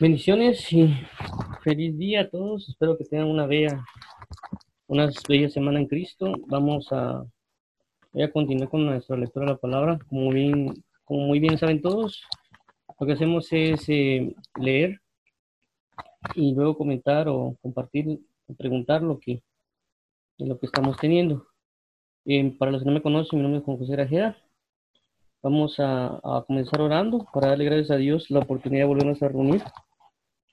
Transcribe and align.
Bendiciones 0.00 0.72
y 0.72 0.96
feliz 1.62 1.98
día 1.98 2.22
a 2.22 2.30
todos. 2.30 2.66
Espero 2.70 2.96
que 2.96 3.04
tengan 3.04 3.26
una 3.26 3.44
bella, 3.44 3.84
una 4.86 5.10
bella 5.28 5.50
semana 5.50 5.78
en 5.78 5.88
Cristo. 5.88 6.32
Vamos 6.46 6.90
a, 6.90 7.22
voy 8.10 8.22
a 8.22 8.32
continuar 8.32 8.70
con 8.70 8.86
nuestra 8.86 9.18
lectura 9.18 9.44
de 9.44 9.52
la 9.52 9.58
palabra. 9.58 9.98
Como 10.08 10.30
bien, 10.30 10.72
como 11.04 11.26
muy 11.26 11.38
bien 11.38 11.58
saben 11.58 11.82
todos, 11.82 12.22
lo 12.98 13.06
que 13.06 13.12
hacemos 13.12 13.52
es 13.52 13.86
eh, 13.90 14.34
leer 14.58 15.02
y 16.34 16.54
luego 16.54 16.78
comentar 16.78 17.28
o 17.28 17.58
compartir, 17.60 18.20
preguntar 18.56 19.02
lo 19.02 19.18
que, 19.18 19.42
lo 20.38 20.58
que 20.58 20.64
estamos 20.64 20.96
teniendo. 20.96 21.46
Eh, 22.24 22.56
para 22.58 22.70
los 22.70 22.80
que 22.80 22.86
no 22.86 22.94
me 22.94 23.02
conocen, 23.02 23.38
mi 23.38 23.42
nombre 23.42 23.58
es 23.58 23.66
Juan 23.66 23.76
José 23.76 23.96
Rajeda. 23.96 24.38
Vamos 25.42 25.78
a, 25.78 26.06
a 26.24 26.42
comenzar 26.46 26.80
orando 26.80 27.26
para 27.34 27.48
darle 27.48 27.66
gracias 27.66 27.90
a 27.90 27.96
Dios 27.96 28.30
la 28.30 28.38
oportunidad 28.38 28.84
de 28.84 28.88
volvernos 28.88 29.22
a 29.22 29.28
reunir 29.28 29.62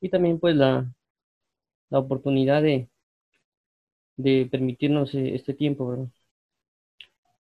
y 0.02 0.10
también 0.10 0.40
pues 0.40 0.56
la, 0.56 0.94
la 1.90 2.00
oportunidad 2.00 2.62
de, 2.62 2.90
de 4.18 4.48
permitirnos 4.50 5.14
eh, 5.16 5.36
este 5.36 5.54
tiempo, 5.54 5.88
¿verdad? 5.88 6.10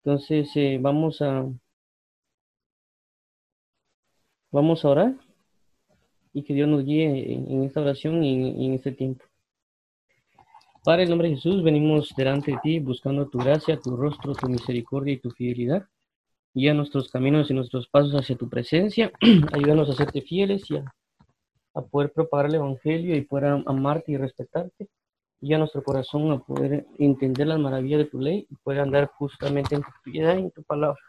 Entonces 0.04 0.50
eh, 0.56 0.78
vamos 0.82 1.22
a 1.22 1.46
vamos 4.52 4.84
a 4.84 4.90
orar 4.90 5.16
y 6.34 6.44
que 6.44 6.54
Dios 6.54 6.68
nos 6.68 6.84
guíe 6.84 7.34
en, 7.34 7.64
esta 7.64 7.82
oración 7.82 8.24
y 8.24 8.66
en, 8.66 8.74
este 8.74 8.92
tiempo. 8.92 9.24
Padre, 10.84 11.04
en 11.04 11.10
nombre 11.10 11.30
de 11.30 11.36
Jesús, 11.36 11.64
venimos 11.64 12.14
delante 12.18 12.52
de 12.52 12.58
ti 12.62 12.80
buscando 12.80 13.30
tu 13.30 13.38
gracia, 13.38 13.80
tu 13.80 13.96
rostro, 13.96 14.34
tu 14.34 14.50
misericordia 14.50 15.14
y 15.14 15.20
tu 15.20 15.30
fidelidad. 15.32 15.88
Guía 16.54 16.74
nuestros 16.74 17.10
caminos 17.10 17.50
y 17.50 17.54
nuestros 17.54 17.88
pasos 17.88 18.14
hacia 18.14 18.36
tu 18.36 18.50
presencia. 18.50 19.12
Ayúdanos 19.54 19.90
a 19.90 19.94
serte 19.94 20.22
fieles 20.22 20.70
y 20.70 20.78
a 20.78 20.94
a 21.74 21.82
poder 21.82 22.12
propagar 22.12 22.48
el 22.48 22.56
Evangelio 22.56 23.16
y 23.16 23.22
poder 23.22 23.64
amarte 23.66 24.12
y 24.12 24.18
respetarte, 24.18 24.88
y 25.42 25.54
a 25.54 25.58
nuestro 25.58 25.84
corazón 25.84 26.32
a 26.32 26.40
poder 26.40 26.86
entender 27.00 27.48
las 27.48 27.60
maravillas 27.60 28.00
de 28.00 28.06
tu 28.06 28.20
ley 28.20 28.48
y 28.50 28.56
poder 28.56 28.82
andar 28.82 29.08
justamente 29.08 29.76
en 29.76 29.82
tu 29.82 29.90
piedad 30.04 30.38
y 30.38 30.42
en 30.42 30.52
tu 30.52 30.64
palabra. 30.64 31.00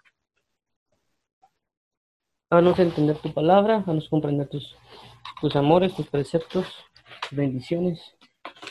nos 2.50 2.78
entender 2.78 3.16
tu 3.18 3.32
palabra, 3.32 3.84
a 3.86 3.92
nos 3.92 4.08
comprender 4.08 4.48
tus, 4.48 4.76
tus 5.40 5.54
amores, 5.56 5.94
tus 5.94 6.08
preceptos, 6.08 6.66
tus 7.28 7.36
bendiciones, 7.36 8.16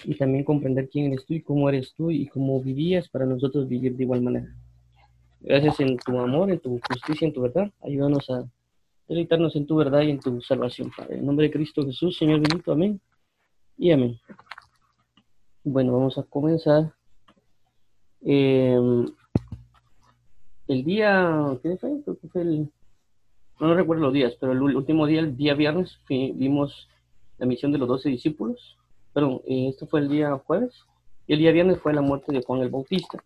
y 0.05 0.15
también 0.15 0.43
comprender 0.43 0.89
quién 0.89 1.07
eres 1.11 1.25
tú 1.25 1.33
y 1.33 1.41
cómo 1.41 1.69
eres 1.69 1.93
tú 1.93 2.11
y 2.11 2.27
cómo 2.27 2.61
vivías 2.61 3.07
para 3.09 3.25
nosotros 3.25 3.67
vivir 3.67 3.95
de 3.95 4.03
igual 4.03 4.21
manera. 4.21 4.47
Gracias 5.39 5.79
en 5.79 5.97
tu 5.97 6.17
amor, 6.19 6.51
en 6.51 6.59
tu 6.59 6.79
justicia, 6.87 7.27
en 7.27 7.33
tu 7.33 7.41
verdad. 7.41 7.71
Ayúdanos 7.81 8.29
a 8.29 8.43
deleitarnos 9.07 9.55
en 9.55 9.65
tu 9.65 9.75
verdad 9.75 10.01
y 10.01 10.11
en 10.11 10.19
tu 10.19 10.41
salvación, 10.41 10.91
Padre. 10.95 11.17
En 11.17 11.25
nombre 11.25 11.47
de 11.47 11.53
Cristo 11.53 11.85
Jesús, 11.85 12.17
Señor 12.17 12.39
bendito, 12.41 12.71
amén 12.71 12.99
y 13.77 13.91
amén. 13.91 14.19
Bueno, 15.63 15.93
vamos 15.93 16.17
a 16.17 16.23
comenzar. 16.23 16.93
Em, 18.21 19.05
el 20.67 20.83
día, 20.83 21.57
¿qué 21.61 21.77
fue? 21.77 22.01
Creo 22.03 22.17
que 22.19 22.27
fue 22.29 22.41
el, 22.41 22.71
no, 23.59 23.73
recuerdo 23.73 24.03
los 24.03 24.13
días, 24.13 24.35
pero 24.39 24.51
el 24.51 24.61
último 24.61 25.05
día, 25.05 25.19
el 25.19 25.37
día 25.37 25.53
viernes, 25.53 25.99
vimos 26.07 26.89
la 27.37 27.45
misión 27.45 27.71
de 27.71 27.77
los 27.77 27.87
doce 27.87 28.09
discípulos. 28.09 28.77
Perdón, 29.13 29.41
eh, 29.47 29.69
esto 29.69 29.87
fue 29.87 30.01
el 30.01 30.09
día 30.09 30.37
jueves. 30.45 30.73
Y 31.27 31.33
el 31.33 31.39
día 31.39 31.51
viernes 31.51 31.79
fue 31.79 31.93
la 31.93 32.01
muerte 32.01 32.33
de 32.33 32.43
Juan 32.43 32.61
el 32.61 32.69
Bautista. 32.69 33.23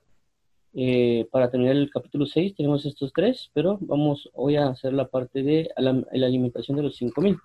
Eh, 0.80 1.28
para 1.32 1.50
terminar 1.50 1.76
el 1.76 1.90
capítulo 1.90 2.28
6 2.28 2.54
tenemos 2.56 2.86
estos 2.86 3.12
tres, 3.12 3.50
pero 3.52 3.80
vamos 3.82 4.30
hoy 4.34 4.58
a 4.58 4.68
hacer 4.68 4.94
la 4.94 5.08
parte 5.08 5.42
de 5.42 5.72
la, 5.76 6.04
alimentación 6.12 6.78
de 6.78 6.84
los 6.84 6.98
5000. 6.98 7.36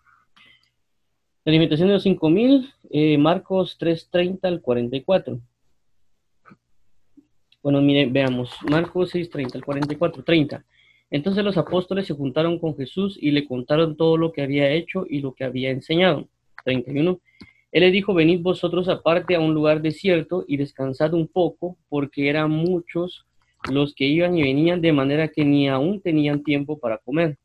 La 1.44 1.50
alimentación 1.50 1.88
de 1.88 1.94
los 1.94 2.03
5000, 2.03 2.69
eh, 2.91 3.16
Marcos 3.16 3.78
3:30 3.78 4.48
al 4.48 4.60
44. 4.60 5.41
Bueno, 7.62 7.80
miren, 7.80 8.12
veamos, 8.12 8.54
Marcos 8.71 9.15
6:30 9.15 9.54
al 9.54 9.65
44, 9.65 10.22
30. 10.22 10.66
Entonces 11.10 11.42
los 11.42 11.56
apóstoles 11.56 12.06
se 12.06 12.12
juntaron 12.12 12.59
con 12.59 12.76
Jesús 12.76 13.16
y 13.19 13.31
le 13.31 13.47
contaron 13.47 13.97
todo 13.97 14.19
lo 14.19 14.31
que 14.32 14.42
había 14.42 14.71
hecho 14.72 15.06
y 15.09 15.21
lo 15.22 15.32
que 15.32 15.44
había 15.44 15.71
enseñado. 15.71 16.28
31. 16.65 17.19
Él 17.72 17.81
le 17.81 17.91
dijo, 17.91 18.12
venid 18.12 18.41
vosotros 18.43 18.88
aparte 18.88 19.34
a 19.34 19.41
un 19.41 19.55
lugar 19.55 19.81
desierto 19.81 20.44
y 20.47 20.59
descansad 20.59 21.15
un 21.15 21.27
poco, 21.27 21.78
porque 21.88 22.28
eran 22.28 22.50
muchos 22.50 23.27
los 23.71 23.94
que 23.94 24.05
iban 24.05 24.37
y 24.37 24.43
venían 24.43 24.83
de 24.83 24.93
manera 24.93 25.28
que 25.28 25.44
ni 25.44 25.69
aún 25.69 26.03
tenían 26.03 26.43
tiempo 26.43 26.78
para 26.78 26.99
comer. 26.99 27.38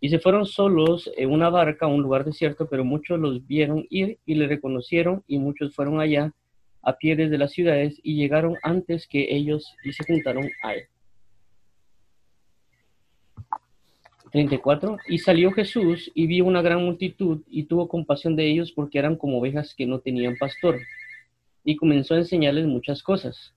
Y 0.00 0.08
se 0.08 0.18
fueron 0.18 0.46
solos 0.46 1.10
en 1.16 1.30
una 1.30 1.50
barca 1.50 1.84
a 1.84 1.88
un 1.88 2.00
lugar 2.00 2.24
desierto, 2.24 2.68
pero 2.70 2.84
muchos 2.84 3.18
los 3.18 3.46
vieron 3.46 3.84
ir 3.90 4.18
y 4.24 4.34
le 4.34 4.46
reconocieron, 4.46 5.22
y 5.26 5.38
muchos 5.38 5.74
fueron 5.74 6.00
allá 6.00 6.32
a 6.82 6.96
pie 6.96 7.14
desde 7.14 7.36
las 7.36 7.52
ciudades 7.52 8.00
y 8.02 8.16
llegaron 8.16 8.56
antes 8.62 9.06
que 9.06 9.34
ellos 9.36 9.74
y 9.84 9.92
se 9.92 10.04
juntaron 10.04 10.48
a 10.62 10.74
él. 10.74 10.84
34. 14.32 14.98
Y 15.08 15.18
salió 15.18 15.52
Jesús 15.52 16.10
y 16.14 16.26
vio 16.26 16.44
una 16.44 16.62
gran 16.62 16.84
multitud 16.84 17.42
y 17.46 17.64
tuvo 17.64 17.88
compasión 17.88 18.36
de 18.36 18.46
ellos 18.50 18.72
porque 18.72 18.98
eran 18.98 19.16
como 19.16 19.38
ovejas 19.38 19.74
que 19.74 19.86
no 19.86 20.00
tenían 20.00 20.36
pastor. 20.36 20.78
Y 21.64 21.76
comenzó 21.76 22.14
a 22.14 22.18
enseñarles 22.18 22.66
muchas 22.66 23.02
cosas. 23.02 23.54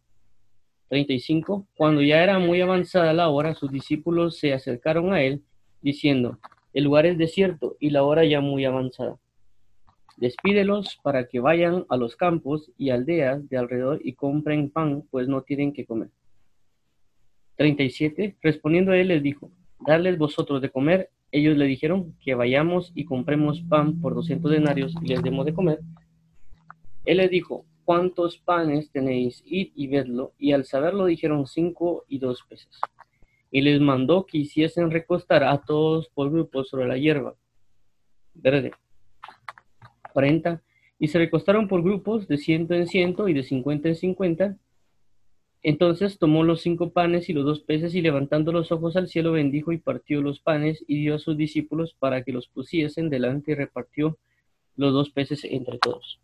35. 0.90 1.68
Cuando 1.78 2.02
ya 2.02 2.22
era 2.22 2.40
muy 2.40 2.62
avanzada 2.62 3.14
la 3.14 3.30
hora, 3.30 3.56
sus 3.56 3.72
discípulos 3.72 4.38
se 4.38 4.54
acercaron 4.54 5.14
a 5.14 5.22
él 5.24 5.42
diciendo, 5.82 6.38
el 6.74 6.84
lugar 6.84 7.06
es 7.06 7.18
desierto 7.18 7.76
y 7.80 7.90
la 7.90 8.04
hora 8.04 8.26
ya 8.26 8.42
muy 8.42 8.66
avanzada. 8.66 9.18
Despídelos 10.18 11.00
para 11.02 11.28
que 11.28 11.40
vayan 11.40 11.86
a 11.90 11.98
los 11.98 12.16
campos 12.16 12.72
y 12.78 12.90
aldeas 12.90 13.48
de 13.50 13.58
alrededor 13.58 14.02
y 14.04 14.14
compren 14.14 14.70
pan, 14.70 15.04
pues 15.10 15.28
no 15.28 15.42
tienen 15.42 15.74
que 15.74 15.86
comer. 15.86 16.10
37. 17.56 18.38
Respondiendo 18.42 18.92
a 18.92 18.98
él 18.98 19.10
les 19.10 19.24
dijo, 19.24 19.50
darles 19.86 20.18
vosotros 20.18 20.62
de 20.62 20.70
comer. 20.70 21.10
Ellos 21.32 21.58
le 21.58 21.66
dijeron 21.66 22.16
que 22.20 22.36
vayamos 22.36 22.92
y 22.96 23.06
compremos 23.06 23.62
pan 23.62 24.00
por 24.00 24.16
200 24.16 24.52
denarios 24.52 24.94
y 25.02 25.08
les 25.08 25.24
demos 25.24 25.46
de 25.46 25.54
comer. 25.54 25.80
Él 27.06 27.18
les 27.18 27.30
dijo, 27.30 27.66
¿cuántos 27.84 28.38
panes 28.38 28.92
tenéis? 28.92 29.42
Id 29.46 29.72
y 29.76 29.88
vedlo. 29.88 30.34
Y 30.38 30.52
al 30.54 30.66
saberlo 30.66 31.06
dijeron 31.06 31.48
cinco 31.48 32.06
y 32.08 32.20
dos 32.20 32.44
peces. 32.48 32.80
Y 33.50 33.62
les 33.62 33.82
mandó 33.82 34.26
que 34.26 34.38
hiciesen 34.38 34.92
recostar 34.92 35.44
a 35.44 35.62
todos 35.62 36.10
por 36.10 36.32
grupos 36.32 36.70
sobre 36.70 36.88
la 36.88 36.98
hierba 36.98 37.36
verde. 38.34 38.72
40. 40.14 40.62
Y 41.00 41.08
se 41.08 41.18
recostaron 41.18 41.68
por 41.68 41.84
grupos 41.84 42.28
de 42.28 42.38
ciento 42.38 42.74
en 42.74 42.88
ciento 42.88 43.28
y 43.28 43.34
de 43.34 43.44
cincuenta 43.44 43.90
en 43.90 43.96
cincuenta 43.96 44.58
entonces 45.64 46.18
tomó 46.18 46.44
los 46.44 46.62
cinco 46.62 46.92
panes 46.92 47.30
y 47.30 47.34
los 47.34 47.46
dos 47.46 47.60
peces 47.60 47.94
y 47.94 48.02
levantando 48.02 48.52
los 48.52 48.72
ojos 48.72 48.96
al 48.96 49.08
cielo 49.08 49.32
bendijo 49.34 49.72
y 49.72 49.78
partió 49.78 50.22
los 50.22 50.40
panes 50.40 50.84
y 50.88 51.02
dio 51.02 51.16
a 51.16 51.20
sus 51.20 51.38
discípulos 51.38 51.96
para 52.00 52.24
que 52.24 52.32
los 52.32 52.48
pusiesen 52.48 53.10
delante 53.10 53.52
y 53.52 53.56
repartió 53.56 54.18
los 54.76 54.94
dos 54.94 55.12
peces 55.12 55.44
entre 55.44 55.78
todos. 55.78 56.20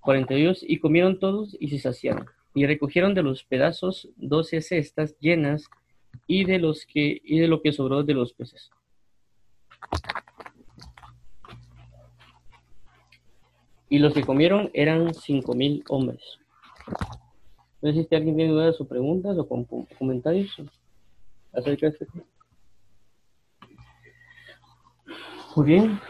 42. 0.00 0.64
Y 0.66 0.78
comieron 0.78 1.18
todos 1.18 1.54
y 1.60 1.68
se 1.68 1.78
saciaron. 1.78 2.26
Y 2.54 2.64
recogieron 2.64 3.12
de 3.14 3.22
los 3.22 3.44
pedazos 3.44 4.08
doce 4.16 4.62
cestas 4.62 5.18
llenas 5.18 5.68
y 6.26 6.44
de, 6.44 6.58
los 6.58 6.86
que, 6.86 7.20
y 7.22 7.38
de 7.38 7.48
lo 7.48 7.60
que 7.60 7.72
sobró 7.72 8.02
de 8.02 8.14
los 8.14 8.32
peces. 8.32 8.70
Y 13.90 13.98
los 13.98 14.14
que 14.14 14.22
comieron 14.22 14.70
eran 14.72 15.12
cinco 15.12 15.54
mil 15.54 15.84
hombres. 15.88 16.38
No 17.80 17.92
sé 17.92 18.04
si 18.04 18.14
alguien 18.14 18.36
tiene 18.36 18.52
dudas 18.52 18.80
o 18.80 18.88
preguntas 18.88 19.36
o 19.38 19.48
comentarios 19.98 20.50
acerca 21.52 21.86
de 21.86 21.92
este 21.92 22.06
tema. 22.06 22.24
Muy 25.54 25.66
bien. 25.66 26.00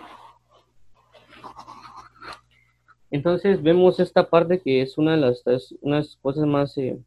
Entonces 3.11 3.63
vemos 3.63 3.99
esta 4.01 4.29
parte 4.29 4.61
que 4.61 4.83
es 4.83 4.99
una 4.99 5.13
de 5.13 5.19
las 5.19 5.43
unas 5.81 6.17
cosas 6.17 6.47
más, 6.47 6.77
eh, 6.77 6.99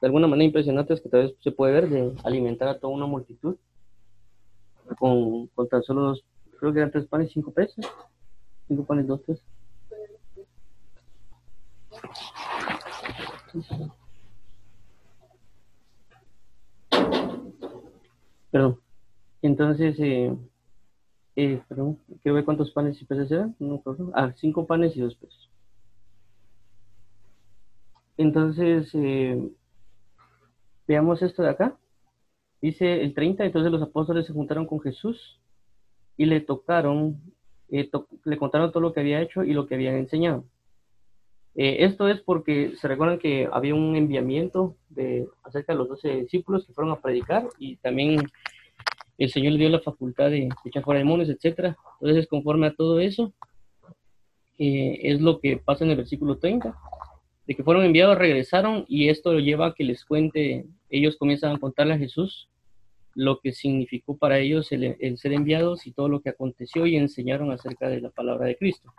de 0.00 0.06
alguna 0.06 0.28
manera 0.28 0.46
impresionantes 0.46 1.00
que 1.00 1.08
tal 1.08 1.22
vez 1.24 1.34
se 1.40 1.50
puede 1.50 1.72
ver 1.72 1.88
de 1.88 2.12
alimentar 2.22 2.68
a 2.68 2.78
toda 2.78 2.94
una 2.94 3.06
multitud 3.06 3.56
con, 4.96 5.48
con 5.48 5.68
tan 5.68 5.82
solo 5.82 6.02
dos, 6.02 6.24
creo 6.58 6.72
que 6.72 6.78
eran 6.78 6.90
tres 6.90 7.06
panes 7.06 7.30
y 7.30 7.34
cinco 7.34 7.52
pesos. 7.52 7.84
Cinco 8.68 8.84
panes, 8.84 9.06
dos 9.06 9.20
pesos. 9.22 9.44
Perdón. 18.50 18.80
Entonces, 19.42 19.98
eh, 20.00 20.34
eh, 21.36 21.62
perdón, 21.68 21.98
quiero 22.22 22.34
ver 22.34 22.44
cuántos 22.44 22.70
panes 22.72 23.00
y 23.00 23.04
peces 23.04 23.30
eran. 23.30 23.54
No, 23.58 23.82
ah, 24.14 24.32
cinco 24.36 24.66
panes 24.66 24.96
y 24.96 25.00
dos 25.00 25.14
pesos. 25.14 25.48
Entonces, 28.16 28.90
eh, 28.94 29.40
veamos 30.88 31.22
esto 31.22 31.42
de 31.42 31.50
acá. 31.50 31.78
Dice 32.60 33.02
el 33.02 33.14
30, 33.14 33.44
entonces 33.44 33.70
los 33.70 33.82
apóstoles 33.82 34.26
se 34.26 34.32
juntaron 34.32 34.66
con 34.66 34.80
Jesús 34.80 35.40
y 36.16 36.26
le 36.26 36.40
tocaron, 36.40 37.22
eh, 37.68 37.88
le 38.24 38.36
contaron 38.36 38.72
todo 38.72 38.80
lo 38.80 38.92
que 38.92 38.98
había 38.98 39.22
hecho 39.22 39.44
y 39.44 39.52
lo 39.52 39.68
que 39.68 39.76
habían 39.76 39.94
enseñado. 39.94 40.44
Eh, 41.60 41.84
esto 41.84 42.08
es 42.08 42.20
porque 42.20 42.76
se 42.76 42.86
recuerdan 42.86 43.18
que 43.18 43.48
había 43.50 43.74
un 43.74 43.96
enviamiento 43.96 44.76
de, 44.90 45.26
acerca 45.42 45.72
de 45.72 45.78
los 45.78 45.88
doce 45.88 46.08
discípulos 46.08 46.64
que 46.64 46.72
fueron 46.72 46.92
a 46.92 47.00
predicar 47.00 47.48
y 47.58 47.74
también 47.78 48.30
el 49.18 49.28
Señor 49.28 49.54
le 49.54 49.58
dio 49.58 49.68
la 49.68 49.80
facultad 49.80 50.30
de 50.30 50.50
echar 50.64 50.84
fuera 50.84 51.00
demonios, 51.00 51.28
etc. 51.28 51.74
Entonces, 52.00 52.28
conforme 52.28 52.68
a 52.68 52.74
todo 52.76 53.00
eso, 53.00 53.32
eh, 54.56 55.00
es 55.02 55.20
lo 55.20 55.40
que 55.40 55.56
pasa 55.56 55.82
en 55.82 55.90
el 55.90 55.96
versículo 55.96 56.38
30, 56.38 56.78
de 57.48 57.54
que 57.56 57.64
fueron 57.64 57.84
enviados, 57.84 58.16
regresaron 58.16 58.84
y 58.86 59.08
esto 59.08 59.32
lo 59.32 59.40
lleva 59.40 59.66
a 59.66 59.74
que 59.74 59.82
les 59.82 60.04
cuente, 60.04 60.64
ellos 60.88 61.16
comienzan 61.16 61.56
a 61.56 61.58
contarle 61.58 61.94
a 61.94 61.98
Jesús 61.98 62.48
lo 63.16 63.40
que 63.40 63.50
significó 63.50 64.16
para 64.16 64.38
ellos 64.38 64.70
el, 64.70 64.96
el 65.00 65.18
ser 65.18 65.32
enviados 65.32 65.88
y 65.88 65.90
todo 65.90 66.08
lo 66.08 66.20
que 66.20 66.28
aconteció 66.28 66.86
y 66.86 66.94
enseñaron 66.94 67.50
acerca 67.50 67.88
de 67.88 68.00
la 68.00 68.10
palabra 68.10 68.46
de 68.46 68.56
Cristo. 68.56 68.92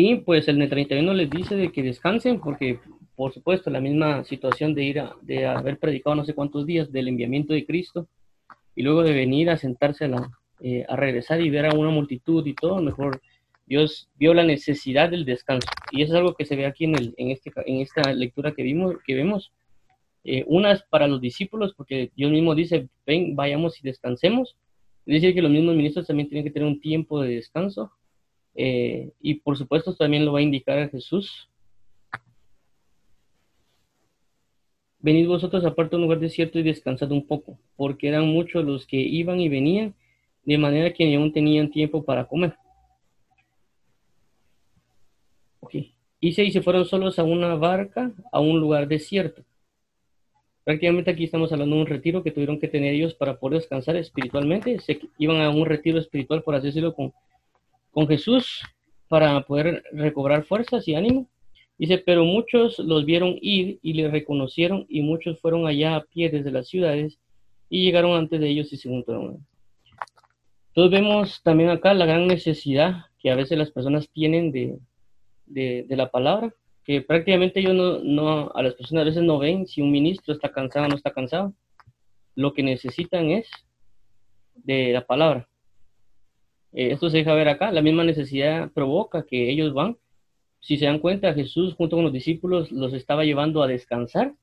Y 0.00 0.14
pues 0.14 0.46
el 0.46 0.68
31 0.68 1.12
les 1.12 1.28
dice 1.28 1.56
de 1.56 1.72
que 1.72 1.82
descansen 1.82 2.38
porque, 2.38 2.78
por 3.16 3.34
supuesto, 3.34 3.68
la 3.68 3.80
misma 3.80 4.22
situación 4.22 4.72
de 4.72 4.84
ir 4.84 5.00
a, 5.00 5.16
de 5.22 5.44
haber 5.44 5.76
predicado 5.80 6.14
no 6.14 6.24
sé 6.24 6.34
cuántos 6.34 6.66
días 6.66 6.92
del 6.92 7.08
enviamiento 7.08 7.52
de 7.52 7.66
Cristo 7.66 8.06
y 8.76 8.84
luego 8.84 9.02
de 9.02 9.12
venir 9.12 9.50
a 9.50 9.56
sentarse 9.56 10.04
a, 10.04 10.08
la, 10.08 10.30
eh, 10.60 10.86
a 10.88 10.94
regresar 10.94 11.40
y 11.40 11.50
ver 11.50 11.66
a 11.66 11.74
una 11.74 11.90
multitud 11.90 12.46
y 12.46 12.54
todo, 12.54 12.80
mejor 12.80 13.20
Dios 13.66 14.08
vio 14.14 14.34
la 14.34 14.44
necesidad 14.44 15.10
del 15.10 15.24
descanso. 15.24 15.68
Y 15.90 16.02
eso 16.02 16.12
es 16.12 16.18
algo 16.20 16.34
que 16.34 16.44
se 16.44 16.54
ve 16.54 16.66
aquí 16.66 16.84
en, 16.84 16.94
el, 16.94 17.14
en, 17.16 17.32
este, 17.32 17.50
en 17.66 17.80
esta 17.80 18.12
lectura 18.12 18.52
que, 18.52 18.62
vimos, 18.62 18.94
que 19.04 19.16
vemos. 19.16 19.50
Eh, 20.22 20.44
una 20.46 20.70
es 20.70 20.84
para 20.84 21.08
los 21.08 21.20
discípulos, 21.20 21.74
porque 21.76 22.12
Dios 22.14 22.30
mismo 22.30 22.54
dice, 22.54 22.88
ven, 23.04 23.34
vayamos 23.34 23.80
y 23.80 23.82
descansemos. 23.82 24.56
Es 25.06 25.14
decir, 25.14 25.34
que 25.34 25.42
los 25.42 25.50
mismos 25.50 25.74
ministros 25.74 26.06
también 26.06 26.28
tienen 26.28 26.44
que 26.44 26.52
tener 26.52 26.68
un 26.68 26.80
tiempo 26.80 27.20
de 27.20 27.34
descanso. 27.34 27.90
Eh, 28.54 29.12
y 29.20 29.34
por 29.34 29.56
supuesto 29.56 29.94
también 29.94 30.24
lo 30.24 30.32
va 30.32 30.40
a 30.40 30.42
indicar 30.42 30.78
a 30.78 30.88
Jesús. 30.88 31.48
Venid 35.00 35.28
vosotros 35.28 35.64
aparte 35.64 35.96
un 35.96 36.02
lugar 36.02 36.18
desierto 36.18 36.58
y 36.58 36.62
descansad 36.64 37.12
un 37.12 37.26
poco, 37.26 37.58
porque 37.76 38.08
eran 38.08 38.26
muchos 38.28 38.64
los 38.64 38.86
que 38.86 38.96
iban 38.96 39.40
y 39.40 39.48
venían, 39.48 39.94
de 40.44 40.58
manera 40.58 40.92
que 40.92 41.04
ni 41.04 41.14
aún 41.14 41.32
tenían 41.32 41.70
tiempo 41.70 42.04
para 42.04 42.26
comer. 42.26 42.56
Y 46.20 46.32
se 46.32 46.62
fueron 46.62 46.84
solos 46.84 47.18
a 47.18 47.24
una 47.24 47.54
barca, 47.54 48.12
a 48.32 48.40
un 48.40 48.58
lugar 48.58 48.88
desierto. 48.88 49.44
Prácticamente 50.64 51.10
aquí 51.10 51.24
estamos 51.24 51.52
hablando 51.52 51.76
de 51.76 51.82
un 51.82 51.86
retiro 51.86 52.22
que 52.22 52.32
tuvieron 52.32 52.58
que 52.58 52.68
tener 52.68 52.92
ellos 52.92 53.14
para 53.14 53.38
poder 53.38 53.60
descansar 53.60 53.96
espiritualmente. 53.96 54.80
Se 54.80 55.00
iban 55.18 55.40
a 55.40 55.50
un 55.50 55.64
retiro 55.64 55.98
espiritual, 55.98 56.42
por 56.42 56.56
así 56.56 56.66
decirlo, 56.66 56.94
con 56.94 57.12
con 57.98 58.06
Jesús 58.06 58.62
para 59.08 59.40
poder 59.40 59.82
recobrar 59.90 60.44
fuerzas 60.44 60.86
y 60.86 60.94
ánimo. 60.94 61.28
Dice, 61.78 61.98
pero 61.98 62.24
muchos 62.24 62.78
los 62.78 63.04
vieron 63.04 63.36
ir 63.42 63.80
y 63.82 63.94
le 63.94 64.08
reconocieron 64.08 64.86
y 64.88 65.02
muchos 65.02 65.40
fueron 65.40 65.66
allá 65.66 65.96
a 65.96 66.04
pie 66.04 66.30
desde 66.30 66.52
las 66.52 66.68
ciudades 66.68 67.18
y 67.68 67.82
llegaron 67.84 68.12
antes 68.12 68.38
de 68.38 68.50
ellos 68.50 68.72
y 68.72 68.76
se 68.76 68.88
juntaron. 68.88 69.44
Entonces 70.68 70.92
vemos 70.92 71.42
también 71.42 71.70
acá 71.70 71.92
la 71.92 72.06
gran 72.06 72.28
necesidad 72.28 73.06
que 73.18 73.32
a 73.32 73.34
veces 73.34 73.58
las 73.58 73.72
personas 73.72 74.08
tienen 74.10 74.52
de, 74.52 74.78
de, 75.46 75.96
la 75.96 76.08
palabra, 76.08 76.54
que 76.84 77.02
prácticamente 77.02 77.58
ellos 77.58 77.74
no, 77.74 77.98
no, 77.98 78.52
a 78.54 78.62
las 78.62 78.74
personas 78.74 79.02
a 79.02 79.06
veces 79.06 79.24
no 79.24 79.40
ven 79.40 79.66
si 79.66 79.82
un 79.82 79.90
ministro 79.90 80.34
está 80.34 80.52
cansado 80.52 80.86
o 80.86 80.88
no 80.88 80.94
está 80.94 81.10
cansado. 81.10 81.52
Lo 82.36 82.52
que 82.52 82.62
necesitan 82.62 83.30
es 83.30 83.50
de 84.54 84.92
la 84.92 85.04
palabra. 85.04 85.48
Eh, 86.72 86.92
esto 86.92 87.10
se 87.10 87.18
deja 87.18 87.34
ver 87.34 87.48
acá, 87.48 87.72
la 87.72 87.82
misma 87.82 88.04
necesidad 88.04 88.70
provoca 88.72 89.24
que 89.24 89.50
ellos 89.50 89.72
van. 89.72 89.96
Si 90.60 90.76
se 90.76 90.86
dan 90.86 90.98
cuenta, 90.98 91.34
Jesús 91.34 91.74
junto 91.74 91.96
con 91.96 92.04
los 92.04 92.12
discípulos 92.12 92.70
los 92.72 92.92
estaba 92.92 93.24
llevando 93.24 93.62
a 93.62 93.68
descansar, 93.68 94.34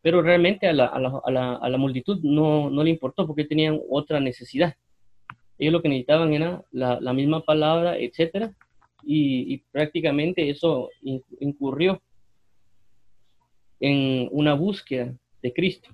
pero 0.00 0.22
realmente 0.22 0.66
a 0.66 0.72
la, 0.72 0.86
a 0.86 0.98
la, 0.98 1.54
a 1.56 1.68
la, 1.68 1.78
multitud 1.78 2.20
no, 2.22 2.70
no, 2.70 2.82
le 2.82 2.90
importó 2.90 3.26
porque 3.26 3.44
tenían 3.44 3.80
otra 3.90 4.18
necesidad. 4.18 4.74
Ellos 5.58 5.74
lo 5.74 5.82
que 5.82 5.88
necesitaban 5.88 6.32
era 6.32 6.64
la, 6.72 7.12
misma 7.12 7.42
palabra, 7.42 7.96
etcétera, 7.98 8.52
y, 9.04 9.54
y 9.54 9.58
prácticamente 9.70 10.48
eso 10.50 10.88
incurrió 11.38 12.02
en 13.78 14.28
una 14.32 14.54
búsqueda 14.54 15.14
de 15.42 15.52
Cristo. 15.52 15.90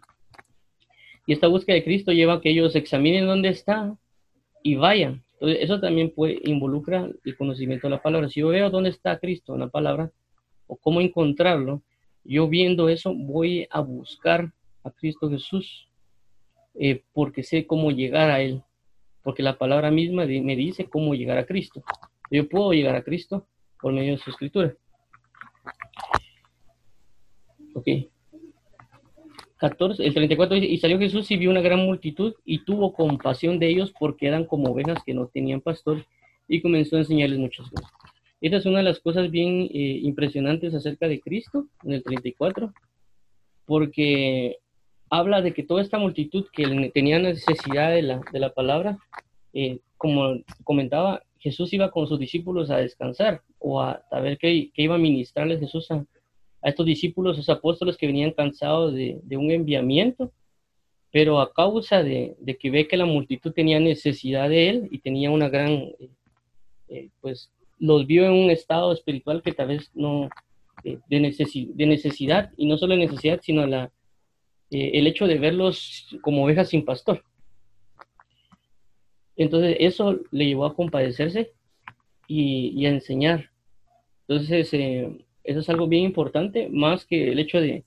Y 1.27 1.35
esta 1.35 1.49
búsqueda 1.49 1.75
de 1.75 1.85
Cristo 1.85 2.13
lleva 2.13 2.35
a 2.35 2.41
que 2.41 2.51
ellos 2.51 2.75
examinen 2.77 3.27
dónde 3.27 3.51
está 3.51 3.95
y 4.63 4.77
vayan 4.77 5.23
entonces, 5.41 5.63
eso 5.63 5.79
también 5.79 6.11
puede, 6.11 6.41
involucra 6.45 7.09
el 7.25 7.37
conocimiento 7.37 7.87
de 7.87 7.93
la 7.93 8.03
palabra. 8.03 8.29
Si 8.29 8.41
yo 8.41 8.49
veo 8.49 8.71
dónde 8.71 8.91
está 8.91 9.21
Cristo 9.21 9.55
en 9.55 9.61
la 9.61 9.69
palabra 9.69 10.11
o 10.67 10.77
cómo 10.77 11.01
encontrarlo, 11.01 11.83
yo 12.25 12.49
viendo 12.49 12.89
eso 12.89 13.15
voy 13.15 13.69
a 13.71 13.81
buscar 13.81 14.53
a 14.83 14.91
Cristo 14.91 15.31
Jesús 15.31 15.89
eh, 16.75 17.05
porque 17.13 17.45
sé 17.45 17.69
cómo 17.69 17.93
llegar 17.93 18.31
a 18.31 18.41
Él, 18.41 18.65
porque 19.23 19.45
la 19.45 19.57
palabra 19.57 19.93
misma 19.93 20.27
me 20.27 20.57
dice 20.57 20.87
cómo 20.87 21.15
llegar 21.15 21.39
a 21.39 21.47
Cristo. 21.47 21.85
Yo 22.33 22.49
puedo 22.49 22.73
llegar 22.73 22.97
a 22.97 23.05
Cristo 23.05 23.47
por 23.81 23.93
medio 23.93 24.13
de 24.13 24.19
su 24.19 24.31
escritura. 24.31 24.75
Ok. 27.75 27.87
14, 29.59 30.05
el 30.05 30.15
34 30.15 30.55
dice, 30.55 30.67
y 30.67 30.79
salió 30.79 30.99
Jesús 30.99 31.31
y 31.31 31.37
vio 31.37 31.51
una 31.51 31.61
gran 31.61 31.81
multitud 31.81 32.35
y 32.45 32.65
tuvo 32.65 32.93
compasión 32.93 33.59
de 33.59 33.69
ellos 33.69 33.93
porque 33.99 34.29
eran 34.29 34.45
como 34.45 34.71
ovejas 34.71 35.03
que 35.05 35.15
no 35.15 35.27
tenían 35.27 35.61
pastor 35.61 36.07
y 36.47 36.63
comenzó 36.63 36.97
a 36.97 37.01
enseñarles 37.01 37.39
muchas 37.39 37.69
cosas. 37.69 37.91
Esta 38.41 38.59
es 38.59 38.67
una 38.67 38.79
de 38.79 38.85
las 38.85 39.01
cosas 39.01 39.31
bien 39.31 39.69
eh, 39.73 40.01
impresionantes 40.03 40.75
acerca 40.75 41.09
de 41.09 41.21
Cristo 41.21 41.67
en 41.83 41.93
el 41.93 42.05
34, 42.05 42.73
porque 43.67 44.59
habla 45.11 45.43
de 45.43 45.53
que 45.53 45.65
toda 45.65 45.83
esta 45.83 45.99
multitud 45.99 46.47
que 46.53 46.91
tenía 46.95 47.19
necesidad 47.19 47.91
de 47.91 48.03
la, 48.03 48.21
de 48.33 48.39
la 48.39 48.55
palabra, 48.55 48.99
eh, 49.53 49.81
como 49.97 50.37
comentaba, 50.63 51.23
Jesús 51.41 51.73
iba 51.73 51.91
con 51.91 52.07
sus 52.07 52.21
discípulos 52.21 52.71
a 52.71 52.77
descansar 52.77 53.43
o 53.59 53.81
a, 53.81 54.03
ver 54.23 54.39
qué, 54.39 54.71
qué 54.73 54.83
iba 54.83 54.95
a 54.95 54.99
ministrarles 54.99 55.61
Jesús 55.61 55.91
a, 55.91 56.05
a 56.63 56.69
estos 56.69 56.87
discípulos, 56.87 57.37
esos 57.37 57.49
apóstoles 57.49 57.97
que 57.97 58.07
venían 58.07 58.33
cansados 58.33 58.95
de, 58.95 59.21
un 59.37 59.51
enviamiento, 59.51 60.33
pero 61.11 61.41
a 61.41 61.53
causa 61.53 62.03
de, 62.03 62.37
que 62.61 62.71
ve 62.71 62.89
que 62.89 62.97
la 62.97 63.07
multitud 63.07 63.53
tenía 63.53 63.81
necesidad 63.81 64.49
de 64.49 64.69
él 64.69 64.89
y 64.91 64.99
tenía 64.99 65.31
una 65.31 65.49
gran, 65.49 65.71
eh, 65.71 66.11
eh, 66.89 67.09
pues 67.21 67.51
los 67.79 68.07
vio 68.07 68.27
en 68.27 68.33
un 68.33 68.51
estado 68.51 68.93
espiritual 68.93 69.43
que 69.43 69.53
tal 69.53 69.69
vez 69.69 69.91
no, 69.95 70.29
eh, 70.85 70.99
de, 71.09 71.21
de, 71.75 71.87
necesidad, 71.87 72.53
y 72.57 72.67
no 72.67 72.77
solo 72.77 72.95
de 72.95 73.07
necesidad, 73.07 73.41
sino 73.43 73.67
la, 73.67 73.93
el 74.71 75.07
hecho 75.07 75.27
de 75.27 75.39
verlos 75.39 76.09
como 76.23 76.45
ovejas 76.45 76.69
sin 76.71 76.85
pastor. 76.85 77.25
Entonces 79.37 79.77
eso 79.79 80.19
le 80.33 80.47
llevó 80.47 80.67
a 80.67 80.75
compadecerse 80.75 81.53
y, 82.27 82.85
a 82.85 82.91
enseñar. 82.91 83.51
Entonces, 84.27 84.73
eso 85.49 85.61
es 85.61 85.69
algo 85.71 85.89
bien 85.89 86.05
importante, 86.05 86.69
más 86.71 87.07
que 87.07 87.33
el 87.33 87.39
hecho 87.39 87.59
de, 87.59 87.83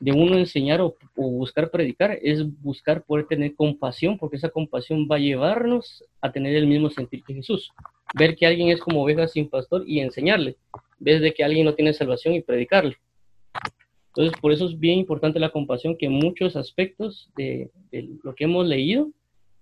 de 0.00 0.12
uno 0.12 0.36
enseñar 0.36 0.80
o, 0.80 0.96
buscar 1.14 1.70
predicar, 1.70 2.18
es 2.20 2.44
buscar 2.60 3.04
poder 3.04 3.26
tener 3.26 3.54
compasión, 3.54 4.18
porque 4.18 4.36
esa 4.36 4.48
compasión 4.48 5.06
va 5.10 5.16
a 5.16 5.20
llevarnos 5.20 6.04
a 6.20 6.32
tener 6.32 6.56
el 6.56 6.66
mismo 6.66 6.90
sentir 6.90 7.22
que 7.22 7.34
Jesús. 7.34 7.70
Ver 8.14 8.34
que 8.34 8.44
alguien 8.44 8.70
es 8.70 8.80
como 8.80 9.04
oveja 9.04 9.28
sin 9.28 9.48
pastor 9.48 9.84
y 9.86 10.00
enseñarle, 10.00 10.56
vez 10.98 11.20
de 11.20 11.32
que 11.32 11.44
alguien 11.44 11.64
no 11.64 11.74
tiene 11.74 11.92
salvación 11.92 12.34
y 12.34 12.42
predicarle. 12.42 12.96
Entonces, 14.08 14.40
por 14.40 14.50
eso 14.50 14.66
es 14.66 14.76
bien 14.76 14.98
importante 14.98 15.38
la 15.38 15.50
compasión, 15.50 15.96
que 15.96 16.08
muchos 16.08 16.56
aspectos 16.56 17.30
de, 17.36 17.70
de 17.92 18.08
lo 18.24 18.34
que 18.34 18.44
hemos 18.44 18.66
leído, 18.66 19.10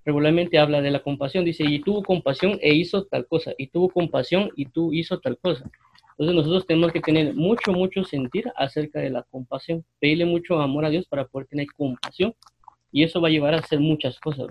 regularmente 0.07 0.59
habla 0.59 0.81
de 0.81 0.91
la 0.91 1.03
compasión. 1.03 1.45
Dice, 1.45 1.65
y 1.65 1.81
tuvo 1.81 2.03
compasión 2.03 2.59
e 2.63 2.73
hizo 2.73 3.05
tal 3.05 3.27
cosa, 3.27 3.53
y 3.59 3.67
tuvo 3.67 3.91
compasión 3.91 4.51
y 4.57 4.65
tú 4.65 4.95
hizo 4.95 5.21
tal 5.21 5.37
cosa. 5.37 5.71
Entonces 6.19 6.35
nosotros 6.35 6.67
tenemos 6.67 6.93
que 6.93 7.01
tener 7.01 7.33
mucho, 7.35 7.73
mucho 7.73 8.03
sentir 8.03 8.51
acerca 8.57 8.99
de 8.99 9.09
la 9.09 9.23
compasión, 9.23 9.85
pedirle 10.01 10.25
mucho 10.25 10.61
amor 10.61 10.85
a 10.85 10.91
Dios 10.91 11.07
para 11.07 11.29
poder 11.29 11.47
tener 11.47 11.69
compasión 11.77 12.35
y 12.91 13.05
eso 13.05 13.21
va 13.21 13.29
a 13.29 13.31
llevar 13.31 13.55
a 13.55 13.59
hacer 13.59 13.79
muchas 13.79 14.19
cosas, 14.19 14.49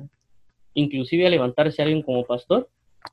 inclusive 0.73 1.27
a 1.27 1.29
levantarse 1.29 1.81
alguien 1.81 2.03
como 2.03 2.23
pastor 2.25 2.69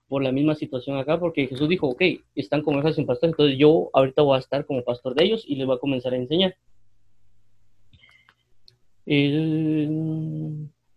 por 0.06 0.22
la 0.22 0.30
misma 0.30 0.54
situación 0.54 0.96
acá, 0.96 1.18
porque 1.18 1.48
Jesús 1.48 1.68
dijo, 1.68 1.88
ok, 1.88 2.02
están 2.36 2.62
como 2.62 2.78
hijas 2.78 2.94
sin 2.94 3.06
pastor, 3.06 3.30
entonces 3.30 3.58
yo 3.58 3.90
ahorita 3.92 4.22
voy 4.22 4.36
a 4.36 4.40
estar 4.40 4.64
como 4.66 4.84
pastor 4.84 5.16
de 5.16 5.24
ellos 5.24 5.44
y 5.48 5.56
les 5.56 5.66
voy 5.66 5.74
a 5.74 5.80
comenzar 5.80 6.12
a 6.12 6.16
enseñar. 6.16 6.54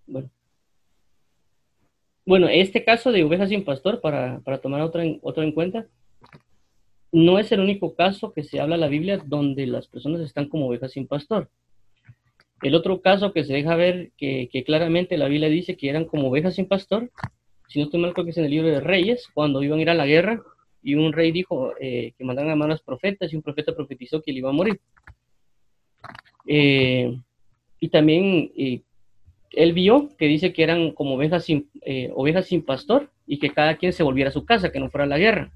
bueno. 0.05 0.29
bueno, 2.23 2.47
este 2.49 2.83
caso 2.83 3.11
de 3.11 3.23
ovejas 3.23 3.49
sin 3.49 3.65
pastor, 3.65 3.99
para, 3.99 4.41
para 4.41 4.59
tomar 4.59 4.81
otro 4.81 5.01
otro 5.23 5.41
en 5.41 5.51
cuenta, 5.53 5.87
no 7.11 7.39
es 7.39 7.51
el 7.51 7.59
único 7.59 7.95
caso 7.95 8.33
que 8.33 8.43
se 8.43 8.59
habla 8.59 8.75
en 8.75 8.81
la 8.81 8.87
Biblia 8.87 9.21
donde 9.23 9.65
las 9.65 9.87
personas 9.87 10.21
están 10.21 10.49
como 10.49 10.67
ovejas 10.67 10.91
sin 10.91 11.07
pastor. 11.07 11.49
El 12.61 12.75
otro 12.75 13.01
caso 13.01 13.33
que 13.33 13.43
se 13.43 13.53
deja 13.53 13.75
ver 13.75 14.11
que, 14.17 14.49
claramente 14.65 15.17
la 15.17 15.27
Biblia 15.27 15.49
dice 15.49 15.77
que 15.77 15.89
eran 15.89 16.05
como 16.05 16.29
ovejas 16.29 16.55
sin 16.55 16.67
pastor, 16.67 17.11
si 17.67 17.79
no 17.79 17.85
estoy 17.85 17.99
mal 17.99 18.13
creo 18.13 18.25
que 18.25 18.31
es 18.31 18.37
en 18.37 18.45
el 18.45 18.51
libro 18.51 18.67
de 18.67 18.79
Reyes, 18.79 19.27
cuando 19.33 19.61
iban 19.61 19.79
a 19.79 19.81
ir 19.81 19.89
a 19.89 19.93
la 19.93 20.05
guerra 20.05 20.41
y 20.81 20.95
un 20.95 21.11
rey 21.11 21.31
dijo 21.31 21.73
eh, 21.79 22.13
que 22.17 22.23
mandaran 22.23 22.51
a 22.51 22.55
manos 22.55 22.81
profetas 22.81 23.31
y 23.31 23.35
un 23.35 23.41
profeta 23.41 23.75
profetizó 23.75 24.21
que 24.21 24.31
él 24.31 24.37
iba 24.37 24.49
a 24.49 24.53
morir. 24.53 24.79
Eh, 26.47 27.19
y 27.79 27.89
también 27.89 28.51
eh, 28.57 28.81
él 29.51 29.73
vio 29.73 30.09
que 30.17 30.25
dice 30.27 30.53
que 30.53 30.63
eran 30.63 30.91
como 30.91 31.15
ovejas 31.15 31.45
sin, 31.45 31.69
ovejas 32.13 32.47
sin 32.47 32.63
pastor 32.63 33.11
y 33.27 33.37
que 33.37 33.51
cada 33.51 33.77
quien 33.77 33.93
se 33.93 34.03
volviera 34.03 34.29
a 34.29 34.33
su 34.33 34.45
casa, 34.45 34.71
que 34.71 34.79
no 34.79 34.89
fuera 34.89 35.03
a 35.03 35.07
la 35.07 35.17
guerra. 35.17 35.51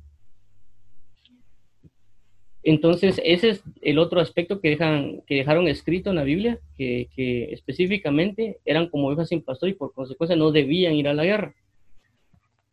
Entonces, 2.64 3.20
ese 3.24 3.50
es 3.50 3.64
el 3.82 3.98
otro 3.98 4.22
aspecto 4.22 4.62
que, 4.62 4.70
dejan, 4.70 5.22
que 5.26 5.36
dejaron 5.36 5.68
escrito 5.68 6.12
en 6.12 6.16
la 6.18 6.24
Biblia, 6.24 6.60
que, 6.78 7.08
específicamente 7.52 8.60
eran 8.66 8.88
como 8.90 9.08
ovejas 9.08 9.30
sin 9.30 9.42
pastor 9.42 9.70
y 9.70 9.74
por 9.74 9.94
consecuencia 9.94 10.36
no 10.36 10.52
debían 10.52 10.94
ir 10.94 11.08
a 11.08 11.14
la 11.14 11.26
guerra. 11.26 11.56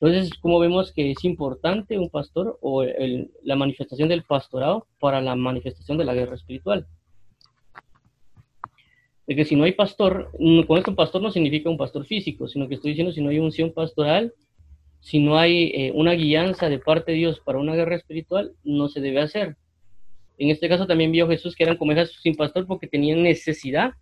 Entonces, 0.00 0.32
como 0.38 0.60
vemos 0.60 0.92
que 0.92 1.10
es 1.10 1.24
importante 1.24 1.98
un 1.98 2.10
pastor 2.10 2.58
o 2.60 2.84
la 3.42 3.56
manifestación 3.56 4.08
del 4.08 4.22
pastorado 4.24 4.86
para 5.00 5.20
la 5.20 5.34
manifestación 5.34 5.98
de 5.98 6.04
la 6.04 6.14
guerra 6.14 6.36
espiritual. 6.36 6.86
De 9.26 9.34
que 9.34 9.44
si 9.44 9.56
no 9.56 9.64
hay 9.64 9.72
pastor, 9.72 10.30
con 10.66 10.78
esto 10.78 10.94
pastor 10.94 11.20
no 11.20 11.30
significa 11.30 11.68
un 11.68 11.76
pastor 11.78 12.04
físico, 12.04 12.46
sino 12.46 12.68
que 12.68 12.74
estoy 12.74 12.90
diciendo 12.90 13.12
si 13.12 13.22
no 13.22 13.30
hay 13.30 13.38
unción 13.38 13.72
pastoral, 13.72 14.34
si 15.00 15.18
no 15.18 15.38
hay 15.38 15.70
eh, 15.74 15.92
una 15.94 16.12
guianza 16.12 16.68
de 16.68 16.78
parte 16.78 17.12
de 17.12 17.18
Dios 17.18 17.40
para 17.40 17.58
una 17.58 17.74
guerra 17.74 17.96
espiritual, 17.96 18.52
no 18.64 18.88
se 18.88 19.00
debe 19.00 19.20
hacer. 19.20 19.56
En 20.38 20.50
este 20.50 20.68
caso 20.68 20.86
también 20.86 21.10
vio 21.10 21.28
Jesús 21.28 21.56
que 21.56 21.64
eran 21.64 21.76
como 21.76 21.92
sin 22.06 22.36
pastor 22.36 22.66
porque 22.66 22.86
tenían 22.86 23.22
necesidad 23.22 23.92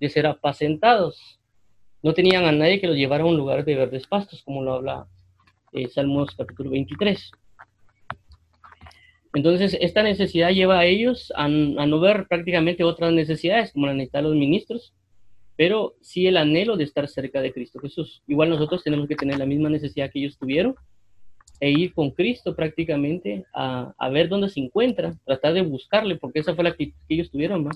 de 0.00 0.08
ser 0.08 0.26
apacentados. 0.26 1.38
No 2.02 2.14
tenían 2.14 2.44
a 2.44 2.52
nadie 2.52 2.80
que 2.80 2.86
los 2.88 2.96
llevara 2.96 3.24
a 3.24 3.26
un 3.26 3.36
lugar 3.36 3.64
de 3.64 3.76
verdes 3.76 4.06
pastos, 4.06 4.42
como 4.42 4.62
lo 4.62 4.74
habla 4.74 5.06
eh, 5.72 5.88
Salmos 5.88 6.34
capítulo 6.34 6.70
23. 6.70 7.30
Entonces, 9.34 9.76
esta 9.80 10.02
necesidad 10.02 10.50
lleva 10.50 10.78
a 10.78 10.84
ellos 10.84 11.32
a, 11.36 11.48
no 11.48 12.00
ver 12.00 12.26
prácticamente 12.28 12.84
otras 12.84 13.12
necesidades, 13.12 13.72
como 13.72 13.86
la 13.86 13.94
necesidad 13.94 14.20
de 14.20 14.28
los 14.28 14.36
ministros, 14.36 14.92
pero 15.56 15.94
sí 16.00 16.26
el 16.26 16.36
anhelo 16.36 16.76
de 16.76 16.84
estar 16.84 17.06
cerca 17.08 17.40
de 17.40 17.52
Cristo 17.52 17.78
Jesús. 17.80 18.22
Igual 18.26 18.50
nosotros 18.50 18.82
tenemos 18.82 19.08
que 19.08 19.16
tener 19.16 19.38
la 19.38 19.46
misma 19.46 19.70
necesidad 19.70 20.10
que 20.10 20.18
ellos 20.18 20.36
tuvieron 20.38 20.74
e 21.62 21.70
ir 21.70 21.94
con 21.94 22.10
Cristo 22.10 22.56
prácticamente 22.56 23.44
a, 23.54 23.94
ver 24.10 24.28
dónde 24.28 24.48
se 24.48 24.58
encuentra, 24.58 25.14
tratar 25.24 25.54
de 25.54 25.62
buscarle, 25.62 26.16
porque 26.16 26.40
esa 26.40 26.56
fue 26.56 26.64
la 26.64 26.74
que, 26.74 26.92
ellos 27.08 27.30
tuvieron, 27.30 27.62
¿no? 27.62 27.70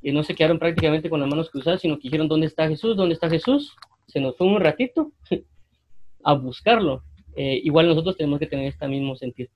Y 0.00 0.12
no 0.12 0.22
se 0.22 0.36
quedaron 0.36 0.60
prácticamente 0.60 1.10
con 1.10 1.18
las 1.18 1.28
manos 1.28 1.50
cruzadas, 1.50 1.80
sino 1.80 1.96
que 1.96 2.04
dijeron, 2.04 2.28
¿dónde 2.28 2.46
está 2.46 2.68
Jesús? 2.68 2.96
¿Dónde 2.96 3.14
está 3.14 3.28
Jesús? 3.28 3.74
Se 4.06 4.20
nos 4.20 4.36
fue 4.36 4.46
un 4.46 4.60
ratito 4.60 5.10
a 6.22 6.34
buscarlo. 6.34 7.02
Eh, 7.34 7.60
igual 7.64 7.88
nosotros 7.88 8.16
tenemos 8.16 8.38
que 8.38 8.46
tener 8.46 8.66
este 8.66 8.86
mismo 8.86 9.16
sentido. 9.16 9.50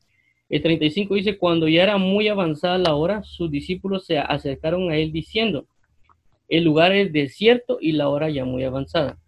El 0.48 0.60
35 0.62 1.14
dice, 1.14 1.38
cuando 1.38 1.68
ya 1.68 1.84
era 1.84 1.98
muy 1.98 2.26
avanzada 2.26 2.78
la 2.78 2.96
hora, 2.96 3.22
sus 3.22 3.48
discípulos 3.48 4.06
se 4.06 4.18
acercaron 4.18 4.90
a 4.90 4.96
él 4.96 5.12
diciendo, 5.12 5.66
el 6.48 6.64
lugar 6.64 6.90
es 6.96 7.12
desierto 7.12 7.78
y 7.80 7.92
la 7.92 8.08
hora 8.08 8.28
ya 8.28 8.44
muy 8.44 8.64
avanzada 8.64 9.18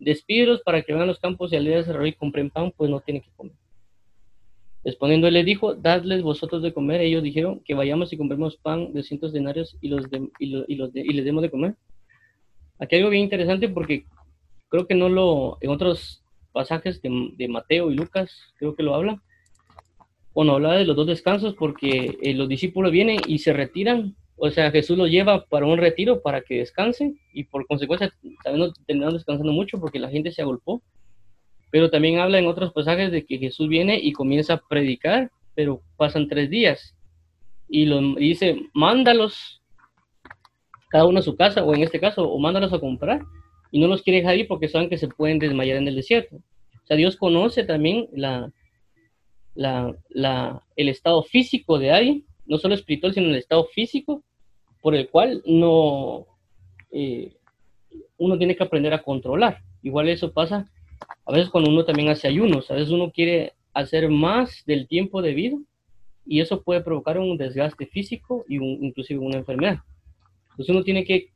despídelos 0.00 0.62
para 0.62 0.82
que 0.82 0.92
vayan 0.92 1.04
a 1.04 1.12
los 1.12 1.20
campos 1.20 1.52
y 1.52 1.56
aldeas 1.56 1.86
de 1.86 2.08
y 2.08 2.12
compren 2.14 2.50
pan, 2.50 2.72
pues 2.76 2.90
no 2.90 3.00
tienen 3.00 3.22
que 3.22 3.30
comer. 3.36 3.54
Respondiendo 4.82 5.28
él 5.28 5.34
le 5.34 5.44
dijo, 5.44 5.74
dadles 5.74 6.22
vosotros 6.22 6.62
de 6.62 6.72
comer. 6.72 7.02
Ellos 7.02 7.22
dijeron 7.22 7.60
que 7.64 7.74
vayamos 7.74 8.12
y 8.12 8.16
compremos 8.16 8.56
pan 8.56 8.92
de 8.92 9.02
cientos 9.02 9.32
denarios 9.32 9.76
y, 9.80 9.88
los 9.88 10.06
y, 10.38 10.74
los 10.76 10.90
y 10.94 11.12
les 11.12 11.24
demos 11.24 11.42
de 11.42 11.50
comer. 11.50 11.74
Aquí 12.78 12.96
hay 12.96 13.02
algo 13.02 13.10
bien 13.10 13.24
interesante 13.24 13.68
porque 13.68 14.06
creo 14.68 14.86
que 14.86 14.94
no 14.94 15.10
lo, 15.10 15.58
en 15.60 15.70
otros 15.70 16.22
pasajes 16.52 17.00
de, 17.02 17.48
Mateo 17.48 17.90
y 17.90 17.94
Lucas, 17.94 18.32
creo 18.56 18.74
que 18.74 18.82
lo 18.82 18.94
habla. 18.94 19.22
Bueno, 20.32 20.54
habla 20.54 20.72
de 20.74 20.86
los 20.86 20.96
dos 20.96 21.06
descansos 21.06 21.54
porque 21.54 22.16
eh, 22.22 22.34
los 22.34 22.48
discípulos 22.48 22.90
vienen 22.90 23.18
y 23.26 23.38
se 23.40 23.52
retiran 23.52 24.16
o 24.42 24.50
sea, 24.50 24.70
Jesús 24.70 24.96
lo 24.96 25.06
lleva 25.06 25.44
para 25.44 25.66
un 25.66 25.76
retiro 25.76 26.22
para 26.22 26.40
que 26.40 26.58
descanse 26.58 27.12
y 27.34 27.44
por 27.44 27.66
consecuencia 27.66 28.10
también 28.42 28.72
terminaron 28.86 29.14
descansando 29.14 29.52
mucho 29.52 29.78
porque 29.78 29.98
la 29.98 30.08
gente 30.08 30.32
se 30.32 30.40
agolpó. 30.40 30.82
Pero 31.70 31.90
también 31.90 32.18
habla 32.18 32.38
en 32.38 32.46
otros 32.46 32.72
pasajes 32.72 33.12
de 33.12 33.26
que 33.26 33.36
Jesús 33.36 33.68
viene 33.68 34.00
y 34.02 34.12
comienza 34.12 34.54
a 34.54 34.62
predicar, 34.66 35.30
pero 35.54 35.82
pasan 35.98 36.26
tres 36.26 36.48
días 36.48 36.96
y, 37.68 37.84
lo, 37.84 38.00
dice, 38.14 38.56
mándalos 38.72 39.62
cada 40.88 41.04
uno 41.04 41.18
a 41.18 41.22
su 41.22 41.36
casa 41.36 41.62
o 41.62 41.74
en 41.74 41.82
este 41.82 42.00
caso, 42.00 42.26
o 42.26 42.38
mándalos 42.38 42.72
a 42.72 42.80
comprar 42.80 43.20
y 43.70 43.78
no 43.78 43.88
los 43.88 44.02
quiere 44.02 44.20
dejar 44.20 44.38
ir 44.38 44.48
porque 44.48 44.68
saben 44.68 44.88
que 44.88 44.96
se 44.96 45.06
pueden 45.06 45.38
desmayar 45.38 45.76
en 45.76 45.86
el 45.86 45.96
desierto. 45.96 46.36
O 46.36 46.86
sea, 46.86 46.96
Dios 46.96 47.16
conoce 47.16 47.62
también 47.62 48.08
la, 48.12 48.50
la, 49.54 49.94
la, 50.08 50.62
el 50.76 50.88
estado 50.88 51.22
físico 51.22 51.78
de 51.78 51.92
alguien, 51.92 52.24
no 52.46 52.56
solo 52.56 52.74
espiritual, 52.74 53.12
sino 53.12 53.26
el 53.28 53.36
estado 53.36 53.66
físico 53.66 54.24
por 54.80 54.94
el 54.94 55.08
cual 55.08 55.42
no, 55.46 56.26
eh, 56.90 57.32
uno 58.18 58.38
tiene 58.38 58.56
que 58.56 58.62
aprender 58.62 58.94
a 58.94 59.02
controlar. 59.02 59.58
Igual 59.82 60.08
eso 60.08 60.32
pasa 60.32 60.70
a 61.26 61.32
veces 61.32 61.50
cuando 61.50 61.70
uno 61.70 61.84
también 61.84 62.08
hace 62.08 62.28
ayunos, 62.28 62.70
a 62.70 62.74
veces 62.74 62.90
uno 62.90 63.10
quiere 63.10 63.52
hacer 63.72 64.08
más 64.08 64.64
del 64.66 64.86
tiempo 64.88 65.22
debido 65.22 65.60
y 66.26 66.40
eso 66.40 66.62
puede 66.62 66.82
provocar 66.82 67.18
un 67.18 67.36
desgaste 67.36 67.86
físico 67.86 68.44
y 68.48 68.56
inclusive 68.56 69.20
una 69.20 69.38
enfermedad. 69.38 69.78
Entonces 70.50 70.74
uno 70.74 70.82
tiene 70.82 71.04
que 71.04 71.30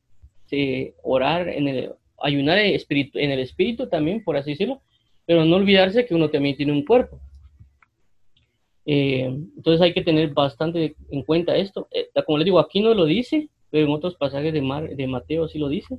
eh, 0.50 0.94
orar 1.02 1.48
en 1.48 1.68
el, 1.68 1.92
ayunar 2.20 2.58
espíritu, 2.58 3.18
en 3.18 3.30
el 3.30 3.40
espíritu 3.40 3.88
también, 3.88 4.22
por 4.22 4.36
así 4.36 4.50
decirlo, 4.50 4.80
pero 5.26 5.44
no 5.44 5.56
olvidarse 5.56 6.06
que 6.06 6.14
uno 6.14 6.28
también 6.30 6.56
tiene 6.56 6.72
un 6.72 6.84
cuerpo. 6.84 7.18
Eh, 8.86 9.24
entonces 9.56 9.80
hay 9.80 9.94
que 9.94 10.02
tener 10.02 10.32
bastante 10.32 10.96
en 11.10 11.22
cuenta 11.22 11.56
esto. 11.56 11.88
Eh, 11.90 12.08
como 12.24 12.38
les 12.38 12.44
digo, 12.44 12.58
aquí 12.58 12.80
no 12.80 12.94
lo 12.94 13.04
dice, 13.04 13.48
pero 13.70 13.86
en 13.86 13.92
otros 13.92 14.14
pasajes 14.16 14.52
de, 14.52 14.60
de 14.94 15.06
Mateo 15.06 15.48
sí 15.48 15.58
lo 15.58 15.68
dice, 15.68 15.98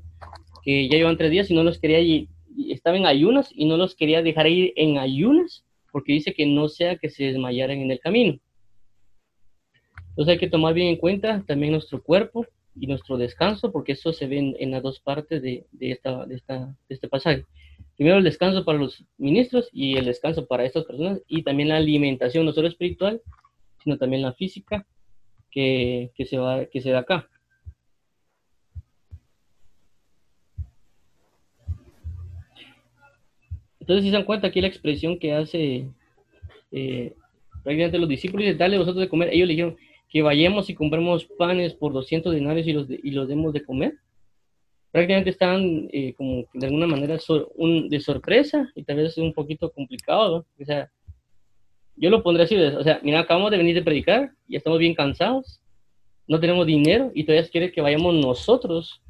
que 0.63 0.87
ya 0.87 0.97
llevan 0.97 1.17
tres 1.17 1.31
días 1.31 1.49
y 1.49 1.55
no 1.55 1.63
los 1.63 1.79
quería, 1.79 1.99
y, 1.99 2.29
estaban 2.69 3.01
en 3.01 3.05
ayunas 3.05 3.49
y 3.53 3.65
no 3.65 3.75
los 3.77 3.95
quería 3.95 4.21
dejar 4.21 4.47
ir 4.47 4.73
en 4.75 4.97
ayunas, 4.97 5.65
porque 5.91 6.13
dice 6.13 6.33
que 6.33 6.45
no 6.45 6.69
sea 6.69 6.97
que 6.97 7.09
se 7.09 7.25
desmayaran 7.25 7.79
en 7.79 7.91
el 7.91 7.99
camino. 7.99 8.39
Entonces 10.09 10.33
hay 10.33 10.39
que 10.39 10.49
tomar 10.49 10.73
bien 10.73 10.87
en 10.87 10.95
cuenta 10.95 11.43
también 11.45 11.73
nuestro 11.73 12.01
cuerpo 12.01 12.45
y 12.79 12.87
nuestro 12.87 13.17
descanso, 13.17 13.71
porque 13.71 13.93
eso 13.93 14.13
se 14.13 14.27
ve 14.27 14.55
en, 14.57 14.71
las 14.71 14.81
dos 14.81 14.99
partes 14.99 15.41
de, 15.41 15.65
de, 15.71 15.91
esta, 15.91 16.25
de, 16.25 16.35
esta, 16.35 16.65
de 16.87 16.95
este 16.95 17.09
pasaje. 17.09 17.45
Primero 17.95 18.17
el 18.17 18.23
descanso 18.23 18.65
para 18.65 18.77
los 18.77 19.05
ministros 19.17 19.69
y 19.71 19.97
el 19.97 20.05
descanso 20.05 20.47
para 20.47 20.65
estas 20.65 20.83
personas 20.83 21.21
y 21.27 21.43
también 21.43 21.69
la 21.69 21.77
alimentación, 21.77 22.45
no 22.45 22.51
solo 22.51 22.67
espiritual, 22.67 23.21
sino 23.83 23.97
también 23.97 24.21
la 24.21 24.33
física 24.33 24.85
que, 25.49 26.11
se, 26.27 26.37
va, 26.37 26.65
que 26.65 26.81
se 26.81 26.89
da 26.89 26.99
acá. 26.99 27.29
Entonces, 33.79 34.03
si 34.03 34.09
se 34.09 34.17
dan 34.17 34.25
cuenta 34.25 34.47
aquí 34.47 34.59
la 34.59 34.67
expresión 34.67 35.17
que 35.19 35.33
hace 35.33 35.87
eh, 36.71 37.13
prácticamente 37.63 37.99
los 37.99 38.09
discípulos, 38.09 38.45
dice, 38.45 38.57
dale 38.57 38.77
vosotros 38.77 39.01
de 39.01 39.09
comer. 39.09 39.29
Ellos 39.31 39.47
le 39.47 39.53
dijeron 39.53 39.77
que 40.09 40.21
vayamos 40.21 40.69
y 40.69 40.75
compremos 40.75 41.25
panes 41.25 41.73
por 41.75 41.93
200 41.93 42.33
denarios 42.33 42.67
y 42.67 42.73
los, 42.73 42.89
y 42.89 43.11
los 43.11 43.27
demos 43.27 43.53
de 43.53 43.63
comer 43.63 43.99
prácticamente 44.95 45.31
estaban 45.31 45.89
eh, 45.91 46.13
como 46.13 46.45
de 46.53 46.67
alguna 46.67 46.87
manera 46.87 47.17
un, 47.55 47.89
de 47.89 47.99
sorpresa 47.99 48.71
y 48.75 48.83
tal 48.85 48.95
vez 48.95 49.17
un 49.17 49.33
poquito 49.33 49.69
complicado, 49.69 50.45
O 50.57 50.63
sea, 50.63 50.89
yo 51.97 52.09
lo 52.09 52.23
pondré 52.23 52.45
así, 52.45 52.55
o 52.55 52.81
sea, 52.81 53.01
mira, 53.03 53.19
acabamos 53.19 53.51
de 53.51 53.57
venir 53.57 53.75
de 53.75 53.81
predicar 53.81 54.31
y 54.47 54.55
estamos 54.55 54.79
bien 54.79 54.95
cansados, 54.95 55.59
no 56.29 56.39
tenemos 56.39 56.65
dinero 56.65 57.11
y 57.13 57.25
todavía 57.25 57.45
quiere 57.49 57.73
que 57.73 57.81
vayamos 57.81 58.13
nosotros 58.15 59.01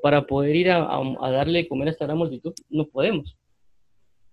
para 0.00 0.24
poder 0.24 0.54
ir 0.54 0.70
a, 0.70 0.86
darle 1.20 1.66
comer 1.66 1.88
a 1.88 1.90
esta 1.90 2.04
gran 2.04 2.18
multitud, 2.18 2.54
no 2.70 2.86
podemos. 2.86 3.36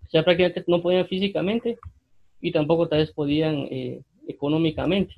O 0.06 0.10
sea, 0.12 0.24
prácticamente 0.24 0.64
no 0.68 0.80
podían 0.80 1.08
físicamente 1.08 1.80
y 2.40 2.52
tampoco 2.52 2.88
tal 2.88 3.00
vez 3.00 3.12
podían 3.12 3.68
eh, 3.72 4.04
económicamente. 4.28 5.16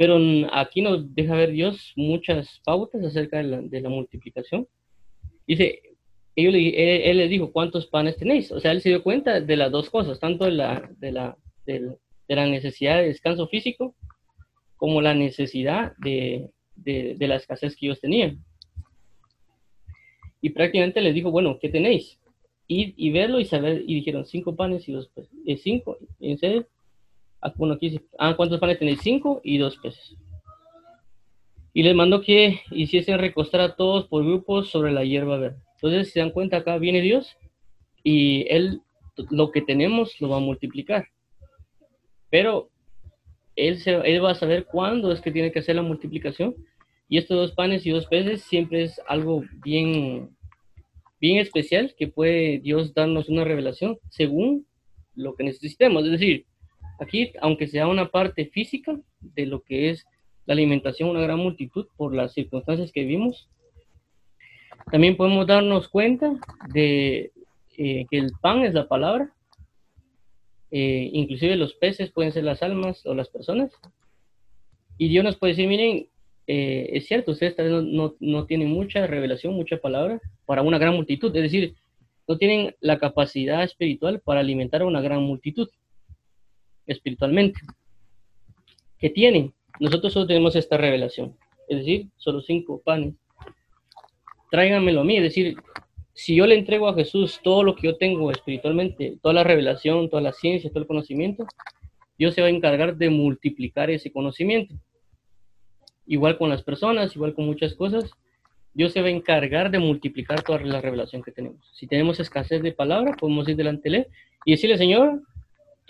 Pero 0.00 0.18
aquí 0.52 0.80
nos 0.80 1.14
deja 1.14 1.34
ver 1.34 1.50
Dios 1.50 1.92
muchas 1.94 2.62
pautas 2.64 3.04
acerca 3.04 3.42
de 3.42 3.80
la, 3.82 3.88
multiplicación. 3.90 4.66
Dice, 5.46 5.82
él, 6.34 6.56
él, 6.56 7.18
les 7.18 7.28
dijo, 7.28 7.52
¿cuántos 7.52 7.86
panes 7.86 8.16
tenéis? 8.16 8.50
O 8.50 8.60
sea, 8.60 8.72
él 8.72 8.80
se 8.80 8.88
dio 8.88 9.02
cuenta 9.02 9.42
de 9.42 9.56
las 9.58 9.70
dos 9.70 9.90
cosas, 9.90 10.18
tanto 10.18 10.46
de 10.46 10.52
la, 10.52 10.90
de 10.96 11.12
la, 11.12 11.36
de, 11.66 11.98
la 12.28 12.46
necesidad 12.46 12.96
de 12.96 13.08
descanso 13.08 13.46
físico 13.48 13.94
como 14.78 15.02
la 15.02 15.12
necesidad 15.12 15.92
de, 15.98 16.48
de, 16.76 17.28
la 17.28 17.36
escasez 17.36 17.76
que 17.76 17.84
ellos 17.84 18.00
tenían. 18.00 18.42
Y 20.40 20.48
prácticamente 20.48 21.02
les 21.02 21.12
dijo, 21.12 21.30
bueno, 21.30 21.58
¿qué 21.60 21.68
tenéis? 21.68 22.18
Ir 22.68 22.94
y 22.96 23.10
verlo 23.10 23.38
y 23.38 23.44
saber, 23.44 23.82
y 23.86 23.96
dijeron, 23.96 24.24
cinco 24.24 24.56
panes 24.56 24.88
y 24.88 24.92
dos 24.92 25.08
peces. 25.08 25.38
Eh, 25.44 25.58
cinco, 25.58 25.98
en 26.20 26.38
serio, 26.38 26.66
bueno, 27.56 27.74
aquí 27.74 28.00
ah, 28.18 28.34
¿cuántos 28.36 28.60
panes 28.60 28.78
tenéis? 28.78 29.00
Cinco 29.02 29.40
y 29.42 29.58
dos 29.58 29.76
peces. 29.78 30.16
Y 31.72 31.82
les 31.82 31.94
mandó 31.94 32.20
que 32.20 32.60
hiciesen 32.70 33.18
recostar 33.18 33.60
a 33.60 33.76
todos 33.76 34.06
por 34.08 34.24
grupos 34.24 34.70
sobre 34.70 34.92
la 34.92 35.04
hierba 35.04 35.38
verde. 35.38 35.60
Entonces, 35.76 36.12
se 36.12 36.20
dan 36.20 36.30
cuenta, 36.30 36.58
acá 36.58 36.78
viene 36.78 37.00
Dios 37.00 37.36
y 38.02 38.46
Él 38.48 38.82
lo 39.30 39.50
que 39.50 39.62
tenemos 39.62 40.20
lo 40.20 40.28
va 40.30 40.38
a 40.38 40.40
multiplicar. 40.40 41.08
Pero 42.30 42.70
él, 43.56 43.78
se, 43.78 43.92
él 43.92 44.24
va 44.24 44.30
a 44.30 44.34
saber 44.34 44.64
cuándo 44.64 45.12
es 45.12 45.20
que 45.20 45.32
tiene 45.32 45.52
que 45.52 45.58
hacer 45.58 45.76
la 45.76 45.82
multiplicación. 45.82 46.54
Y 47.08 47.18
estos 47.18 47.36
dos 47.36 47.52
panes 47.52 47.84
y 47.84 47.90
dos 47.90 48.06
peces 48.06 48.42
siempre 48.42 48.84
es 48.84 49.00
algo 49.08 49.44
bien, 49.64 50.30
bien 51.20 51.38
especial 51.38 51.94
que 51.98 52.06
puede 52.08 52.60
Dios 52.60 52.94
darnos 52.94 53.28
una 53.28 53.44
revelación 53.44 53.98
según 54.08 54.66
lo 55.14 55.34
que 55.34 55.44
necesitemos. 55.44 56.04
Es 56.04 56.12
decir, 56.12 56.46
aquí, 57.00 57.32
aunque 57.40 57.66
sea 57.66 57.88
una 57.88 58.10
parte 58.10 58.46
física 58.46 58.98
de 59.20 59.46
lo 59.46 59.62
que 59.62 59.90
es 59.90 60.06
la 60.46 60.54
alimentación, 60.54 61.10
una 61.10 61.20
gran 61.20 61.38
multitud 61.38 61.86
por 61.96 62.14
las 62.14 62.32
circunstancias 62.32 62.92
que 62.92 63.02
vivimos, 63.02 63.48
también 64.90 65.16
podemos 65.16 65.46
darnos 65.46 65.88
cuenta 65.88 66.34
de 66.72 67.32
eh, 67.76 68.06
que 68.10 68.18
el 68.18 68.32
pan 68.40 68.64
es 68.64 68.74
la 68.74 68.88
palabra 68.88 69.32
eh, 70.70 71.10
inclusive 71.12 71.56
los 71.56 71.74
peces 71.74 72.10
pueden 72.12 72.32
ser 72.32 72.44
las 72.44 72.62
almas 72.62 73.04
o 73.04 73.14
las 73.14 73.28
personas. 73.28 73.72
Y 74.98 75.08
Dios 75.08 75.24
nos 75.24 75.36
puede 75.36 75.52
decir, 75.52 75.68
miren, 75.68 76.06
eh, 76.46 76.90
es 76.92 77.06
cierto, 77.06 77.32
ustedes 77.32 77.56
no, 77.58 78.14
no, 78.20 78.46
tienen 78.46 78.70
mucha 78.70 79.06
revelación, 79.06 79.54
mucha 79.54 79.78
palabra 79.78 80.20
para 80.46 80.62
una 80.62 80.78
gran 80.78 80.94
multitud. 80.94 81.34
Es 81.34 81.42
decir, 81.42 81.74
no 82.28 82.38
tienen 82.38 82.74
la 82.80 82.98
capacidad 82.98 83.62
espiritual 83.64 84.20
para 84.20 84.40
alimentar 84.40 84.82
a 84.82 84.86
una 84.86 85.00
gran 85.00 85.22
multitud 85.22 85.68
espiritualmente. 86.92 87.60
¿Qué 88.98 89.10
tienen? 89.10 89.52
Nosotros 89.78 90.12
solo 90.12 90.26
tenemos 90.26 90.56
esta 90.56 90.76
revelación. 90.76 91.36
Es 91.68 91.78
decir, 91.78 92.08
solo 92.16 92.40
cinco 92.42 92.82
panes. 92.84 93.14
Tráiganmelo 94.50 95.00
a 95.00 95.04
mí. 95.04 95.16
Es 95.16 95.22
decir, 95.22 95.56
si 96.12 96.34
yo 96.34 96.46
le 96.46 96.56
entrego 96.56 96.88
a 96.88 96.94
Jesús 96.94 97.40
todo 97.42 97.62
lo 97.62 97.74
que 97.74 97.86
yo 97.86 97.96
tengo 97.96 98.30
espiritualmente, 98.30 99.18
toda 99.22 99.32
la 99.32 99.44
revelación, 99.44 100.10
toda 100.10 100.20
la 100.20 100.32
ciencia, 100.32 100.70
todo 100.70 100.80
el 100.80 100.86
conocimiento, 100.86 101.46
Dios 102.18 102.34
se 102.34 102.42
va 102.42 102.48
a 102.48 102.50
encargar 102.50 102.96
de 102.96 103.08
multiplicar 103.08 103.88
ese 103.90 104.12
conocimiento. 104.12 104.74
Igual 106.06 106.36
con 106.36 106.50
las 106.50 106.62
personas, 106.62 107.14
igual 107.16 107.34
con 107.34 107.46
muchas 107.46 107.74
cosas, 107.74 108.10
Dios 108.74 108.92
se 108.92 109.00
va 109.00 109.08
a 109.08 109.10
encargar 109.10 109.70
de 109.70 109.78
multiplicar 109.78 110.42
toda 110.42 110.60
la 110.60 110.80
revelación 110.80 111.22
que 111.22 111.32
tenemos. 111.32 111.70
Si 111.72 111.86
tenemos 111.86 112.20
escasez 112.20 112.62
de 112.62 112.72
palabra, 112.72 113.16
podemos 113.16 113.48
ir 113.48 113.56
delante 113.56 113.88
de 113.88 113.96
Él 113.96 114.06
y 114.44 114.52
decirle, 114.52 114.76
Señor, 114.76 115.22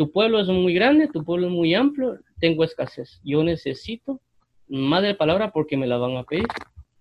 tu 0.01 0.11
pueblo 0.11 0.41
es 0.41 0.49
muy 0.49 0.73
grande, 0.73 1.09
tu 1.09 1.23
pueblo 1.23 1.49
es 1.49 1.53
muy 1.53 1.75
amplio, 1.75 2.19
tengo 2.39 2.65
escasez. 2.65 3.21
Yo 3.23 3.45
necesito 3.45 4.19
más 4.67 5.03
de 5.03 5.15
palabra 5.15 5.51
porque 5.51 5.77
me 5.77 5.87
la 5.87 5.99
van 5.99 6.17
a 6.17 6.25
pedir. 6.25 6.47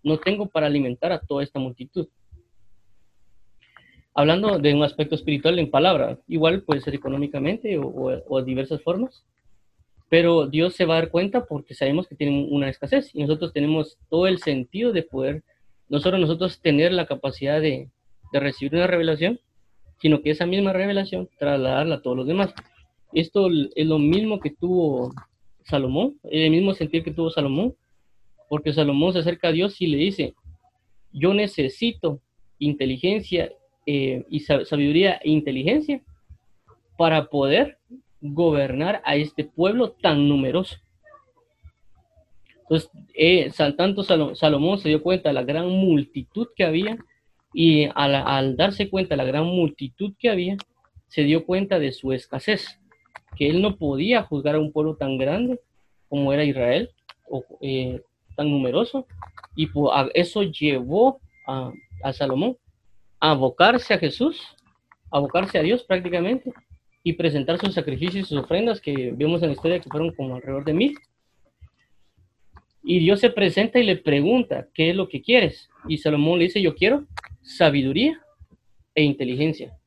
No 0.04 0.18
tengo 0.18 0.48
para 0.48 0.68
alimentar 0.68 1.14
a 1.14 1.22
toda 1.22 1.42
esta 1.42 1.60
multitud 1.60 2.10
hablando 4.14 4.60
de 4.60 4.74
un 4.74 4.84
aspecto 4.84 5.16
espiritual 5.16 5.60
en 5.60 5.72
palabra, 5.72 6.20
igual 6.28 6.64
puede 6.64 6.82
ser 6.82 6.94
económicamente 6.94 7.80
o, 7.82 8.38
de 8.38 8.44
diversas 8.44 8.82
formas, 8.82 9.24
pero 10.10 10.46
Dios 10.46 10.76
se 10.76 10.84
va 10.84 10.96
a 10.98 11.00
dar 11.00 11.10
cuenta 11.10 11.46
porque 11.46 11.74
sabemos 11.74 12.06
que 12.06 12.16
tiene 12.16 12.50
una 12.52 12.68
escasez 12.68 13.12
y 13.16 13.22
nosotros 13.22 13.54
tenemos 13.54 13.98
todo 14.10 14.28
el 14.28 14.40
sentido 14.40 14.92
de 14.92 15.04
poder, 15.04 15.44
no 15.88 16.02
solo 16.02 16.18
nosotros 16.18 16.60
tener 16.60 16.92
la 16.92 17.06
capacidad 17.06 17.62
de, 17.62 17.88
de 18.34 18.40
recibir 18.42 18.76
una 18.76 18.88
revelación, 18.88 19.40
sino 20.02 20.22
que 20.22 20.32
esa 20.32 20.46
misma 20.46 20.74
revelación 20.74 21.30
trasladarla 21.40 21.96
a 21.96 22.02
todos 22.02 22.18
los 22.18 22.28
demás. 22.28 22.54
Esto 23.14 23.50
es 23.76 23.88
lo 23.88 24.00
mismo 24.00 24.40
que 24.40 24.52
tuvo 24.52 25.14
Salomón, 25.64 26.20
el 26.24 26.52
mismo 26.52 26.74
sentido 26.74 27.04
que 27.04 27.12
tuvo 27.12 27.30
Salomón, 27.30 27.76
porque 28.50 28.74
Salomón 28.74 29.14
se 29.14 29.20
acerca 29.20 29.50
a 29.50 29.52
Dios 29.52 29.80
y 29.82 29.88
le 29.88 29.98
dice, 29.98 30.34
yo 31.12 31.34
necesito 31.34 32.22
inteligencia 32.58 33.52
eh, 33.86 34.26
y 34.30 34.42
sabiduría 34.42 35.20
e 35.24 35.30
inteligencia 35.30 36.02
para 36.98 37.26
poder 37.26 37.78
gobernar 38.22 39.02
a 39.06 39.16
este 39.16 39.46
pueblo 39.46 39.92
tan 39.92 40.28
numeroso. 40.28 40.78
Entonces, 42.64 42.92
eh, 43.16 43.52
tanto 43.76 44.04
Salomón 44.04 44.78
se 44.78 44.90
dio 44.90 45.02
cuenta 45.02 45.30
de 45.30 45.34
la 45.34 45.44
gran 45.44 45.70
multitud 45.70 46.48
que 46.56 46.66
había 46.66 46.98
y 47.54 47.86
al, 47.96 48.14
al, 48.14 48.56
darse 48.56 48.90
cuenta 48.90 49.16
de 49.16 49.18
la 49.18 49.24
gran 49.24 49.46
multitud 49.46 50.14
que 50.20 50.30
había, 50.30 50.58
se 51.08 51.24
dio 51.24 51.46
cuenta 51.46 51.80
de 51.80 51.92
su 51.92 52.14
escasez, 52.14 52.79
que 53.40 53.50
él 53.50 53.62
no 53.62 53.78
podía 53.78 54.22
juzgar 54.24 54.56
a 54.56 54.60
un 54.60 54.74
pueblo 54.74 54.98
tan 54.98 55.18
grande 55.18 55.62
como 56.10 56.34
era 56.34 56.44
Israel, 56.44 56.90
o, 57.30 57.46
eh, 57.62 58.02
tan 58.36 58.52
numeroso, 58.52 59.08
y 59.56 59.70
eso 60.14 60.44
llevó 60.44 61.22
a, 61.48 61.72
a 62.04 62.12
Salomón 62.12 62.58
abocarse 63.18 63.94
a 63.94 63.98
Jesús, 63.98 64.42
abocarse 65.10 65.58
a 65.58 65.62
Dios 65.62 65.84
prácticamente 65.86 66.52
y 67.02 67.14
presentar 67.14 67.58
sus 67.60 67.74
sacrificios 67.74 68.26
y 68.26 68.28
sus 68.28 68.38
ofrendas 68.38 68.82
que 68.82 69.14
vemos 69.16 69.42
en 69.42 69.50
la 69.50 69.54
historia 69.54 69.80
que 69.80 69.90
fueron 69.90 70.14
como 70.14 70.36
alrededor 70.36 70.66
de 70.66 70.74
mil. 70.74 70.98
Y 72.84 73.00
Dios 73.00 73.22
se 73.22 73.30
presenta 73.30 73.80
y 73.80 73.84
le 73.84 73.96
pregunta, 73.96 74.68
¿qué 74.74 74.90
es 74.90 74.96
lo 74.98 75.08
que 75.08 75.22
quieres? 75.22 75.70
Y 75.88 75.98
Salomón 75.98 76.40
le 76.40 76.46
dice, 76.46 76.62
yo 76.62 76.76
quiero 76.76 77.06
sabiduría 77.42 78.20
e 78.96 79.04
inteligencia. 79.04 79.79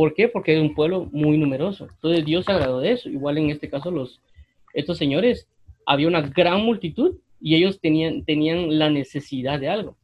¿Por 0.00 0.14
qué? 0.14 0.28
Porque 0.28 0.56
es 0.56 0.62
un 0.62 0.74
pueblo 0.74 1.10
muy 1.12 1.36
numeroso. 1.36 1.86
Entonces 1.96 2.24
Dios 2.24 2.46
se 2.46 2.52
agradó 2.52 2.80
de 2.80 2.92
eso. 2.92 3.10
Igual 3.10 3.36
en 3.36 3.50
este 3.50 3.68
caso 3.68 3.90
los, 3.90 4.18
estos 4.72 4.96
señores, 4.96 5.46
había 5.84 6.08
una 6.08 6.22
gran 6.22 6.62
multitud 6.62 7.16
y 7.38 7.54
ellos 7.54 7.78
tenían, 7.82 8.24
tenían 8.24 8.78
la 8.78 8.88
necesidad 8.88 9.60
de 9.60 9.68
algo. 9.68 9.98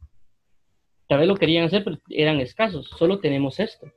Tal 1.07 1.17
vez 1.17 1.27
lo 1.27 1.35
querían 1.35 1.65
hacer, 1.65 1.83
pero 1.83 1.97
eran 2.11 2.39
escasos. 2.39 2.91
Solo 2.95 3.17
tenemos 3.17 3.59
esto. 3.59 3.87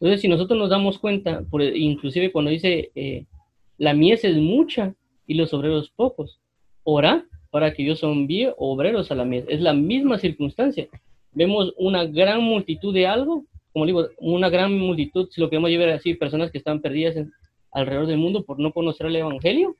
Entonces, 0.00 0.22
si 0.22 0.28
nosotros 0.28 0.58
nos 0.58 0.70
damos 0.70 0.98
cuenta, 0.98 1.42
por, 1.50 1.62
inclusive 1.62 2.32
cuando 2.32 2.50
dice 2.50 2.90
eh, 2.94 3.26
la 3.76 3.92
mies 3.92 4.24
es 4.24 4.38
mucha 4.38 4.94
y 5.26 5.34
los 5.34 5.52
obreros 5.52 5.90
pocos, 5.90 6.40
ora 6.84 7.26
para 7.50 7.74
que 7.74 7.84
yo 7.84 7.92
envíe 8.00 8.54
obreros 8.56 9.12
a 9.12 9.14
la 9.14 9.26
mies. 9.26 9.44
Es 9.46 9.60
la 9.60 9.74
misma 9.74 10.16
circunstancia. 10.16 10.88
Vemos 11.32 11.74
una 11.76 12.06
gran 12.06 12.42
multitud 12.42 12.94
de 12.94 13.06
algo, 13.06 13.44
como 13.72 13.86
digo, 13.86 14.08
una 14.18 14.48
gran 14.48 14.78
multitud, 14.78 15.28
si 15.30 15.40
lo 15.40 15.48
queremos 15.48 15.70
llevar 15.70 15.90
así, 15.90 16.14
personas 16.14 16.50
que 16.50 16.58
están 16.58 16.80
perdidas 16.80 17.16
alrededor 17.72 18.06
del 18.06 18.18
mundo 18.18 18.44
por 18.44 18.58
no 18.58 18.72
conocer 18.72 19.06
el 19.06 19.16
Evangelio. 19.16 19.76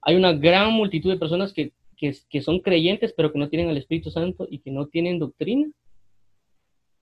Hay 0.00 0.16
una 0.16 0.32
gran 0.32 0.72
multitud 0.72 1.10
de 1.10 1.18
personas 1.18 1.52
que 1.52 1.72
que, 1.98 2.40
son 2.40 2.60
creyentes 2.60 3.12
pero 3.12 3.32
que 3.32 3.38
no 3.38 3.48
tienen 3.48 3.68
el 3.68 3.76
Espíritu 3.76 4.10
Santo 4.10 4.46
y 4.48 4.60
que 4.60 4.70
no 4.70 4.86
tienen 4.86 5.18
doctrina. 5.18 5.68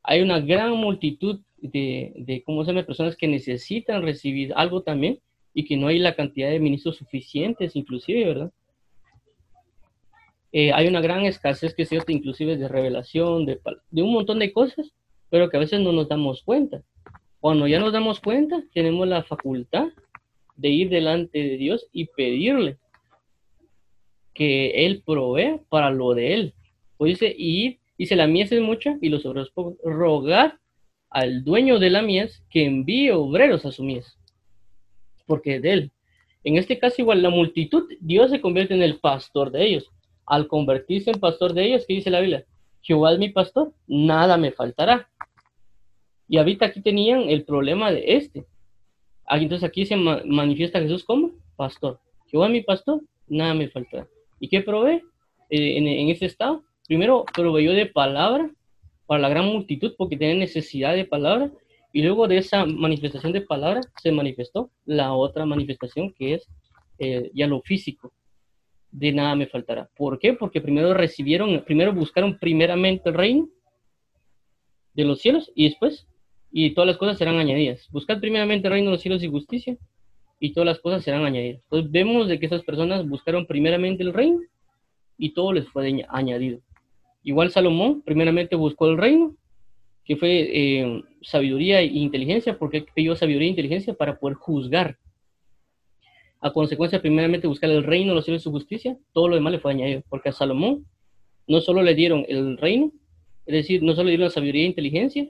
Hay 0.02 0.22
una 0.22 0.40
gran 0.40 0.72
multitud 0.72 1.40
de, 1.58 2.12
de 2.16 2.42
¿cómo 2.42 2.64
se 2.64 2.72
llama?, 2.72 2.86
personas 2.86 3.16
que 3.16 3.28
necesitan 3.28 4.02
recibir 4.02 4.52
algo 4.56 4.82
también 4.82 5.20
y 5.52 5.64
que 5.64 5.76
no 5.76 5.88
hay 5.88 5.98
la 5.98 6.14
cantidad 6.14 6.50
de 6.50 6.60
ministros 6.60 6.96
suficientes, 6.96 7.76
inclusive, 7.76 8.24
¿verdad? 8.24 8.52
Eh, 10.52 10.72
hay 10.72 10.86
una 10.86 11.00
gran 11.00 11.24
escasez 11.24 11.74
que 11.74 11.84
se 11.84 11.98
inclusive 12.08 12.56
de 12.56 12.68
revelación, 12.68 13.46
de, 13.46 13.60
de 13.90 14.02
un 14.02 14.12
montón 14.12 14.38
de 14.38 14.52
cosas, 14.52 14.92
pero 15.30 15.50
que 15.50 15.56
a 15.56 15.60
veces 15.60 15.80
no 15.80 15.92
nos 15.92 16.08
damos 16.08 16.42
cuenta. 16.42 16.82
Cuando 17.40 17.66
ya 17.66 17.78
nos 17.78 17.92
damos 17.92 18.20
cuenta, 18.20 18.62
tenemos 18.72 19.06
la 19.06 19.22
facultad 19.22 19.88
de 20.56 20.68
ir 20.68 20.88
delante 20.88 21.38
de 21.38 21.56
Dios 21.56 21.86
y 21.92 22.06
pedirle 22.06 22.78
que 24.34 24.86
Él 24.86 25.02
provee 25.04 25.60
para 25.68 25.90
lo 25.90 26.14
de 26.14 26.34
Él. 26.34 26.54
Pues 26.96 27.18
dice, 27.18 27.34
y 27.36 27.78
dice, 27.98 28.16
la 28.16 28.26
mies 28.26 28.52
es 28.52 28.60
mucha 28.60 28.96
y 29.00 29.08
los 29.08 29.24
obreros 29.26 29.50
pocos. 29.50 29.76
Rogar 29.84 30.58
al 31.10 31.44
dueño 31.44 31.78
de 31.78 31.90
la 31.90 32.02
mies 32.02 32.42
que 32.50 32.64
envíe 32.64 33.10
obreros 33.10 33.64
a 33.64 33.72
su 33.72 33.82
mies, 33.82 34.18
porque 35.26 35.60
de 35.60 35.72
Él. 35.72 35.92
En 36.44 36.56
este 36.56 36.78
caso, 36.78 37.02
igual 37.02 37.22
la 37.22 37.30
multitud, 37.30 37.88
Dios 38.00 38.30
se 38.30 38.40
convierte 38.40 38.74
en 38.74 38.82
el 38.82 39.00
pastor 39.00 39.50
de 39.50 39.66
ellos. 39.66 39.90
Al 40.26 40.46
convertirse 40.46 41.10
en 41.10 41.20
pastor 41.20 41.54
de 41.54 41.64
ellos, 41.64 41.84
¿qué 41.86 41.94
dice 41.94 42.10
la 42.10 42.20
Biblia? 42.20 42.44
Jehová 42.82 43.12
es 43.12 43.18
mi 43.18 43.30
pastor, 43.30 43.72
nada 43.86 44.36
me 44.36 44.52
faltará. 44.52 45.08
Y 46.28 46.38
ahorita 46.38 46.66
aquí 46.66 46.80
tenían 46.80 47.28
el 47.28 47.44
problema 47.44 47.92
de 47.92 48.16
este. 48.16 48.46
Entonces 49.28 49.68
aquí 49.68 49.86
se 49.86 49.96
manifiesta 49.96 50.80
Jesús 50.80 51.04
como 51.04 51.32
pastor. 51.56 52.00
Jehová 52.26 52.48
mi 52.48 52.62
pastor, 52.62 53.02
nada 53.28 53.54
me 53.54 53.68
faltará. 53.68 54.08
¿Y 54.40 54.48
qué 54.48 54.60
provee 54.60 55.02
eh, 55.50 55.78
en, 55.78 55.86
en 55.86 56.08
ese 56.08 56.26
estado? 56.26 56.62
Primero 56.86 57.24
proveyó 57.34 57.72
de 57.72 57.86
palabra 57.86 58.50
para 59.06 59.20
la 59.20 59.28
gran 59.28 59.46
multitud 59.46 59.94
porque 59.96 60.16
tiene 60.16 60.34
necesidad 60.34 60.94
de 60.94 61.04
palabra 61.04 61.50
y 61.92 62.02
luego 62.02 62.28
de 62.28 62.38
esa 62.38 62.66
manifestación 62.66 63.32
de 63.32 63.40
palabra 63.40 63.80
se 64.02 64.12
manifestó 64.12 64.70
la 64.84 65.14
otra 65.14 65.46
manifestación 65.46 66.12
que 66.12 66.34
es 66.34 66.48
eh, 66.98 67.30
ya 67.34 67.46
lo 67.46 67.62
físico. 67.62 68.12
De 68.90 69.12
nada 69.12 69.34
me 69.34 69.46
faltará. 69.46 69.88
¿Por 69.96 70.18
qué? 70.18 70.32
Porque 70.32 70.60
primero 70.60 70.92
recibieron, 70.94 71.62
primero 71.64 71.92
buscaron 71.92 72.38
primeramente 72.38 73.08
el 73.08 73.14
reino 73.14 73.48
de 74.94 75.04
los 75.04 75.20
cielos 75.20 75.50
y 75.54 75.68
después, 75.68 76.06
y 76.50 76.70
todas 76.74 76.88
las 76.88 76.96
cosas 76.96 77.18
serán 77.18 77.36
añadidas. 77.36 77.88
Buscar 77.90 78.20
primeramente 78.20 78.68
el 78.68 78.72
reino 78.72 78.90
de 78.90 78.96
los 78.96 79.02
cielos 79.02 79.22
y 79.22 79.28
justicia 79.28 79.76
y 80.38 80.52
todas 80.52 80.66
las 80.66 80.78
cosas 80.80 81.02
serán 81.02 81.24
añadidas. 81.24 81.60
Entonces 81.64 81.90
vemos 81.90 82.28
de 82.28 82.38
que 82.38 82.46
esas 82.46 82.62
personas 82.62 83.06
buscaron 83.08 83.46
primeramente 83.46 84.02
el 84.02 84.12
reino 84.12 84.40
y 85.18 85.32
todo 85.32 85.52
les 85.52 85.68
fue 85.68 86.04
añadido. 86.08 86.60
Igual 87.22 87.50
Salomón 87.50 88.02
primeramente 88.02 88.54
buscó 88.54 88.88
el 88.88 88.98
reino, 88.98 89.34
que 90.04 90.16
fue 90.16 90.30
eh, 90.30 91.02
sabiduría 91.22 91.80
e 91.80 91.86
inteligencia, 91.86 92.56
porque 92.56 92.86
pidió 92.94 93.16
sabiduría 93.16 93.48
e 93.48 93.50
inteligencia 93.50 93.94
para 93.94 94.18
poder 94.18 94.36
juzgar. 94.36 94.96
A 96.40 96.52
consecuencia, 96.52 97.00
primeramente 97.00 97.48
buscar 97.48 97.70
el 97.70 97.82
reino, 97.82 98.14
los 98.14 98.24
cielos 98.24 98.42
y 98.42 98.44
su 98.44 98.52
justicia, 98.52 98.96
todo 99.12 99.26
lo 99.26 99.34
demás 99.34 99.52
le 99.52 99.58
fue 99.58 99.72
añadido, 99.72 100.04
porque 100.08 100.28
a 100.28 100.32
Salomón 100.32 100.86
no 101.48 101.60
solo 101.60 101.82
le 101.82 101.94
dieron 101.94 102.24
el 102.28 102.56
reino, 102.58 102.92
es 103.46 103.54
decir, 103.54 103.82
no 103.82 103.94
solo 103.94 104.04
le 104.04 104.12
dieron 104.12 104.30
sabiduría 104.30 104.62
e 104.62 104.66
inteligencia, 104.66 105.28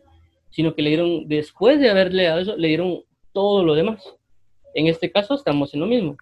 sino 0.56 0.74
que 0.74 0.80
le 0.80 0.88
dieron, 0.88 1.28
después 1.28 1.78
de 1.78 1.90
haberle 1.90 2.22
dado 2.22 2.40
eso, 2.40 2.56
le 2.56 2.68
dieron 2.68 3.02
todo 3.34 3.62
lo 3.62 3.74
demás. 3.74 4.02
En 4.72 4.86
este 4.86 5.12
caso 5.12 5.34
estamos 5.34 5.74
en 5.74 5.80
lo 5.80 5.86
mismo. 5.86 6.16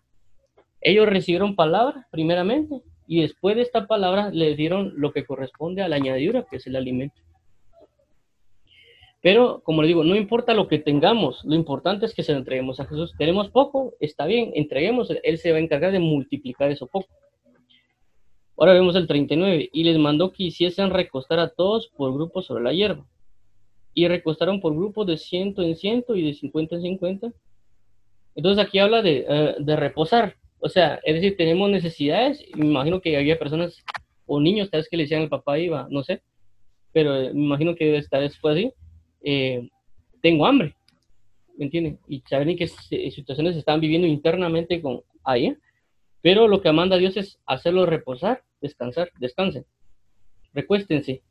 Ellos 0.81 1.09
recibieron 1.09 1.55
palabra 1.55 2.09
primeramente 2.11 2.83
y 3.07 3.23
después 3.23 3.55
de 3.55 3.63
esta 3.63 3.87
palabra 3.87 4.31
le 4.31 4.57
dieron 4.57 4.93
lo 4.97 5.13
que 5.13 5.25
corresponde 5.25 5.83
a 5.83 5.89
la 5.89 5.95
añadidura, 5.95 6.45
que 6.51 6.57
es 6.57 6.67
el 6.67 6.75
alimento. 6.75 7.15
Pero, 9.23 9.63
como 9.63 9.83
le 9.83 9.89
digo, 9.89 10.03
no 10.03 10.17
importa 10.17 10.53
lo 10.53 10.67
que 10.67 10.81
tengamos, 10.81 11.45
lo 11.45 11.55
importante 11.55 12.05
es 12.05 12.13
que 12.13 12.25
se 12.25 12.33
lo 12.33 12.39
entreguemos 12.39 12.81
a 12.81 12.87
Jesús. 12.87 13.15
Tenemos 13.17 13.51
poco, 13.51 13.95
está 14.01 14.27
bien, 14.27 14.51
entreguemos, 14.57 15.13
Él 15.23 15.39
se 15.39 15.53
va 15.53 15.59
a 15.59 15.61
encargar 15.61 15.93
de 15.93 16.01
multiplicar 16.01 16.73
eso 16.73 16.89
poco. 16.89 17.07
Ahora 18.57 18.73
vemos 18.73 18.97
el 18.97 19.07
39. 19.07 19.71
Y 19.73 19.85
les 19.85 19.97
mandó 19.97 20.33
que 20.33 20.43
hiciesen 20.43 20.91
recostar 20.91 21.39
a 21.39 21.51
todos 21.51 21.87
por 21.97 22.13
grupos 22.13 22.47
sobre 22.47 22.65
la 22.65 22.73
hierba. 22.73 23.07
Y 23.95 24.09
recostaron 24.09 24.61
por 24.61 24.75
grupos 24.75 25.07
de 25.07 25.17
ciento 25.17 25.63
en 25.63 25.77
ciento 25.77 26.17
y 26.17 26.27
de 26.27 26.35
cincuenta 26.35 26.75
en 26.75 26.83
cincuenta. 26.83 27.33
Entonces 28.35 28.65
aquí 28.65 28.79
habla 28.81 29.03
de, 29.03 29.25
eh, 29.29 29.55
de 29.59 29.77
reposar. 29.77 30.37
O 30.59 30.69
sea, 30.69 30.99
es 31.05 31.15
decir, 31.15 31.37
tenemos 31.37 31.71
necesidades. 31.71 32.45
Me 32.57 32.67
imagino 32.67 33.01
que 33.01 33.17
había 33.17 33.39
personas 33.39 33.85
o 34.27 34.41
niños, 34.41 34.71
tal 34.71 34.81
vez 34.81 34.89
que 34.89 34.97
le 34.97 35.05
decían 35.05 35.23
al 35.23 35.29
papá 35.29 35.59
iba, 35.59 35.87
no 35.91 36.03
sé. 36.03 36.23
Pero 36.93 37.15
eh, 37.15 37.33
me 37.33 37.45
imagino 37.45 37.75
que 37.75 37.97
esta 37.97 38.19
vez 38.19 38.37
fue 38.39 38.53
así. 38.53 38.73
Eh, 39.23 39.69
tengo 40.21 40.47
hambre. 40.47 40.75
¿Me 41.57 41.67
entienden? 41.67 42.01
Y 42.09 42.21
saben 42.29 42.57
que 42.57 42.67
situaciones 42.67 43.53
se 43.53 43.61
están 43.61 43.81
viviendo 43.81 44.09
internamente 44.09 44.83
con 44.83 45.03
ahí. 45.23 45.57
Pero 46.21 46.49
lo 46.49 46.61
que 46.63 46.73
manda 46.73 46.97
Dios 46.97 47.17
es 47.17 47.39
hacerlo 47.47 47.87
reposar, 47.87 48.43
descansar, 48.61 49.11
descansen. 49.21 49.67
Recuéstense. 50.53 51.23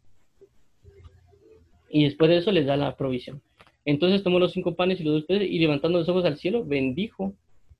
Y 1.93 2.05
después 2.05 2.27
de 2.27 2.37
eso 2.37 2.51
les 2.51 2.65
da 2.65 2.75
la 2.75 2.97
provisión. 2.97 3.43
Entonces 3.85 4.23
tomó 4.23 4.39
los 4.39 4.51
cinco 4.51 4.75
panes 4.75 4.99
y 4.99 5.03
los 5.03 5.13
dos 5.13 5.25
peces 5.25 5.47
y 5.47 5.59
levantando 5.59 5.99
los 5.99 6.09
ojos 6.09 6.25
al 6.25 6.39
cielo, 6.39 6.65
bendijo 6.65 7.35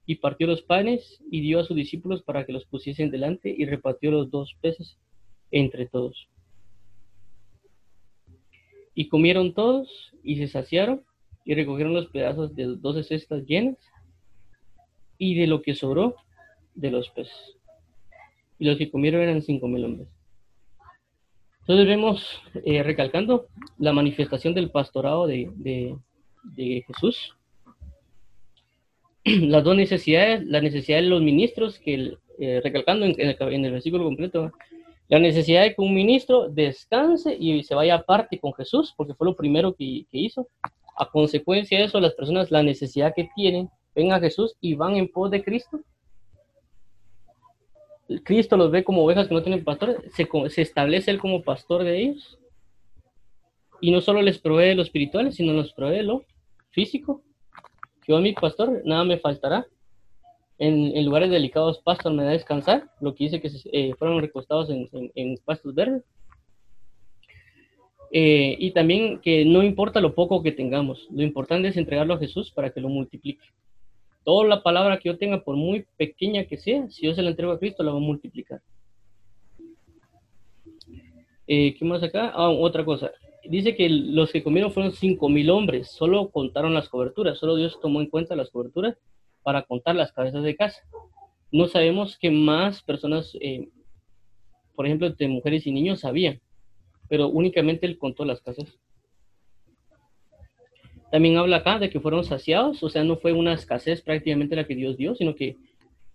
y 0.06 0.18
partió 0.18 0.46
los 0.46 0.62
panes 0.62 1.20
y 1.32 1.42
dio 1.42 1.60
a 1.60 1.64
sus 1.64 1.76
discípulos 1.76 2.22
para 2.22 2.46
que 2.46 2.54
los 2.54 2.64
pusiesen 2.66 3.10
delante 3.10 3.50
y 3.58 3.66
repartió 3.66 4.12
los 4.12 4.30
dos 4.30 4.56
peces 4.62 5.00
entre 5.50 5.88
todos. 5.88 6.28
Y 8.94 9.08
comieron 9.08 9.56
todos 9.56 9.90
y 10.22 10.36
se 10.36 10.48
saciaron 10.48 11.02
y 11.44 11.56
recogieron 11.56 11.96
los 11.96 12.06
pedazos 12.10 12.54
de 12.54 12.68
doce 12.68 13.04
cestas 13.04 13.44
llenas 13.48 13.80
y 15.18 15.34
de 15.34 15.48
lo 15.48 15.64
que 15.64 15.74
sobró 15.74 16.18
de 16.76 16.92
los 16.92 17.10
peces. 17.10 17.58
Y 18.60 18.66
los 18.66 18.78
que 18.78 18.92
comieron 18.92 19.22
eran 19.22 19.42
cinco 19.42 19.68
mil 19.68 19.84
hombres. 19.86 20.13
Entonces 21.64 21.88
vemos, 21.88 22.42
eh, 22.66 22.84
recalcando, 22.84 23.48
la 23.78 23.94
manifestación 23.94 24.54
del 24.54 24.70
pastorado 24.70 25.28
de, 25.28 25.50
de, 25.56 26.84
Jesús. 26.86 27.38
Las 29.24 29.64
dos 29.64 29.78
necesidades, 29.78 30.46
la 30.46 30.60
necesidad 30.60 30.98
de 30.98 31.04
los 31.04 31.22
ministros, 31.22 31.80
que 31.80 32.18
eh, 32.38 32.60
recalcando 32.62 33.06
en, 33.06 33.16
el, 33.18 33.38
en, 33.40 33.66
el, 33.66 33.72
versículo 33.72 34.04
completo, 34.04 34.52
la 35.08 35.20
necesidad 35.20 35.64
de 35.64 35.74
que 35.74 35.82
un 35.82 35.94
ministro 35.94 36.50
descanse 36.50 37.34
y 37.40 37.64
se 37.64 37.76
vaya 37.76 37.96
aparte 37.96 38.40
con 38.40 38.54
Jesús, 38.54 38.94
porque 38.98 39.14
fue 39.14 39.28
lo 39.28 39.36
primero 39.36 39.74
que, 39.74 40.06
que 40.12 40.18
hizo. 40.18 40.50
A 40.98 41.10
consecuencia 41.10 41.78
de 41.78 41.86
eso, 41.86 42.02
las 42.02 42.14
personas, 42.14 42.52
la 42.52 42.62
necesidad 42.62 43.14
que 43.16 43.30
tienen, 43.36 43.70
ven 43.96 44.12
a 44.12 44.20
Jesús 44.20 44.58
y 44.60 44.76
van 44.76 44.98
en 44.98 45.08
pos 45.08 45.32
de 45.32 45.42
Cristo 45.42 45.80
Cristo 48.24 48.58
los 48.58 48.72
ve 48.72 48.84
como 48.84 49.04
ovejas 49.04 49.28
que 49.28 49.34
no 49.34 49.44
tienen 49.44 49.64
pastor, 49.64 50.04
se, 50.12 50.28
se 50.50 50.62
establece 50.62 51.12
Él 51.12 51.20
como 51.20 51.44
pastor 51.44 51.84
de 51.84 52.02
ellos. 52.02 52.38
Y 53.82 53.92
no 53.92 54.02
solo 54.02 54.22
les 54.22 54.40
provee 54.40 54.76
lo 54.76 54.82
espiritual, 54.82 55.32
sino 55.34 55.54
los 55.54 55.74
provee 55.74 56.04
lo 56.04 56.24
físico. 56.72 57.24
Yo, 58.08 58.20
mi 58.20 58.34
pastor, 58.34 58.82
nada 58.86 59.04
me 59.04 59.18
faltará. 59.18 59.66
En, 60.58 61.04
lugares 61.06 61.30
delicados 61.30 61.80
pastor 61.80 62.14
me 62.14 62.24
da 62.24 62.32
descansar, 62.32 62.90
lo 63.02 63.16
que 63.16 63.26
dice 63.26 63.42
que 63.42 63.50
eh, 63.72 63.94
fueron 63.98 64.22
recostados 64.22 64.70
en, 64.70 65.38
pastos 65.44 65.74
verdes. 65.74 66.04
Eh, 68.12 68.56
y 68.60 68.72
también 68.72 69.20
que 69.20 69.44
no 69.44 69.64
importa 69.64 70.00
lo 70.00 70.14
poco 70.14 70.44
que 70.44 70.52
tengamos, 70.52 71.08
lo 71.12 71.24
importante 71.24 71.70
es 71.70 71.78
entregarlo 71.78 72.14
a 72.14 72.20
Jesús 72.20 72.52
para 72.52 72.70
que 72.70 72.80
lo 72.80 72.90
multiplique. 72.90 73.44
Toda 74.24 74.48
la 74.48 74.64
palabra 74.64 75.00
que 75.00 75.10
yo 75.10 75.18
tenga, 75.18 75.44
por 75.44 75.56
muy 75.56 75.86
pequeña 75.98 76.46
que 76.46 76.58
sea, 76.58 76.90
si 76.90 77.06
yo 77.06 77.14
se 77.14 77.22
la 77.22 77.30
entrego 77.32 77.52
a 77.52 77.60
Cristo, 77.60 77.84
la 77.84 77.92
va 77.92 77.98
a 77.98 78.02
multiplicar. 78.02 78.62
Eh, 81.46 81.76
¿Qué 81.78 81.86
más 81.86 82.02
acá? 82.02 82.32
Ah, 82.34 82.50
otra 82.50 82.86
cosa. 82.86 83.12
Dice 83.44 83.76
que 83.76 83.90
los 83.90 84.32
que 84.32 84.44
comieron 84.44 84.72
fueron 84.72 84.94
cinco 84.94 85.28
mil 85.28 85.50
hombres. 85.50 85.90
Solo 85.90 86.30
contaron 86.30 86.74
las 86.74 86.88
coberturas. 86.88 87.38
Solo 87.38 87.56
Dios 87.56 87.80
tomó 87.82 88.00
en 88.00 88.08
cuenta 88.08 88.36
las 88.36 88.50
coberturas 88.50 88.98
para 89.44 89.64
contar 89.64 89.96
las 89.96 90.14
cabezas 90.14 90.44
de 90.44 90.56
casa. 90.56 90.82
No 91.52 91.68
sabemos 91.68 92.18
que 92.18 92.32
más 92.32 92.82
personas, 92.82 93.38
eh, 93.42 93.68
por 94.76 94.86
ejemplo, 94.86 95.10
de 95.10 95.28
mujeres 95.28 95.68
y 95.68 95.72
niños, 95.74 96.00
sabían. 96.00 96.40
Pero 97.10 97.28
únicamente 97.28 97.86
Él 97.86 97.98
contó 97.98 98.24
las 98.24 98.42
casas. 98.42 98.80
También 101.14 101.38
habla 101.38 101.58
acá 101.58 101.78
de 101.78 101.92
que 101.92 102.00
fueron 102.00 102.24
saciados, 102.24 102.82
o 102.82 102.90
sea, 102.90 103.04
no 103.04 103.18
fue 103.18 103.34
una 103.34 103.54
escasez 103.54 104.02
prácticamente 104.02 104.56
la 104.56 104.66
que 104.66 104.74
Dios 104.74 104.98
dio, 104.98 105.14
sino 105.14 105.36
que 105.36 105.58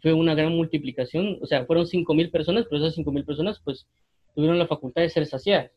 fue 0.03 0.13
una 0.13 0.35
gran 0.35 0.53
multiplicación, 0.57 1.39
o 1.41 1.47
sea, 1.47 1.65
fueron 1.67 1.87
cinco 1.87 2.15
mil 2.15 2.31
personas, 2.31 2.67
pero 2.69 2.83
esas 2.83 2.97
cinco 2.97 3.13
mil 3.13 3.25
personas 3.25 3.61
pues 3.65 3.87
tuvieron 4.35 4.59
la 4.59 4.67
facultad 4.67 5.03
de 5.03 5.09
ser 5.09 5.25
saciadas. 5.27 5.71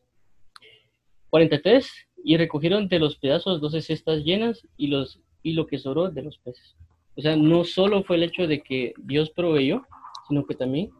43, 1.30 1.88
y 2.24 2.36
recogieron 2.36 2.88
de 2.88 2.98
los 2.98 3.16
pedazos 3.16 3.60
12 3.60 3.82
cestas 3.82 4.24
llenas 4.24 4.66
y, 4.76 4.88
los, 4.88 5.20
y 5.44 5.52
lo 5.52 5.68
que 5.68 5.78
sobró 5.78 6.10
de 6.10 6.22
los 6.22 6.38
peces. 6.38 6.74
O 7.16 7.22
sea, 7.22 7.36
no 7.36 7.62
solo 7.62 8.02
fue 8.02 8.16
el 8.16 8.24
hecho 8.24 8.48
de 8.48 8.60
que 8.60 8.92
Dios 8.98 9.30
proveyó, 9.30 9.86
sino 10.26 10.44
que 10.44 10.56
también 10.56 10.90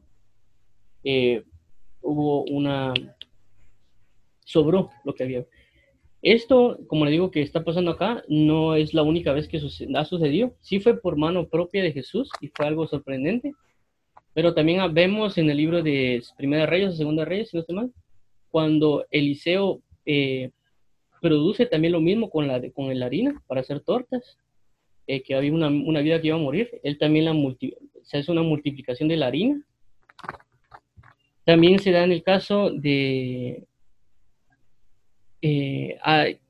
eh, 1.03 1.43
hubo 2.01 2.45
una, 2.45 2.95
sobró 4.45 4.91
lo 5.05 5.13
que 5.13 5.25
había. 5.25 5.45
Esto, 6.23 6.79
como 6.87 7.05
le 7.05 7.11
digo 7.11 7.33
que 7.33 7.43
está 7.43 7.65
pasando 7.65 7.91
acá, 7.91 8.23
no 8.29 8.77
es 8.77 8.95
la 8.95 9.03
única 9.03 9.33
vez 9.33 9.49
que 9.49 9.61
ha 9.97 10.05
sucedido. 10.05 10.55
Sí 10.61 10.79
fue 10.79 11.01
por 11.01 11.17
mano 11.17 11.49
propia 11.49 11.83
de 11.83 11.93
Jesús 11.93 12.31
y 12.41 12.49
fue 12.49 12.67
algo 12.67 12.87
sorprendente. 12.87 13.53
Pero 14.33 14.55
también 14.55 14.95
vemos 14.95 15.37
en 15.37 15.51
el 15.51 15.57
libro 15.57 15.83
de 15.83 16.23
Primera 16.37 16.65
Reyes 16.65 16.95
o 16.95 16.97
Segunda 16.97 17.25
Reyes, 17.25 17.51
si 17.51 17.57
no 17.57 17.61
estoy 17.63 17.77
mal, 17.77 17.93
cuando 18.51 19.05
Eliseo 19.11 19.83
eh, 20.07 20.51
produce 21.21 21.67
también 21.67 21.93
lo 21.93 22.01
mismo 22.01 22.31
con 22.31 22.47
la, 22.47 22.63
con 22.71 22.97
la 22.99 23.07
harina 23.07 23.43
para 23.49 23.61
hacer 23.61 23.81
tortas, 23.81 24.39
eh, 25.09 25.23
que 25.23 25.35
había 25.35 25.53
una, 25.53 26.01
vida 26.01 26.21
que 26.21 26.29
iba 26.29 26.37
a 26.37 26.41
morir, 26.41 26.71
él 26.85 26.99
también 26.99 27.25
la 27.25 27.35
se 28.03 28.19
hace 28.19 28.31
una 28.31 28.43
multiplicación 28.43 29.09
de 29.09 29.17
la 29.17 29.27
harina. 29.27 29.61
También 31.45 31.81
se 31.81 31.91
da 31.91 32.05
en 32.05 32.13
el 32.13 32.23
caso 32.23 32.71
de 32.71 33.65
eh, 35.43 35.99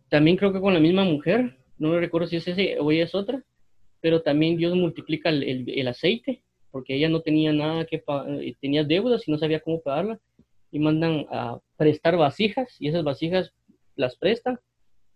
también 0.08 0.36
creo 0.36 0.52
que 0.52 0.60
con 0.60 0.74
la 0.74 0.80
misma 0.80 1.04
mujer, 1.04 1.56
no 1.78 1.98
recuerdo 1.98 2.28
si 2.28 2.36
es 2.36 2.46
ese 2.46 2.78
o 2.78 2.92
ella 2.92 3.04
es 3.04 3.14
otra, 3.14 3.42
pero 4.00 4.22
también 4.22 4.56
Dios 4.56 4.76
multiplica 4.76 5.30
el, 5.30 5.88
aceite, 5.88 6.42
porque 6.70 6.94
ella 6.94 7.08
no 7.08 7.22
tenía 7.22 7.52
nada 7.52 7.86
que 7.86 7.98
pagar, 7.98 8.42
eh, 8.42 8.54
tenía 8.60 8.84
deudas 8.84 9.26
y 9.26 9.30
no 9.30 9.38
sabía 9.38 9.60
cómo 9.60 9.80
pagarla, 9.80 10.20
y 10.70 10.78
mandan 10.78 11.26
a 11.30 11.58
prestar 11.76 12.16
vasijas, 12.16 12.76
y 12.78 12.88
esas 12.88 13.04
vasijas 13.04 13.52
las 13.96 14.16
prestan, 14.16 14.60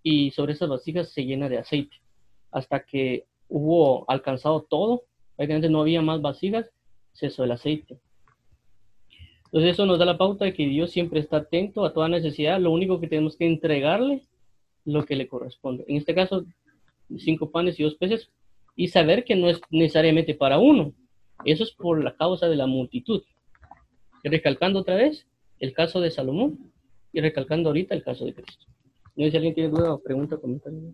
y 0.02 0.30
sobre 0.30 0.54
esas 0.54 0.68
vasijas 0.68 1.12
se 1.12 1.24
llena 1.24 1.48
de 1.48 1.58
aceite, 1.58 1.96
hasta 2.50 2.84
que 2.84 3.26
hubo 3.48 4.08
alcanzado 4.10 4.62
todo, 4.62 5.04
prácticamente 5.36 5.68
no 5.68 5.80
había 5.80 6.00
más 6.00 6.22
vasijas, 6.22 6.70
cesó 7.12 7.44
el 7.44 7.52
aceite. 7.52 7.98
Entonces 9.56 9.72
eso 9.72 9.86
nos 9.86 9.98
da 9.98 10.04
la 10.04 10.18
pauta 10.18 10.44
de 10.44 10.52
que 10.52 10.66
Dios 10.66 10.90
siempre 10.90 11.18
está 11.18 11.38
atento 11.38 11.86
a 11.86 11.94
toda 11.94 12.10
necesidad. 12.10 12.60
Lo 12.60 12.72
único 12.72 13.00
que 13.00 13.08
tenemos 13.08 13.38
que 13.38 13.46
entregarle 13.46 14.20
lo 14.84 15.06
que 15.06 15.16
le 15.16 15.28
corresponde. 15.28 15.82
En 15.88 15.96
este 15.96 16.14
caso, 16.14 16.44
cinco 17.16 17.50
panes 17.50 17.80
y 17.80 17.82
dos 17.82 17.94
peces. 17.94 18.28
Y 18.74 18.88
saber 18.88 19.24
que 19.24 19.34
no 19.34 19.48
es 19.48 19.58
necesariamente 19.70 20.34
para 20.34 20.58
uno. 20.58 20.92
Eso 21.46 21.64
es 21.64 21.70
por 21.72 22.04
la 22.04 22.14
causa 22.14 22.50
de 22.50 22.56
la 22.56 22.66
multitud. 22.66 23.22
Y 24.22 24.28
recalcando 24.28 24.80
otra 24.80 24.94
vez 24.94 25.26
el 25.58 25.72
caso 25.72 26.02
de 26.02 26.10
Salomón 26.10 26.70
y 27.14 27.22
recalcando 27.22 27.70
ahorita 27.70 27.94
el 27.94 28.02
caso 28.02 28.26
de 28.26 28.34
Cristo. 28.34 28.66
No 29.16 29.24
sé 29.24 29.30
si 29.30 29.36
alguien 29.38 29.54
tiene 29.54 29.70
duda 29.70 29.94
o 29.94 30.02
pregunta, 30.02 30.36
comentario. 30.36 30.92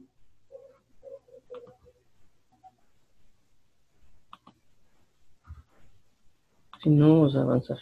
Si 6.81 6.91
no, 6.91 7.09
vamos 7.09 7.35
a 7.35 7.41
avanzar. 7.41 7.79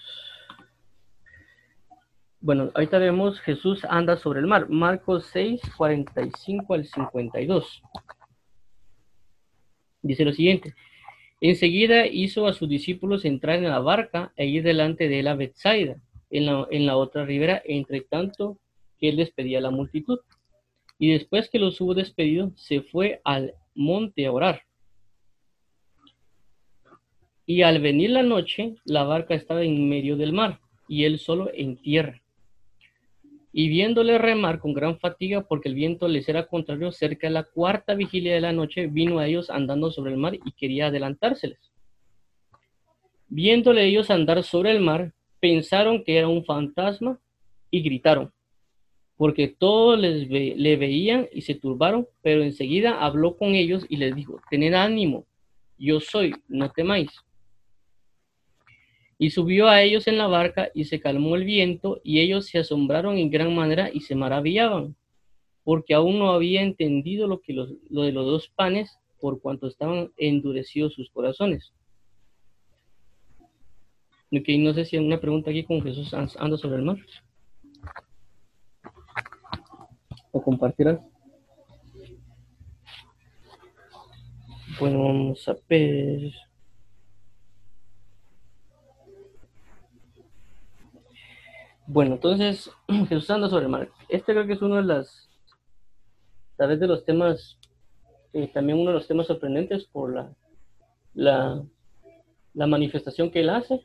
Bueno, 2.43 2.71
ahorita 2.75 2.97
vemos 2.97 3.39
Jesús 3.41 3.85
anda 3.85 4.17
sobre 4.17 4.41
el 4.41 4.47
mar. 4.47 4.71
Marcos 4.71 5.27
6, 5.31 5.61
45 5.77 6.73
al 6.73 6.87
52. 6.87 7.83
Dice 10.01 10.25
lo 10.25 10.33
siguiente. 10.33 10.75
Enseguida 11.43 12.07
hizo 12.07 12.47
a 12.47 12.55
sus 12.55 12.67
discípulos 12.67 13.27
entrar 13.27 13.59
en 13.59 13.69
la 13.69 13.81
barca 13.81 14.33
e 14.37 14.47
ir 14.47 14.63
delante 14.63 15.07
de 15.11 15.23
la 15.23 15.35
Betsaida, 15.35 16.01
en 16.31 16.47
la, 16.47 16.67
en 16.71 16.87
la 16.87 16.97
otra 16.97 17.27
ribera, 17.27 17.61
entre 17.63 18.01
tanto 18.01 18.57
que 18.99 19.11
él 19.11 19.19
despedía 19.19 19.59
a 19.59 19.63
la 19.63 19.71
multitud. 19.71 20.21
Y 20.99 21.13
después 21.13 21.51
que 21.51 21.59
los 21.59 21.79
hubo 21.83 21.93
despedido, 21.93 22.53
se 22.57 22.81
fue 22.81 23.21
al 23.23 23.53
monte 23.75 24.25
a 24.25 24.33
orar. 24.33 24.63
Y 27.45 27.61
al 27.61 27.83
venir 27.83 28.11
la 28.11 28.23
noche, 28.23 28.77
la 28.87 29.05
barca 29.05 29.35
estaba 29.35 29.63
en 29.63 29.91
medio 29.91 30.17
del 30.17 30.33
mar, 30.33 30.59
y 30.89 31.05
él 31.05 31.19
solo 31.19 31.51
en 31.53 31.77
tierra. 31.77 32.23
Y 33.53 33.69
viéndole 33.69 34.19
remar 34.19 34.61
con 34.61 34.73
gran 34.73 34.99
fatiga, 34.99 35.43
porque 35.43 35.69
el 35.69 35.75
viento 35.75 36.07
les 36.07 36.29
era 36.29 36.47
contrario, 36.47 36.93
cerca 36.93 37.27
de 37.27 37.33
la 37.33 37.43
cuarta 37.43 37.95
vigilia 37.95 38.35
de 38.35 38.41
la 38.41 38.53
noche, 38.53 38.87
vino 38.87 39.19
a 39.19 39.27
ellos 39.27 39.51
andando 39.51 39.91
sobre 39.91 40.13
el 40.13 40.19
mar 40.19 40.35
y 40.35 40.53
quería 40.53 40.87
adelantárseles. 40.87 41.59
Viéndole 43.29 43.85
ellos 43.85 44.11
andar 44.11 44.43
sobre 44.43 44.71
el 44.71 44.81
mar, 44.81 45.13
pensaron 45.41 46.05
que 46.05 46.19
era 46.19 46.29
un 46.29 46.45
fantasma 46.45 47.19
y 47.71 47.83
gritaron, 47.83 48.33
porque 49.17 49.49
todos 49.49 49.99
les 49.99 50.29
le 50.29 50.77
veían 50.77 51.29
y 51.33 51.43
se 51.43 51.55
turbaron, 51.55 52.07
pero 52.23 52.43
enseguida 52.43 53.05
habló 53.05 53.37
con 53.37 53.55
ellos 53.55 53.87
y 53.89 53.97
les 53.97 54.15
dijo, 54.15 54.41
tened 54.51 54.75
ánimo, 54.75 55.27
yo 55.79 56.01
soy, 56.01 56.35
no 56.49 56.71
temáis. 56.71 57.11
Y 59.21 59.31
subió 59.31 59.69
a 59.69 59.83
ellos 59.83 60.09
en 60.09 60.17
la 60.17 60.27
barca 60.27 60.71
y 60.75 60.87
se 60.87 60.99
calmó 60.99 61.37
el 61.37 61.45
viento 61.45 62.01
y 62.03 62.21
ellos 62.21 62.47
se 62.47 62.59
asombraron 62.59 63.19
en 63.19 63.31
gran 63.31 63.55
manera 63.55 63.91
y 63.93 64.01
se 64.01 64.15
maravillaban, 64.15 64.97
porque 65.63 65.95
aún 65.95 66.19
no 66.19 66.31
había 66.33 66.63
entendido 66.63 67.29
lo, 67.29 67.41
que 67.41 67.53
lo 67.53 68.03
de 68.03 68.13
los 68.13 68.25
dos 68.25 68.49
panes 68.49 68.99
por 69.21 69.43
cuanto 69.43 69.67
estaban 69.67 70.11
endurecidos 70.17 70.95
sus 70.95 71.11
corazones. 71.11 71.75
No 74.31 74.75
sé 74.75 74.85
si 74.85 74.97
hay 74.97 75.05
una 75.05 75.21
pregunta 75.21 75.51
aquí 75.51 75.65
con 75.65 75.83
Jesús 75.83 76.15
anda 76.15 76.57
sobre 76.57 76.77
el 76.77 76.83
mar. 76.83 76.97
¿O 80.31 80.41
compartirás? 80.41 81.01
Bueno, 84.79 85.03
vamos 85.03 85.49
a 85.49 85.57
ver. 85.69 86.33
Bueno, 91.93 92.15
entonces, 92.15 92.71
Jesús 93.09 93.29
anda 93.31 93.49
sobre 93.49 93.65
el 93.65 93.71
mar. 93.71 93.91
Este 94.09 94.33
creo 94.33 94.47
que 94.47 94.53
es 94.53 94.63
uno 94.63 94.77
de 94.77 94.85
las, 94.85 95.29
tal 96.57 96.69
vez 96.69 96.79
de 96.79 96.87
los 96.87 97.05
temas, 97.05 97.59
eh, 98.33 98.47
también 98.47 98.79
uno 98.79 98.91
de 98.91 98.99
los 98.99 99.09
temas 99.09 99.27
sorprendentes 99.27 99.87
por 99.87 100.15
la, 100.15 100.33
la, 102.55 102.67
manifestación 102.69 103.33
que 103.33 103.41
él 103.41 103.51
hace, 103.51 103.85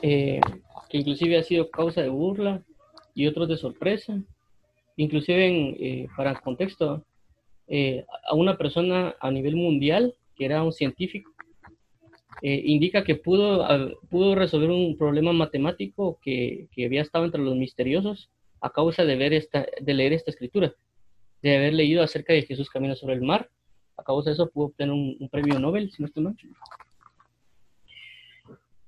eh, 0.00 0.40
que 0.88 0.96
inclusive 0.96 1.36
ha 1.36 1.42
sido 1.42 1.70
causa 1.70 2.00
de 2.00 2.08
burla 2.08 2.62
y 3.14 3.26
otros 3.26 3.46
de 3.46 3.58
sorpresa. 3.58 4.18
Inclusive, 4.96 5.46
en, 5.46 5.76
eh, 5.78 6.08
para 6.16 6.40
contexto, 6.40 7.04
a 8.30 8.34
una 8.34 8.56
persona 8.56 9.14
a 9.20 9.30
nivel 9.30 9.56
mundial, 9.56 10.14
que 10.36 10.46
era 10.46 10.62
un 10.62 10.72
científico, 10.72 11.33
eh, 12.42 12.62
indica 12.64 13.04
que 13.04 13.14
pudo, 13.14 13.66
pudo 14.10 14.34
resolver 14.34 14.70
un 14.70 14.96
problema 14.96 15.32
matemático 15.32 16.18
que, 16.22 16.68
que, 16.72 16.86
había 16.86 17.02
estado 17.02 17.24
entre 17.24 17.40
los 17.40 17.56
misteriosos 17.56 18.30
a 18.60 18.70
causa 18.70 19.04
de, 19.04 19.16
ver 19.16 19.32
esta, 19.32 19.66
de 19.80 19.94
leer 19.94 20.12
esta 20.12 20.30
escritura, 20.30 20.74
de 21.42 21.56
haber 21.56 21.74
leído 21.74 22.02
acerca 22.02 22.32
de 22.32 22.42
Jesús 22.42 22.70
camina 22.70 22.94
sobre 22.96 23.14
el 23.14 23.22
mar. 23.22 23.50
A 23.96 24.02
causa 24.02 24.30
de 24.30 24.34
eso 24.34 24.50
pudo 24.50 24.66
obtener 24.66 24.92
un, 24.92 25.28
premio 25.30 25.58
Nobel, 25.58 25.90
si 25.90 26.02
no 26.02 26.06
estoy 26.06 26.24
mal. 26.24 26.36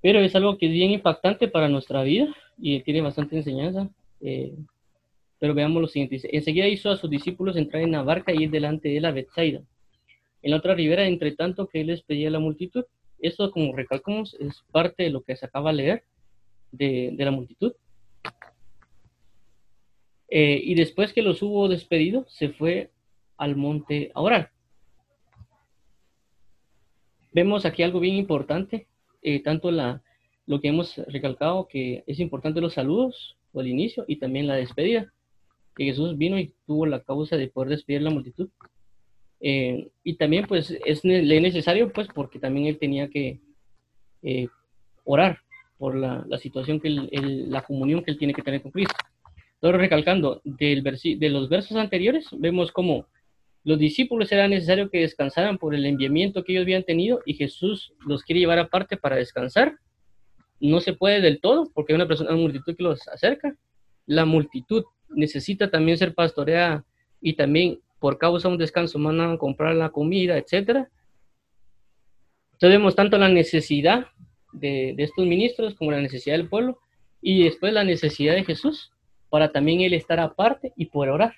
Pero 0.01 0.21
es 0.21 0.35
algo 0.35 0.59
que 0.59 0.67
es 0.67 0.73
bien 0.73 0.91
impactante 0.91 1.49
para 1.49 1.69
nuestra 1.69 2.03
vida 2.03 2.35
y 2.59 2.81
tiene 2.81 3.03
bastante 3.03 3.37
enseñanza. 3.37 3.89
Eh, 4.21 4.55
pero 5.39 5.55
veamos 5.55 5.83
lo 5.83 5.89
siguiente. 5.89 6.21
Enseguida 6.35 6.67
hizo 6.67 6.91
a 6.91 6.97
sus 6.97 7.11
discípulos 7.11 7.57
entrar 7.57 7.83
en 7.83 7.93
la 7.93 8.03
barca 8.03 8.33
y 8.33 8.45
ir 8.45 8.51
delante 8.51 8.89
de 8.89 9.01
la 9.01 9.13
Betsaida. 9.13 9.63
En 10.43 10.51
la 10.51 10.59
otra 10.59 10.75
ribera, 10.75 11.07
entre 11.07 11.33
tanto 11.33 11.67
que 11.67 11.81
él 11.81 11.89
les 11.89 12.03
pedía 12.03 12.29
a 12.29 12.31
la 12.31 12.39
multitud, 12.39 12.85
eso, 13.19 13.51
como 13.51 13.75
recalcamos, 13.75 14.35
es 14.41 14.63
parte 14.73 15.05
de 15.05 15.11
lo 15.11 15.23
que 15.23 15.37
se 15.37 15.47
acaba 15.47 15.71
de 15.71 15.77
leer 15.77 16.05
de, 16.73 17.15
la 17.19 17.31
multitud. 17.31 17.73
Eh, 20.29 20.61
y 20.63 20.75
después 20.75 21.13
que 21.13 21.23
los 21.23 21.43
hubo 21.43 21.69
despedido, 21.69 22.27
se 22.29 22.51
fue 22.51 22.91
al 23.37 23.57
monte 23.57 24.11
a 24.15 24.21
orar. 24.21 24.51
Vemos 27.33 27.67
aquí 27.67 27.83
algo 27.83 28.01
bien 28.01 28.17
importante, 28.17 28.89
eh, 29.23 29.43
tanto 29.43 29.71
la, 29.71 30.03
lo 30.47 30.61
que 30.61 30.69
hemos 30.69 30.97
recalcado, 31.09 31.69
que 31.69 32.03
es 32.07 32.19
importante 32.21 32.61
los 32.61 32.75
saludos 32.75 33.37
o 33.53 33.61
el 33.61 33.69
inicio 33.69 34.05
y 34.09 34.17
también 34.17 34.47
la 34.47 34.55
despedida, 34.55 35.13
que 35.75 35.85
Jesús 35.85 36.17
vino 36.17 36.39
y 36.39 36.55
tuvo 36.67 36.87
la 36.87 37.03
causa 37.03 37.37
de 37.37 37.49
poder 37.49 37.71
despedir 37.71 38.03
la 38.03 38.11
multitud. 38.11 38.49
Eh, 39.41 39.89
y 40.03 40.15
también 40.15 40.47
pues 40.47 40.77
es 40.85 41.05
necesario 41.05 41.93
pues 41.93 42.09
porque 42.15 42.39
también 42.39 42.67
él 42.67 42.79
tenía 42.79 43.09
que 43.09 43.41
eh, 44.23 44.49
orar 45.05 45.41
por 45.77 45.95
la, 45.95 46.25
la 46.27 46.39
situación 46.39 46.81
que 46.81 46.89
la 46.89 47.63
comunión 47.63 48.03
que 48.03 48.11
él 48.11 48.19
tiene 48.19 48.33
que 48.35 48.43
tener 48.43 48.63
con 48.63 48.73
Cristo. 48.73 48.95
Entonces 49.55 49.81
recalcando 49.81 50.41
del 50.45 50.83
de 50.83 51.29
los 51.29 51.49
versos 51.49 51.77
anteriores 51.77 52.29
vemos 52.33 52.73
como 52.73 53.07
los 53.67 53.81
discípulos 53.81 54.31
era 54.31 54.47
necesario 54.47 54.89
que 54.91 55.01
descansaran 55.01 55.59
por 55.59 55.75
el 55.75 55.87
enviamiento 55.87 56.45
que 56.45 56.53
ellos 56.53 56.63
habían 56.63 56.85
tenido 56.85 57.21
y 57.27 57.35
Jesús 57.35 57.93
los 58.07 58.23
quiere 58.23 58.39
llevar 58.39 58.61
aparte 58.61 58.97
para 58.97 59.17
descansar. 59.17 59.77
No 60.61 60.79
se 60.79 60.93
puede 60.93 61.21
del 61.21 61.41
todo 61.41 61.69
porque 61.75 61.93
hay 61.93 61.97
una 61.97 62.07
persona, 62.07 62.31
una 62.31 62.43
multitud 62.43 62.77
que 62.77 62.85
los 62.85 63.09
acerca. 63.09 63.57
La 64.07 64.25
multitud 64.25 64.85
necesita 65.09 65.69
también 65.69 65.99
ser 65.99 66.15
pastoreada 66.15 66.85
y 67.21 67.33
también 67.33 67.81
por 67.99 68.19
causa 68.19 68.49
de 68.49 68.55
un 68.55 68.59
descanso 68.59 68.99
mandan 68.99 69.33
a 69.33 69.39
comprar 69.39 69.75
la 69.75 69.91
comida, 69.91 70.37
etcétera. 70.37 70.89
Entonces 72.53 72.79
vemos 72.79 72.95
tanto 72.95 73.19
la 73.19 73.29
necesidad 73.29 74.07
de, 74.53 74.95
estos 74.99 75.27
ministros 75.27 75.75
como 75.75 75.91
la 75.91 76.01
necesidad 76.01 76.37
del 76.37 76.49
pueblo 76.49 76.79
y 77.21 77.45
después 77.45 77.73
la 77.73 77.85
necesidad 77.85 78.35
de 78.35 78.45
Jesús 78.45 78.93
para 79.29 79.53
también 79.53 79.81
él 79.81 79.93
estar 79.93 80.21
aparte 80.21 80.73
y 80.77 80.87
poder 80.87 81.11
orar. 81.11 81.35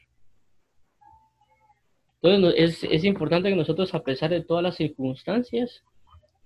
Entonces 2.20 2.84
es, 2.84 3.04
importante 3.04 3.48
que 3.48 3.56
nosotros, 3.56 3.94
a 3.94 4.02
pesar 4.02 4.30
de 4.30 4.42
todas 4.42 4.62
las 4.62 4.76
circunstancias 4.76 5.82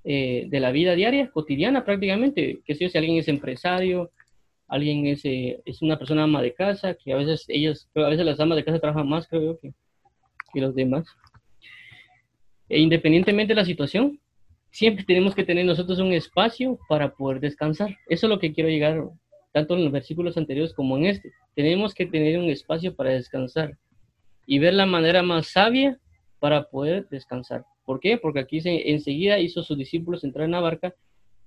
eh, 0.04 0.46
de 0.48 0.60
la 0.60 0.70
vida 0.70 0.94
diaria, 0.94 1.30
cotidiana 1.30 1.84
prácticamente, 1.84 2.60
que 2.64 2.74
si, 2.74 2.84
alguien 2.96 3.16
es 3.16 3.28
empresario, 3.28 4.10
alguien 4.68 5.06
es, 5.06 5.24
eh, 5.24 5.60
es, 5.64 5.80
una 5.82 5.98
persona 5.98 6.24
ama 6.24 6.42
de 6.42 6.54
casa, 6.54 6.94
que 6.94 7.12
a 7.12 7.16
veces 7.16 7.44
ellos, 7.48 7.88
a 7.94 8.08
veces 8.08 8.24
las 8.24 8.40
amas 8.40 8.56
de 8.56 8.64
casa 8.64 8.80
trabajan 8.80 9.08
más, 9.08 9.26
creo 9.28 9.42
yo, 9.42 9.60
que, 9.60 9.72
y 10.54 10.60
los 10.60 10.74
demás. 10.74 11.06
E 12.68 12.80
independientemente 12.80 13.52
de 13.54 13.60
la 13.60 13.64
situación, 13.64 14.18
siempre 14.70 15.04
tenemos 15.04 15.34
que 15.34 15.44
tener 15.44 15.64
nosotros 15.64 15.98
un 15.98 16.12
espacio 16.12 16.78
para 16.88 17.12
poder 17.12 17.40
descansar. 17.40 17.96
Eso 18.08 18.26
es 18.26 18.30
lo 18.30 18.38
que 18.38 18.52
quiero 18.52 18.70
llegar, 18.70 19.02
tanto 19.52 19.76
en 19.76 19.84
los 19.84 19.92
versículos 19.92 20.36
anteriores 20.36 20.72
como 20.72 20.96
en 20.96 21.06
este. 21.06 21.32
Tenemos 21.54 21.94
que 21.94 22.06
tener 22.06 22.38
un 22.38 22.48
espacio 22.48 22.94
para 22.94 23.10
descansar 23.10 23.76
y 24.46 24.58
ver 24.58 24.74
la 24.74 24.86
manera 24.86 25.22
más 25.22 25.48
sabia 25.48 25.98
para 26.38 26.68
poder 26.68 27.08
descansar. 27.08 27.64
¿Por 27.84 28.00
qué? 28.00 28.16
Porque 28.16 28.40
aquí 28.40 28.60
se, 28.60 28.90
enseguida 28.90 29.38
hizo 29.38 29.60
a 29.60 29.64
sus 29.64 29.76
discípulos 29.76 30.24
entrar 30.24 30.46
en 30.46 30.52
la 30.52 30.60
barca 30.60 30.94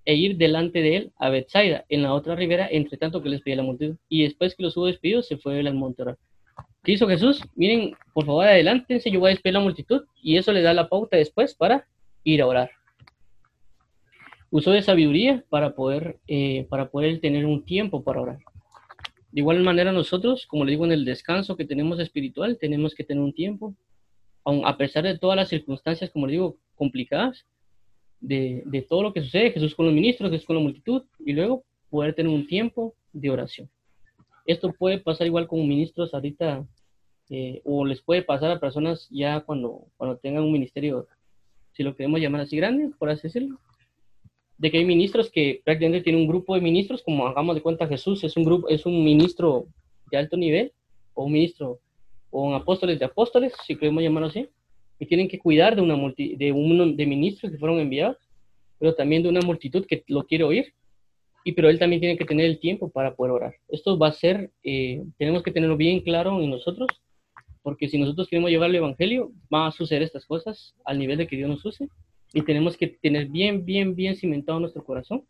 e 0.06 0.16
ir 0.16 0.38
delante 0.38 0.82
de 0.82 0.96
él 0.96 1.12
a 1.18 1.30
Bethsaida, 1.30 1.86
en 1.90 2.04
la 2.04 2.14
otra 2.14 2.36
ribera, 2.36 2.68
entre 2.70 2.98
tanto 2.98 3.24
que 3.24 3.30
les 3.30 3.42
pedía 3.42 3.58
la 3.58 3.64
multitud. 3.64 3.98
Y 4.08 4.24
después 4.24 4.56
que 4.56 4.64
los 4.64 4.78
hubo 4.78 4.86
despedido, 4.86 5.24
se 5.24 5.38
fue 5.38 5.60
al 5.60 5.74
monte 5.74 6.04
¿Qué 6.86 6.92
hizo 6.92 7.08
Jesús? 7.08 7.42
Miren, 7.56 7.96
por 8.14 8.28
favor, 8.28 8.46
adelántense, 8.46 9.10
yo 9.10 9.20
voy 9.20 9.30
a 9.30 9.34
despedir 9.34 9.56
la 9.56 9.60
multitud 9.60 10.04
y 10.22 10.38
eso 10.38 10.54
le 10.54 10.62
da 10.62 10.72
la 10.72 10.88
pauta 10.88 11.18
después 11.18 11.56
para 11.56 11.88
ir 12.24 12.44
a 12.44 12.46
orar. 12.46 12.70
Usó 14.52 14.70
de 14.70 14.84
sabiduría 14.84 15.44
para 15.50 15.74
poder, 15.74 16.20
eh, 16.28 16.68
para 16.70 16.92
poder 16.92 17.20
tener 17.20 17.48
un 17.48 17.66
tiempo 17.66 18.04
para 18.04 18.22
orar. 18.22 18.38
De 19.32 19.42
igual 19.42 19.64
manera 19.64 19.92
nosotros, 19.92 20.46
como 20.46 20.64
le 20.64 20.74
digo 20.74 20.86
en 20.86 20.92
el 20.92 21.06
descanso 21.06 21.58
que 21.58 21.66
tenemos 21.66 22.00
espiritual, 22.00 22.60
tenemos 22.60 22.94
que 22.94 23.04
tener 23.04 23.24
un 23.24 23.34
tiempo, 23.34 23.76
aun 24.44 24.62
a 24.64 24.78
pesar 24.78 25.06
de 25.06 25.18
todas 25.18 25.36
las 25.36 25.50
circunstancias, 25.50 26.12
como 26.12 26.28
le 26.28 26.34
digo, 26.34 26.60
complicadas, 26.76 27.48
de, 28.20 28.62
de 28.64 28.82
todo 28.84 29.02
lo 29.02 29.12
que 29.12 29.22
sucede, 29.22 29.52
Jesús 29.52 29.74
con 29.74 29.88
los 29.88 29.96
ministros, 29.96 30.30
Jesús 30.30 30.46
con 30.46 30.58
la 30.58 30.62
multitud, 30.62 31.02
y 31.26 31.34
luego 31.34 31.64
poder 31.90 32.14
tener 32.14 32.32
un 32.32 32.46
tiempo 32.46 32.94
de 33.12 33.32
oración. 33.32 33.72
Esto 34.46 34.72
puede 34.72 35.00
pasar 35.00 35.26
igual 35.26 35.48
con 35.48 35.68
ministros 35.68 36.14
ahorita 36.14 36.64
eh, 37.30 37.62
o 37.64 37.86
les 37.86 38.02
puede 38.02 38.22
pasar 38.22 38.52
a 38.52 38.60
personas 38.60 39.08
ya 39.10 39.42
cuando, 39.42 39.88
cuando 39.98 40.18
tengan 40.18 40.44
un 40.44 40.52
ministerio, 40.52 41.08
si 41.74 41.84
lo 41.84 41.96
queremos 41.96 42.20
llamar 42.20 42.42
así 42.42 42.58
grande, 42.58 42.92
por 42.98 43.10
así 43.10 43.24
decirlo, 43.24 43.60
de 44.58 44.72
que 44.72 44.78
hay 44.78 44.86
ministros 44.86 45.30
que 45.30 45.62
prácticamente 45.64 46.04
tienen 46.04 46.22
un 46.22 46.28
grupo 46.28 46.56
de 46.56 46.62
ministros, 46.62 47.02
como 47.04 47.28
hagamos 47.28 47.56
de 47.56 47.62
cuenta 47.62 47.88
Jesús 47.88 48.24
es 48.24 48.38
un 48.38 48.46
grupo, 48.46 48.70
es 48.70 48.86
un 48.86 49.04
ministro 49.04 49.68
de 50.12 50.18
alto 50.18 50.38
nivel, 50.38 50.72
o 51.14 51.26
un 51.26 51.34
ministro, 51.34 51.80
o 52.30 52.44
un 52.44 52.54
apóstoles 52.54 53.00
de 53.00 53.06
apóstoles, 53.06 53.54
si 53.66 53.76
queremos 53.76 54.04
llamarlo 54.04 54.28
así, 54.28 54.48
y 55.00 55.06
tienen 55.06 55.28
que 55.28 55.40
cuidar 55.40 55.76
de 55.76 55.82
una 55.82 55.96
multi, 55.96 56.36
de 56.36 56.52
un 56.52 56.96
de 56.96 57.06
ministros 57.06 57.52
que 57.52 57.58
fueron 57.58 57.80
enviados, 57.80 58.18
pero 58.80 58.94
también 58.94 59.24
de 59.24 59.30
una 59.30 59.42
multitud 59.42 59.86
que 59.86 60.04
lo 60.08 60.26
quiere 60.26 60.44
oír, 60.44 60.74
y 61.44 61.52
pero 61.52 61.70
él 61.70 61.80
también 61.80 62.00
tiene 62.00 62.18
que 62.18 62.26
tener 62.26 62.46
el 62.46 62.60
tiempo 62.60 62.90
para 62.90 63.16
poder 63.16 63.32
orar. 63.32 63.56
Esto 63.68 63.98
va 63.98 64.08
a 64.08 64.14
ser, 64.14 64.52
eh, 64.64 65.04
tenemos 65.18 65.44
que 65.44 65.52
tenerlo 65.52 65.78
bien 65.78 66.00
claro 66.02 66.42
en 66.42 66.50
nosotros, 66.50 66.88
porque 67.66 67.90
si 67.90 67.98
nosotros 67.98 68.28
queremos 68.28 68.52
llevar 68.52 68.70
el 68.70 68.76
Evangelio, 68.76 69.32
va 69.52 69.66
a 69.66 69.72
suceder 69.72 70.04
estas 70.04 70.24
cosas 70.28 70.76
al 70.86 71.00
nivel 71.00 71.18
de 71.18 71.26
que 71.26 71.36
Dios 71.36 71.50
nos 71.50 71.66
use, 71.66 71.90
y 72.32 72.44
tenemos 72.44 72.78
que 72.78 72.86
tener 72.86 73.26
bien, 73.26 73.66
bien, 73.66 73.96
bien 73.96 74.16
cimentado 74.16 74.60
nuestro 74.60 74.84
corazón 74.84 75.24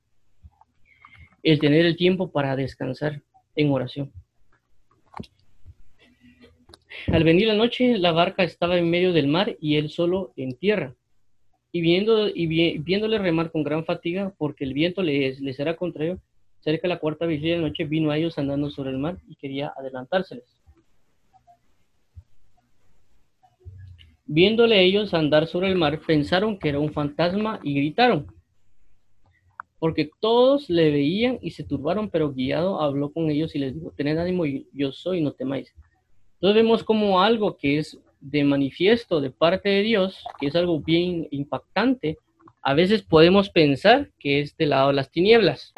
el 1.44 1.60
tener 1.60 1.86
el 1.86 1.96
tiempo 1.96 2.30
para 2.34 2.58
descansar 2.58 3.22
en 3.56 3.72
oración. 3.72 4.12
Al 7.08 7.24
venir 7.24 7.48
la 7.48 7.56
noche, 7.56 7.98
la 8.00 8.12
barca 8.12 8.44
estaba 8.44 8.78
en 8.78 8.90
medio 8.90 9.14
del 9.14 9.28
mar 9.28 9.56
y 9.62 9.78
él 9.78 9.90
solo 9.90 10.34
en 10.36 10.58
tierra. 10.58 10.94
Y, 11.72 11.80
viendo, 11.80 12.28
y 12.28 12.48
viéndole 12.80 13.18
remar 13.18 13.50
con 13.50 13.64
gran 13.64 13.86
fatiga, 13.86 14.34
porque 14.38 14.66
el 14.66 14.74
viento 14.74 15.04
les, 15.04 15.40
les 15.40 15.58
era 15.58 15.78
contrario, 15.78 16.20
cerca 16.60 16.90
de 16.90 16.96
la 16.96 17.00
cuarta 17.00 17.28
vigilia 17.28 17.54
de 17.54 17.62
la 17.62 17.70
noche 17.70 17.86
vino 17.86 18.12
a 18.12 18.18
ellos 18.18 18.38
andando 18.38 18.70
sobre 18.70 18.90
el 18.90 18.98
mar 18.98 19.20
y 19.26 19.38
quería 19.38 19.72
adelantárseles. 19.78 20.55
Viéndole 24.26 24.84
ellos 24.84 25.14
andar 25.14 25.48
sobre 25.48 25.70
el 25.70 25.76
mar, 25.76 26.00
pensaron 26.06 26.58
que 26.58 26.70
era 26.70 26.80
un 26.80 26.92
fantasma 26.92 27.60
y 27.64 27.76
gritaron. 27.76 28.28
Porque 29.78 30.10
todos 30.20 30.70
le 30.70 30.90
veían 30.90 31.38
y 31.42 31.52
se 31.52 31.64
turbaron, 31.64 32.10
pero 32.10 32.34
guiado 32.34 32.82
habló 32.82 33.12
con 33.12 33.30
ellos 33.30 33.56
y 33.56 33.60
les 33.60 33.76
dijo, 33.76 33.94
tened 33.96 34.18
ánimo, 34.18 34.46
yo 34.46 34.92
soy, 34.92 35.22
no 35.22 35.34
temáis. 35.34 35.74
Entonces 36.36 36.56
vemos 36.64 36.84
como 36.84 37.22
algo 37.22 37.56
que 37.58 37.78
es 37.78 38.00
de 38.20 38.44
manifiesto 38.44 39.22
de 39.22 39.30
parte 39.30 39.70
de 39.70 39.84
Dios, 39.84 40.24
que 40.40 40.48
es 40.48 40.56
algo 40.56 40.80
bien 40.80 41.28
impactante, 41.30 42.18
a 42.64 42.74
veces 42.74 43.04
podemos 43.04 43.50
pensar 43.52 44.10
que 44.18 44.42
es 44.42 44.58
del 44.58 44.72
lado 44.72 44.88
de 44.88 44.96
las 44.96 45.12
tinieblas. 45.12 45.72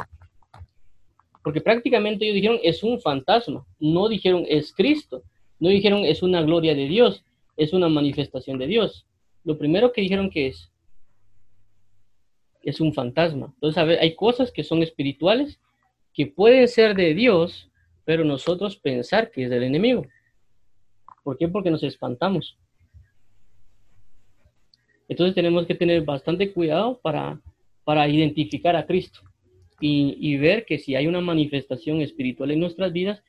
Porque 1.44 1.60
prácticamente 1.60 2.24
ellos 2.24 2.36
dijeron 2.36 2.60
es 2.64 2.82
un 2.84 3.02
fantasma, 3.02 3.66
no 3.80 4.08
dijeron 4.08 4.46
es 4.48 4.74
Cristo, 4.74 5.24
no 5.60 5.68
dijeron 5.68 6.06
es 6.06 6.24
una 6.24 6.42
gloria 6.42 6.74
de 6.76 6.88
Dios, 6.88 7.26
es 7.58 7.74
una 7.74 7.90
manifestación 7.90 8.60
de 8.60 8.68
Dios. 8.68 9.08
Lo 9.44 9.58
primero 9.58 9.92
que 9.92 10.02
dijeron 10.02 10.30
que 10.30 10.48
es, 10.48 10.72
es 12.62 12.80
un 12.80 12.94
fantasma. 12.94 13.52
Entonces, 13.56 13.98
hay 14.00 14.16
cosas 14.16 14.52
que 14.52 14.64
son 14.64 14.84
espirituales, 14.84 15.60
que 16.14 16.28
pueden 16.28 16.68
ser 16.68 16.96
de 16.96 17.14
Dios, 17.14 17.70
pero 18.06 18.24
nosotros 18.24 18.78
pensar 18.78 19.32
que 19.32 19.44
es 19.44 19.50
del 19.50 19.64
enemigo. 19.64 20.06
¿Por 21.24 21.38
qué? 21.38 21.48
Porque 21.48 21.72
nos 21.72 21.84
espantamos. 21.84 22.58
Entonces 25.10 25.36
tenemos 25.36 25.66
que 25.66 25.76
tener 25.76 26.04
bastante 26.04 26.52
cuidado 26.52 27.00
para, 27.02 27.42
para 27.84 28.08
identificar 28.08 28.76
a 28.76 28.86
Cristo 28.86 29.22
y, 29.80 30.18
y, 30.20 30.38
ver 30.38 30.66
que 30.66 30.80
si 30.80 30.96
hay 30.96 31.08
una 31.08 31.22
manifestación 31.22 32.02
espiritual 32.02 32.52
en 32.52 32.60
nuestras 32.60 32.92
vidas, 32.92 33.24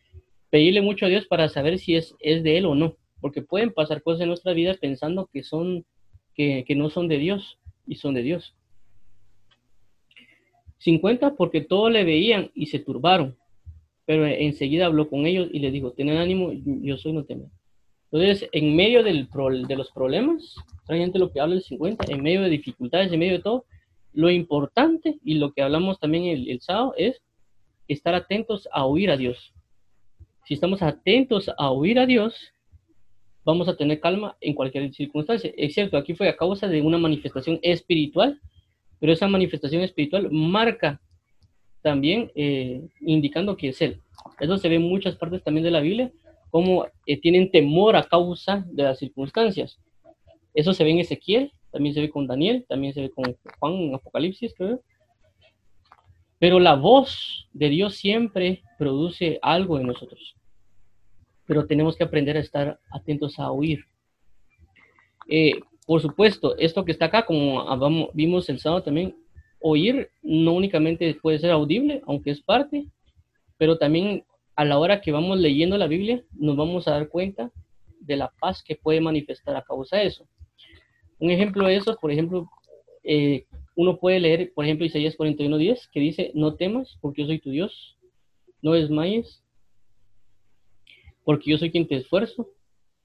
pedirle 0.50 0.80
mucho 0.80 1.06
a 1.06 1.08
Dios 1.08 1.26
para 1.26 1.48
saber 1.48 1.78
si 1.78 1.94
es, 1.94 2.16
es 2.18 2.42
de 2.42 2.58
Él 2.58 2.66
o 2.66 2.74
no 2.74 2.96
porque 3.20 3.42
pueden 3.42 3.72
pasar 3.72 4.02
cosas 4.02 4.22
en 4.22 4.28
nuestra 4.28 4.52
vida 4.52 4.74
pensando 4.80 5.28
que 5.32 5.42
son, 5.42 5.84
que, 6.34 6.64
no 6.76 6.90
son 6.90 7.08
de 7.08 7.18
Dios 7.18 7.58
y 7.86 7.96
son 7.96 8.14
de 8.14 8.22
Dios. 8.22 8.54
50 10.78 11.34
porque 11.34 11.60
todos 11.60 11.90
le 11.90 12.04
veían 12.04 12.50
y 12.54 12.66
se 12.66 12.78
turbaron, 12.78 13.36
pero 14.04 14.26
enseguida 14.26 14.86
habló 14.86 15.08
con 15.08 15.26
ellos 15.26 15.48
y 15.52 15.58
les 15.58 15.72
dijo, 15.72 15.92
tened 15.92 16.16
ánimo, 16.16 16.52
yo 16.52 16.96
soy, 16.96 17.12
no 17.12 17.24
temer. 17.24 17.48
Entonces, 18.10 18.48
en 18.52 18.74
medio 18.74 19.02
del 19.02 19.28
de 19.66 19.76
los 19.76 19.90
problemas, 19.90 20.54
realmente 20.86 21.18
lo 21.18 21.30
que 21.30 21.40
habla 21.40 21.56
el 21.56 21.62
50, 21.62 22.10
en 22.10 22.22
medio 22.22 22.40
de 22.42 22.48
dificultades, 22.48 23.12
en 23.12 23.18
medio 23.18 23.32
de 23.32 23.42
todo, 23.42 23.66
lo 24.14 24.30
importante 24.30 25.18
y 25.24 25.34
lo 25.34 25.52
que 25.52 25.62
hablamos 25.62 26.00
también 26.00 26.24
el, 26.24 26.48
el 26.48 26.60
sábado 26.60 26.94
es 26.96 27.20
estar 27.86 28.14
atentos 28.14 28.68
a 28.72 28.86
oír 28.86 29.10
a 29.10 29.16
Dios. 29.16 29.52
Si 30.46 30.54
estamos 30.54 30.80
atentos 30.80 31.50
a 31.58 31.70
oír 31.70 31.98
a 31.98 32.06
Dios, 32.06 32.54
vamos 33.48 33.66
a 33.66 33.76
tener 33.76 33.98
calma 33.98 34.36
en 34.42 34.52
cualquier 34.52 34.92
circunstancia. 34.92 35.50
Es 35.56 35.72
cierto, 35.72 35.96
aquí 35.96 36.12
fue 36.12 36.28
a 36.28 36.36
causa 36.36 36.68
de 36.68 36.82
una 36.82 36.98
manifestación 36.98 37.58
espiritual, 37.62 38.38
pero 39.00 39.10
esa 39.10 39.26
manifestación 39.26 39.80
espiritual 39.80 40.28
marca 40.30 41.00
también 41.80 42.30
eh, 42.34 42.86
indicando 43.00 43.56
que 43.56 43.68
es 43.68 43.80
Él. 43.80 44.02
Eso 44.38 44.58
se 44.58 44.68
ve 44.68 44.74
en 44.74 44.82
muchas 44.82 45.16
partes 45.16 45.42
también 45.42 45.64
de 45.64 45.70
la 45.70 45.80
Biblia, 45.80 46.12
como 46.50 46.88
eh, 47.06 47.18
tienen 47.18 47.50
temor 47.50 47.96
a 47.96 48.02
causa 48.02 48.66
de 48.68 48.82
las 48.82 48.98
circunstancias. 48.98 49.78
Eso 50.52 50.74
se 50.74 50.84
ve 50.84 50.90
en 50.90 50.98
Ezequiel, 50.98 51.50
también 51.70 51.94
se 51.94 52.02
ve 52.02 52.10
con 52.10 52.26
Daniel, 52.26 52.66
también 52.68 52.92
se 52.92 53.00
ve 53.00 53.10
con 53.10 53.34
Juan 53.58 53.72
en 53.72 53.94
Apocalipsis, 53.94 54.52
creo. 54.54 54.82
Pero 56.38 56.60
la 56.60 56.74
voz 56.74 57.48
de 57.54 57.70
Dios 57.70 57.96
siempre 57.96 58.62
produce 58.76 59.38
algo 59.40 59.78
en 59.78 59.86
nosotros 59.86 60.37
pero 61.48 61.66
tenemos 61.66 61.96
que 61.96 62.04
aprender 62.04 62.36
a 62.36 62.40
estar 62.40 62.78
atentos 62.90 63.38
a 63.38 63.50
oír. 63.50 63.80
Eh, 65.28 65.54
por 65.86 66.02
supuesto, 66.02 66.54
esto 66.58 66.84
que 66.84 66.92
está 66.92 67.06
acá, 67.06 67.24
como 67.24 68.10
vimos 68.12 68.50
el 68.50 68.60
sábado 68.60 68.82
también, 68.82 69.16
oír 69.58 70.10
no 70.22 70.52
únicamente 70.52 71.12
puede 71.14 71.38
ser 71.38 71.50
audible, 71.50 72.02
aunque 72.06 72.32
es 72.32 72.42
parte, 72.42 72.86
pero 73.56 73.78
también 73.78 74.24
a 74.56 74.66
la 74.66 74.78
hora 74.78 75.00
que 75.00 75.10
vamos 75.10 75.38
leyendo 75.38 75.78
la 75.78 75.86
Biblia 75.86 76.22
nos 76.32 76.54
vamos 76.54 76.86
a 76.86 76.90
dar 76.90 77.08
cuenta 77.08 77.50
de 77.98 78.16
la 78.16 78.30
paz 78.38 78.62
que 78.62 78.76
puede 78.76 79.00
manifestar 79.00 79.56
a 79.56 79.62
causa 79.62 79.96
de 79.96 80.06
eso. 80.06 80.28
Un 81.18 81.30
ejemplo 81.30 81.66
de 81.66 81.76
eso, 81.76 81.96
por 81.98 82.12
ejemplo, 82.12 82.46
eh, 83.02 83.46
uno 83.74 83.96
puede 83.96 84.20
leer, 84.20 84.52
por 84.54 84.66
ejemplo, 84.66 84.84
Isaías 84.84 85.16
41.10, 85.16 85.88
que 85.90 86.00
dice, 86.00 86.30
no 86.34 86.56
temas 86.56 86.98
porque 87.00 87.22
yo 87.22 87.28
soy 87.28 87.38
tu 87.38 87.50
Dios, 87.50 87.96
no 88.60 88.72
desmayes 88.72 89.42
porque 91.28 91.50
yo 91.50 91.58
soy 91.58 91.70
quien 91.70 91.86
te 91.86 91.96
esfuerzo, 91.96 92.48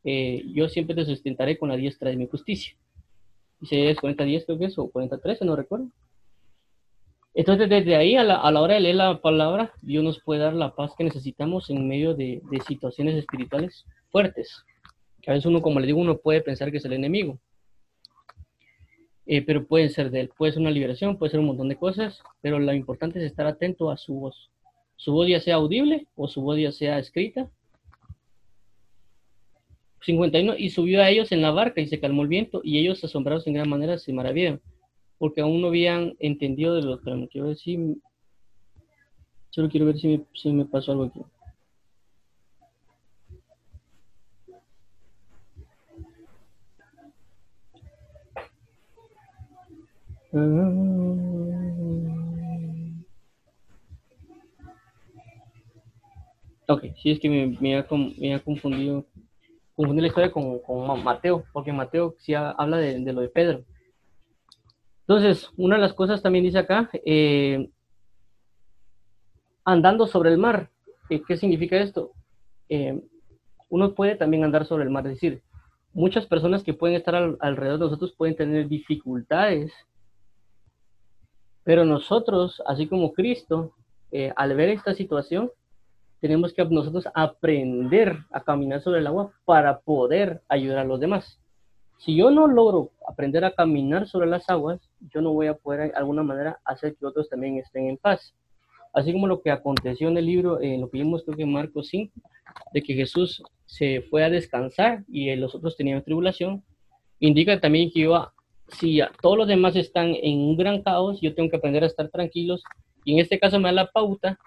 eh, 0.06 0.46
yo 0.54 0.70
siempre 0.70 0.96
te 0.96 1.04
sustentaré 1.04 1.58
con 1.58 1.68
la 1.68 1.76
diestra 1.76 2.10
de 2.10 2.16
mi 2.16 2.26
justicia. 2.26 2.74
Dice 3.60 3.90
es 3.90 3.98
40-10 3.98 4.46
creo 4.46 4.58
que 4.58 4.66
es, 4.68 4.80
o 4.80 4.90
40-13, 4.90 5.42
no 5.42 5.58
recuerdo. 5.58 5.90
Entonces, 7.34 7.68
desde 7.68 7.98
ahí, 7.98 8.16
a 8.16 8.24
la, 8.24 8.36
a 8.36 8.50
la, 8.50 8.62
hora 8.62 8.76
de 8.76 8.80
leer 8.80 8.96
la 8.96 9.20
palabra, 9.20 9.74
Dios 9.82 10.06
nos 10.06 10.22
puede 10.22 10.40
dar 10.40 10.54
la 10.54 10.74
paz 10.74 10.94
que 10.98 11.04
necesitamos 11.04 11.70
en 11.70 11.86
medio 11.86 12.14
de, 12.14 12.42
de 12.50 12.62
situaciones 12.62 13.16
espirituales 13.16 13.86
fuertes. 14.10 14.64
Que 15.22 15.30
a 15.30 15.34
veces 15.34 15.48
uno, 15.48 15.62
como 15.62 15.82
le 15.82 15.88
digo, 15.88 16.00
uno 16.00 16.18
puede 16.18 16.40
pensar 16.40 16.72
que 16.72 16.78
es 16.78 16.86
el 16.86 16.94
enemigo. 16.94 17.38
Eh, 19.26 19.42
pero 19.42 19.68
puede 19.68 19.90
ser 19.90 20.12
de 20.12 20.22
él, 20.22 20.30
puede 20.30 20.54
ser 20.54 20.62
una 20.62 20.72
liberación, 20.72 21.18
puede 21.18 21.32
ser 21.32 21.42
un 21.42 21.48
montón 21.48 21.68
de 21.68 21.76
cosas, 21.76 22.24
pero 22.40 22.58
lo 22.58 22.74
importante 22.74 23.20
es 23.20 23.26
estar 23.26 23.48
atento 23.48 23.92
a 23.92 23.98
su 23.98 24.14
voz. 24.14 24.50
Su 24.96 25.12
voz 25.12 25.28
ya 25.28 25.42
sea 25.42 25.56
audible 25.56 26.08
o 26.16 26.30
su 26.30 26.42
voz 26.42 26.58
ya 26.58 26.72
sea 26.72 27.00
escrita, 27.00 27.50
51, 30.04 30.56
y 30.58 30.70
subió 30.70 31.02
a 31.02 31.10
ellos 31.10 31.32
en 31.32 31.42
la 31.42 31.52
barca 31.52 31.82
y 31.82 31.88
se 31.88 32.00
calmó 32.00 32.22
el 32.24 32.28
viento, 32.28 32.62
y 32.64 32.80
ellos 32.80 33.04
asombrados 33.04 33.48
en 33.48 33.54
gran 33.54 33.70
manera 33.70 33.98
se 33.98 34.14
maravillaron, 34.14 34.62
porque 35.18 35.42
aún 35.42 35.62
no 35.62 35.68
habían 35.68 36.16
entendido 36.20 36.76
de 36.76 36.84
lo 36.84 37.00
que 37.02 37.12
me 37.12 37.28
quiero 37.28 37.50
decir. 37.50 37.98
Solo 39.50 39.70
quiero 39.70 39.86
ver 39.86 39.98
si 39.98 40.08
me, 40.08 40.24
si 40.34 40.52
me 40.52 40.66
pasó 40.66 40.92
algo 40.92 41.06
aquí. 41.06 41.22
Ok, 56.68 56.86
sí 56.98 57.12
es 57.12 57.20
que 57.20 57.30
me, 57.30 57.56
me, 57.62 57.78
ha, 57.78 57.86
me 58.18 58.34
ha 58.34 58.40
confundido 58.40 59.06
confundir 59.76 60.04
la 60.04 60.08
historia 60.08 60.32
con, 60.32 60.60
con, 60.60 61.04
Mateo, 61.04 61.46
porque 61.52 61.72
Mateo 61.72 62.16
sí 62.20 62.34
habla 62.34 62.78
de, 62.78 63.00
de, 63.00 63.14
lo 63.14 63.22
de 63.22 63.30
Pedro. 63.30 63.64
Entonces, 65.08 65.50
una 65.58 65.76
de 65.76 65.82
las 65.82 65.94
cosas 65.94 66.22
también 66.22 66.46
dice 66.46 66.60
acá, 66.60 66.90
eh, 67.06 67.70
andando 69.66 70.08
sobre 70.08 70.32
el 70.32 70.38
mar. 70.38 70.70
Eh, 71.10 71.22
¿Qué 71.28 71.36
significa 71.36 71.78
esto? 71.78 72.12
Eh, 72.70 73.02
uno 73.70 73.94
puede 73.94 74.16
también 74.16 74.44
andar 74.44 74.66
sobre 74.66 74.84
el 74.84 74.90
mar, 74.90 75.06
es 75.08 75.14
decir, 75.14 75.42
muchas 75.94 76.26
personas 76.26 76.64
que 76.64 76.74
pueden 76.74 76.96
estar 76.96 77.16
alrededor 77.40 77.80
de 77.80 77.86
nosotros 77.86 78.14
pueden 78.16 78.36
tener 78.36 78.68
dificultades, 78.68 79.74
pero 81.64 81.84
nosotros, 81.84 82.62
así 82.66 82.88
como 82.88 83.14
Cristo, 83.14 83.74
al 84.36 84.56
ver 84.56 84.70
esta 84.70 84.94
situación, 84.94 85.50
tenemos 86.24 86.54
que 86.54 86.64
nosotros 86.64 87.06
aprender 87.14 88.18
a 88.32 88.40
caminar 88.40 88.80
sobre 88.80 89.02
el 89.02 89.08
agua 89.08 89.34
para 89.44 89.82
poder 89.82 90.42
ayudar 90.48 90.78
a 90.78 90.86
los 90.86 91.02
demás. 91.02 91.38
Si 91.98 92.16
yo 92.16 92.32
no 92.32 92.48
logro 92.48 92.92
aprender 93.06 93.44
a 93.44 93.52
caminar 93.52 94.08
sobre 94.08 94.28
las 94.28 94.50
aguas, 94.50 94.80
yo 95.14 95.20
no 95.20 95.34
voy 95.34 95.48
a 95.48 95.54
poder 95.54 95.92
de 95.92 95.98
alguna 95.98 96.24
manera 96.24 96.62
hacer 96.64 96.96
que 96.96 97.06
otros 97.06 97.28
también 97.28 97.58
estén 97.58 97.90
en 97.90 97.98
paz. 97.98 98.34
Así 98.94 99.12
como 99.12 99.28
lo 99.28 99.42
que 99.42 99.52
aconteció 99.52 100.08
en 100.08 100.18
el 100.18 100.26
libro, 100.26 100.62
en 100.62 100.80
lo 100.80 100.90
que 100.90 101.00
vimos 101.00 101.26
creo 101.26 101.36
que 101.36 101.44
en 101.44 101.52
Marcos 101.52 101.90
5, 101.90 102.14
de 102.72 102.82
que 102.82 102.94
Jesús 102.94 103.44
se 103.66 104.04
fue 104.10 104.24
a 104.24 104.30
descansar 104.30 105.04
y 105.10 105.36
los 105.36 105.54
otros 105.54 105.76
tenían 105.76 106.06
tribulación, 106.06 106.64
indica 107.20 107.60
también 107.60 107.92
que 107.92 108.00
yo, 108.00 108.32
si 108.70 109.02
todos 109.22 109.38
los 109.38 109.50
demás 109.50 109.76
están 109.76 110.16
en 110.16 110.40
un 110.40 110.56
gran 110.56 110.84
caos, 110.84 111.20
yo 111.20 111.36
tengo 111.36 111.50
que 111.50 111.58
aprender 111.58 111.84
a 111.84 111.88
estar 111.88 112.08
tranquilos. 112.08 112.64
Y 113.04 113.12
en 113.12 113.20
este 113.20 113.38
caso 113.40 113.60
me 113.60 113.68
da 113.68 113.74
la 113.74 113.92
pauta 113.92 114.40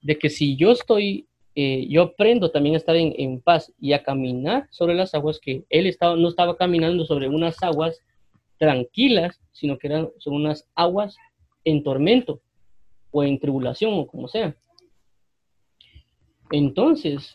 de 0.00 0.18
que 0.18 0.30
si 0.30 0.56
yo 0.56 0.72
estoy, 0.72 1.26
eh, 1.54 1.86
yo 1.88 2.02
aprendo 2.02 2.50
también 2.50 2.74
a 2.74 2.78
estar 2.78 2.96
en, 2.96 3.14
en, 3.16 3.40
paz 3.40 3.72
y 3.80 3.92
a 3.92 4.02
caminar 4.02 4.68
sobre 4.70 4.94
las 4.94 5.14
aguas, 5.14 5.40
que 5.40 5.64
él 5.68 5.86
estaba, 5.86 6.16
no 6.16 6.28
estaba 6.28 6.56
caminando 6.56 7.04
sobre 7.04 7.28
unas 7.28 7.62
aguas 7.62 8.00
tranquilas, 8.58 9.40
sino 9.52 9.78
que 9.78 9.88
eran 9.88 10.08
son 10.18 10.34
unas 10.34 10.68
aguas 10.74 11.16
en 11.64 11.82
tormento 11.82 12.40
o 13.10 13.22
en 13.24 13.38
tribulación 13.38 13.94
o 13.94 14.06
como 14.06 14.28
sea. 14.28 14.56
Entonces, 16.50 17.34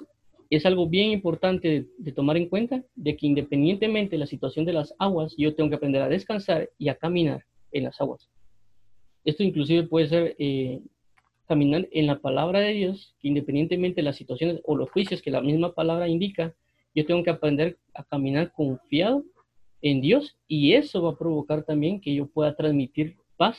es 0.50 0.66
algo 0.66 0.88
bien 0.88 1.12
importante 1.12 1.88
de, 1.98 2.12
tomar 2.12 2.38
en 2.38 2.48
cuenta 2.48 2.84
de 2.96 3.16
que 3.16 3.28
independientemente 3.28 4.12
de 4.12 4.20
la 4.20 4.28
situación 4.28 4.66
de 4.66 4.74
las 4.74 4.94
aguas, 5.00 5.34
yo 5.38 5.56
tengo 5.56 5.70
que 5.70 5.76
aprender 5.76 6.02
a 6.02 6.10
descansar 6.10 6.70
y 6.78 6.90
a 6.90 6.96
caminar 6.96 7.46
en 7.72 7.86
las 7.86 8.00
aguas. 8.00 8.30
Esto 9.26 9.44
inclusive 9.44 9.84
puede 9.84 10.08
ser 10.10 10.36
eh, 10.38 10.82
en 11.54 12.08
la 12.08 12.20
palabra 12.20 12.60
de 12.60 12.74
Dios, 12.74 13.16
independientemente 13.22 14.02
de 14.02 14.06
las 14.06 14.16
situaciones 14.16 14.60
o 14.64 14.76
los 14.76 14.90
juicios 14.92 15.22
que 15.22 15.32
la 15.32 15.42
misma 15.42 15.74
palabra 15.74 16.08
indica, 16.08 16.54
yo 16.96 17.06
tengo 17.06 17.24
que 17.24 17.30
aprender 17.30 17.78
a 17.94 18.04
caminar 18.04 18.52
confiado 18.52 19.24
en 19.82 20.02
Dios 20.02 20.38
y 20.48 20.74
eso 20.74 21.02
va 21.02 21.12
a 21.12 21.18
provocar 21.18 21.64
también 21.64 22.00
que 22.00 22.14
yo 22.14 22.28
pueda 22.28 22.56
transmitir 22.56 23.18
paz 23.38 23.58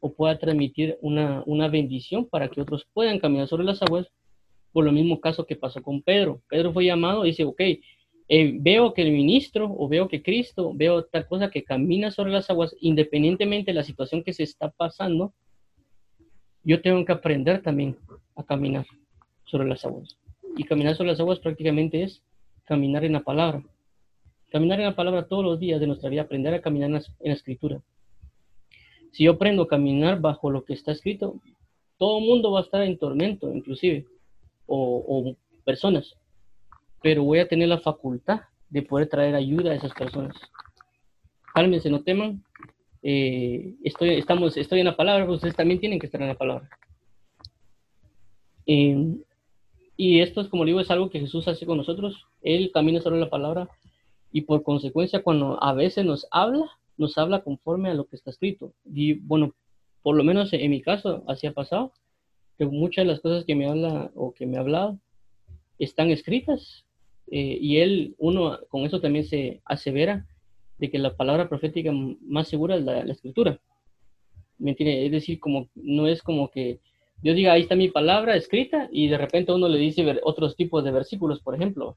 o 0.00 0.12
pueda 0.12 0.38
transmitir 0.38 0.98
una, 1.00 1.42
una 1.46 1.68
bendición 1.68 2.26
para 2.26 2.48
que 2.48 2.60
otros 2.60 2.86
puedan 2.92 3.18
caminar 3.18 3.48
sobre 3.48 3.64
las 3.64 3.82
aguas 3.82 4.10
por 4.72 4.84
lo 4.84 4.92
mismo 4.92 5.20
caso 5.20 5.46
que 5.46 5.54
pasó 5.54 5.80
con 5.82 6.02
Pedro. 6.02 6.42
Pedro 6.48 6.72
fue 6.72 6.84
llamado 6.84 7.24
y 7.24 7.28
dice, 7.30 7.44
ok, 7.44 7.60
eh, 8.28 8.56
veo 8.60 8.92
que 8.92 9.02
el 9.02 9.12
ministro 9.12 9.72
o 9.78 9.88
veo 9.88 10.08
que 10.08 10.22
Cristo, 10.22 10.72
veo 10.74 11.04
tal 11.04 11.28
cosa 11.28 11.50
que 11.50 11.62
camina 11.62 12.10
sobre 12.10 12.32
las 12.32 12.50
aguas, 12.50 12.74
independientemente 12.80 13.70
de 13.70 13.76
la 13.76 13.84
situación 13.84 14.24
que 14.24 14.32
se 14.32 14.42
está 14.42 14.70
pasando, 14.70 15.32
yo 16.64 16.80
tengo 16.80 17.04
que 17.04 17.12
aprender 17.12 17.62
también 17.62 17.96
a 18.36 18.42
caminar 18.42 18.86
sobre 19.44 19.68
las 19.68 19.84
aguas. 19.84 20.16
Y 20.56 20.64
caminar 20.64 20.96
sobre 20.96 21.10
las 21.10 21.20
aguas 21.20 21.38
prácticamente 21.38 22.02
es 22.02 22.22
caminar 22.64 23.04
en 23.04 23.12
la 23.12 23.20
palabra. 23.20 23.62
Caminar 24.50 24.78
en 24.80 24.86
la 24.86 24.96
palabra 24.96 25.26
todos 25.26 25.44
los 25.44 25.58
días 25.58 25.80
de 25.80 25.86
nuestra 25.86 26.08
vida, 26.08 26.22
aprender 26.22 26.54
a 26.54 26.60
caminar 26.60 26.88
en 26.88 26.94
la, 26.94 27.34
escritura. 27.34 27.82
Si 29.12 29.24
yo 29.24 29.32
aprendo 29.32 29.64
a 29.64 29.68
caminar 29.68 30.20
bajo 30.20 30.50
lo 30.50 30.64
que 30.64 30.74
está 30.74 30.92
escrito, 30.92 31.40
todo 31.98 32.18
el 32.18 32.24
mundo 32.24 32.52
va 32.52 32.60
a 32.60 32.62
estar 32.62 32.82
en 32.82 32.98
tormento, 32.98 33.52
inclusive 33.52 34.06
o, 34.66 35.36
personas, 35.64 36.14
pero 37.02 37.24
voy 37.24 37.38
a 37.38 37.48
tener 37.48 37.68
la 37.68 37.80
facultad 37.80 38.42
de 38.68 38.82
poder 38.82 39.08
traer 39.08 39.34
ayuda 39.34 39.72
a 39.72 39.74
esas 39.74 39.92
personas. 39.92 40.36
Cálmense, 41.54 41.90
no 41.90 42.02
teman. 42.02 42.43
Eh, 43.06 43.74
estoy, 43.84 44.14
estamos, 44.14 44.56
estoy 44.56 44.80
en 44.80 44.86
la 44.86 44.96
palabra, 44.96 45.30
ustedes 45.30 45.54
también 45.54 45.78
tienen 45.78 45.98
que 45.98 46.06
estar 46.06 46.22
en 46.22 46.28
la 46.28 46.38
palabra. 46.38 46.70
Em, 48.64 49.22
y 49.94 50.20
esto 50.20 50.40
es, 50.40 50.48
como 50.48 50.64
digo, 50.64 50.80
es 50.80 50.90
algo 50.90 51.10
que 51.10 51.20
Jesús 51.20 51.46
hace 51.46 51.66
con 51.66 51.76
nosotros. 51.76 52.26
Él 52.40 52.70
camina 52.72 53.02
sobre 53.02 53.20
la 53.20 53.28
palabra 53.28 53.68
y 54.32 54.40
por 54.40 54.62
consecuencia 54.62 55.22
cuando 55.22 55.62
a 55.62 55.74
veces 55.74 56.06
nos 56.06 56.26
habla, 56.30 56.64
nos 56.96 57.18
habla 57.18 57.44
conforme 57.44 57.90
a 57.90 57.94
lo 57.94 58.06
que 58.06 58.16
está 58.16 58.30
escrito. 58.30 58.72
Y 58.86 59.12
bueno, 59.12 59.54
por 60.02 60.16
lo 60.16 60.24
menos 60.24 60.50
en 60.54 60.70
mi 60.70 60.80
caso, 60.80 61.24
así 61.28 61.46
ha 61.46 61.52
pasado 61.52 61.92
que 62.56 62.64
muchas 62.64 63.04
de 63.04 63.12
las 63.12 63.20
cosas 63.20 63.44
que 63.44 63.54
me 63.54 63.68
habla 63.68 64.10
o 64.14 64.32
que 64.32 64.46
me 64.46 64.56
ha 64.56 64.60
hablado 64.60 64.98
están 65.78 66.10
escritas 66.10 66.86
eh, 67.30 67.58
y 67.60 67.78
él, 67.78 68.14
uno 68.16 68.60
con 68.70 68.86
eso 68.86 69.00
también 69.00 69.26
se 69.26 69.60
asevera 69.66 70.26
de 70.78 70.90
que 70.90 70.98
la 70.98 71.16
palabra 71.16 71.48
profética 71.48 71.92
más 71.92 72.48
segura 72.48 72.76
es 72.76 72.84
la, 72.84 73.00
escritura. 73.00 73.60
¿Me 74.58 74.70
entiende? 74.70 75.06
Es 75.06 75.12
decir, 75.12 75.38
como, 75.40 75.68
no 75.74 76.06
es 76.06 76.22
como 76.22 76.50
que 76.50 76.80
Dios 77.22 77.36
diga, 77.36 77.52
ahí 77.52 77.62
está 77.62 77.76
mi 77.76 77.88
palabra 77.88 78.36
escrita 78.36 78.88
y 78.92 79.08
de 79.08 79.18
repente 79.18 79.52
uno 79.52 79.68
le 79.68 79.78
dice 79.78 80.20
otros 80.24 80.56
tipos 80.56 80.84
de 80.84 80.90
versículos, 80.90 81.40
por 81.40 81.54
ejemplo, 81.54 81.96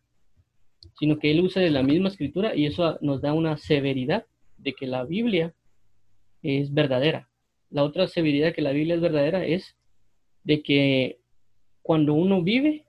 sino 1.00 1.20
que 1.20 1.32
él 1.32 1.42
usa 1.42 1.62
de 1.62 1.70
la 1.70 1.84
misma 1.84 2.10
escritura 2.10 2.56
y 2.56 2.66
eso 2.66 2.98
nos 3.02 3.22
da 3.22 3.34
una 3.34 3.58
severidad 3.58 4.26
de 4.58 4.74
que 4.74 4.88
la 4.88 5.04
Biblia 5.04 5.54
es 6.42 6.74
verdadera. 6.74 7.30
La 7.70 7.84
otra 7.84 8.08
severidad 8.08 8.54
que 8.54 8.62
la 8.62 8.72
Biblia 8.72 8.96
es 8.96 9.02
verdadera 9.02 9.46
es 9.46 9.76
de 10.44 10.62
que 10.62 11.20
cuando 11.82 12.14
uno 12.14 12.42
vive, 12.42 12.86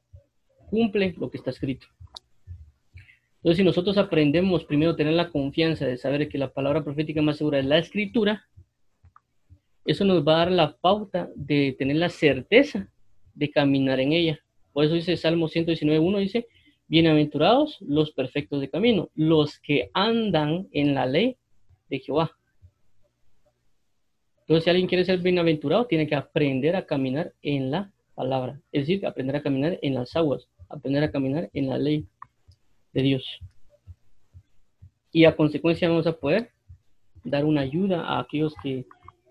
cumple 0.70 1.14
lo 1.18 1.30
que 1.30 1.39
está 1.39 1.51
escrito. 1.51 1.86
Entonces, 3.39 3.59
si 3.59 3.64
nosotros 3.64 3.97
aprendemos 3.99 4.64
primero 4.64 4.93
a 4.93 4.97
tener 4.97 5.14
la 5.14 5.30
confianza 5.30 5.86
de 5.86 5.97
saber 5.97 6.28
que 6.28 6.39
la 6.39 6.53
palabra 6.53 6.82
profética 6.82 7.22
más 7.22 7.36
segura 7.39 7.61
es 7.61 7.66
la 7.66 7.78
escritura, 7.78 8.49
eso 9.84 10.05
nos 10.05 10.26
va 10.26 10.34
a 10.34 10.39
dar 10.39 10.53
la 10.53 10.76
pauta 10.76 11.30
de 11.36 11.74
tener 11.78 11.97
la 11.97 12.09
certeza 12.09 12.91
de 13.34 13.51
caminar 13.51 14.01
en 14.01 14.12
ella. 14.12 14.41
Por 14.72 14.84
eso 14.84 14.95
dice 14.95 15.16
Salmo 15.16 15.49
119.1, 15.49 16.18
dice, 16.18 16.47
bienaventurados 16.89 17.78
los 17.80 18.11
perfectos 18.11 18.61
de 18.61 18.70
camino, 18.70 19.09
los 19.14 19.61
que 19.61 19.91
andan 19.95 20.68
en 20.72 20.95
la 20.95 21.07
ley 21.07 21.36
de 21.89 22.01
Jehová. 22.01 22.32
Entonces, 24.41 24.64
si 24.64 24.70
alguien 24.70 24.89
quiere 24.89 25.05
ser 25.05 25.20
bienaventurado, 25.20 25.86
tiene 25.86 26.09
que 26.09 26.16
aprender 26.16 26.74
a 26.74 26.86
caminar 26.86 27.32
en 27.43 27.70
la 27.70 27.93
palabra. 28.14 28.61
Es 28.72 28.82
decir, 28.82 29.07
aprender 29.07 29.36
a 29.36 29.43
caminar 29.43 29.78
en 29.80 29.95
las 29.95 30.16
aguas, 30.16 30.49
aprender 30.68 31.05
a 31.05 31.12
caminar 31.12 31.49
en 31.53 31.68
la 31.68 31.78
ley 31.78 32.07
de 32.93 33.03
Dios. 33.03 33.24
Y 35.12 35.24
a 35.24 35.36
consecuencia 35.36 35.89
vamos 35.89 36.07
a 36.07 36.12
poder 36.12 36.51
dar 37.24 37.45
una 37.45 37.62
ayuda 37.62 38.05
a 38.05 38.20
aquellos 38.20 38.55
que, 38.62 38.86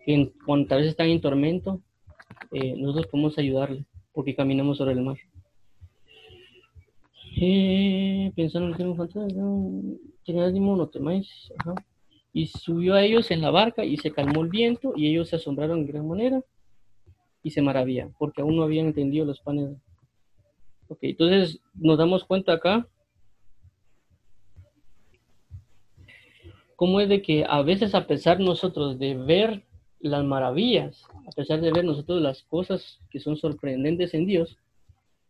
que 0.05 0.31
cuando 0.45 0.67
tal 0.67 0.79
vez 0.79 0.89
están 0.89 1.07
en 1.07 1.21
tormento, 1.21 1.81
eh, 2.51 2.75
nosotros 2.77 3.07
podemos 3.07 3.37
ayudarle 3.37 3.85
porque 4.13 4.35
caminamos 4.35 4.77
sobre 4.77 4.93
el 4.93 5.01
mar. 5.01 5.17
Eh, 7.39 8.31
pensando 8.35 8.69
en 8.69 8.73
que 8.75 8.83
no 8.83 8.95
falta, 8.95 9.19
no 9.27 10.87
temáis. 10.89 11.51
Ajá 11.59 11.75
y 12.37 12.45
subió 12.45 12.93
a 12.93 13.01
ellos 13.01 13.31
en 13.31 13.41
la 13.41 13.49
barca 13.49 13.83
y 13.83 13.97
se 13.97 14.11
calmó 14.11 14.43
el 14.43 14.49
viento 14.49 14.93
y 14.95 15.07
ellos 15.07 15.29
se 15.29 15.37
asombraron 15.37 15.79
en 15.79 15.87
gran 15.87 16.07
manera 16.07 16.39
y 17.41 17.49
se 17.49 17.63
maravillan 17.63 18.13
porque 18.19 18.43
aún 18.43 18.55
no 18.55 18.61
habían 18.61 18.85
entendido 18.85 19.25
los 19.25 19.39
panes. 19.39 19.71
Ok, 20.87 20.99
entonces 21.01 21.59
nos 21.73 21.97
damos 21.97 22.25
cuenta 22.25 22.53
acá 22.53 22.87
cómo 26.77 27.01
es 27.01 27.09
de 27.09 27.21
que 27.21 27.45
a 27.49 27.61
veces 27.63 27.93
a 27.93 28.07
pesar 28.07 28.39
nosotros 28.39 28.97
de 28.97 29.15
ver 29.15 29.63
las 29.99 30.23
maravillas, 30.23 31.03
a 31.27 31.31
pesar 31.31 31.59
de 31.59 31.71
ver 31.73 31.83
nosotros 31.83 32.21
las 32.21 32.43
cosas 32.43 32.99
que 33.09 33.19
son 33.19 33.35
sorprendentes 33.35 34.13
en 34.13 34.25
Dios, 34.25 34.57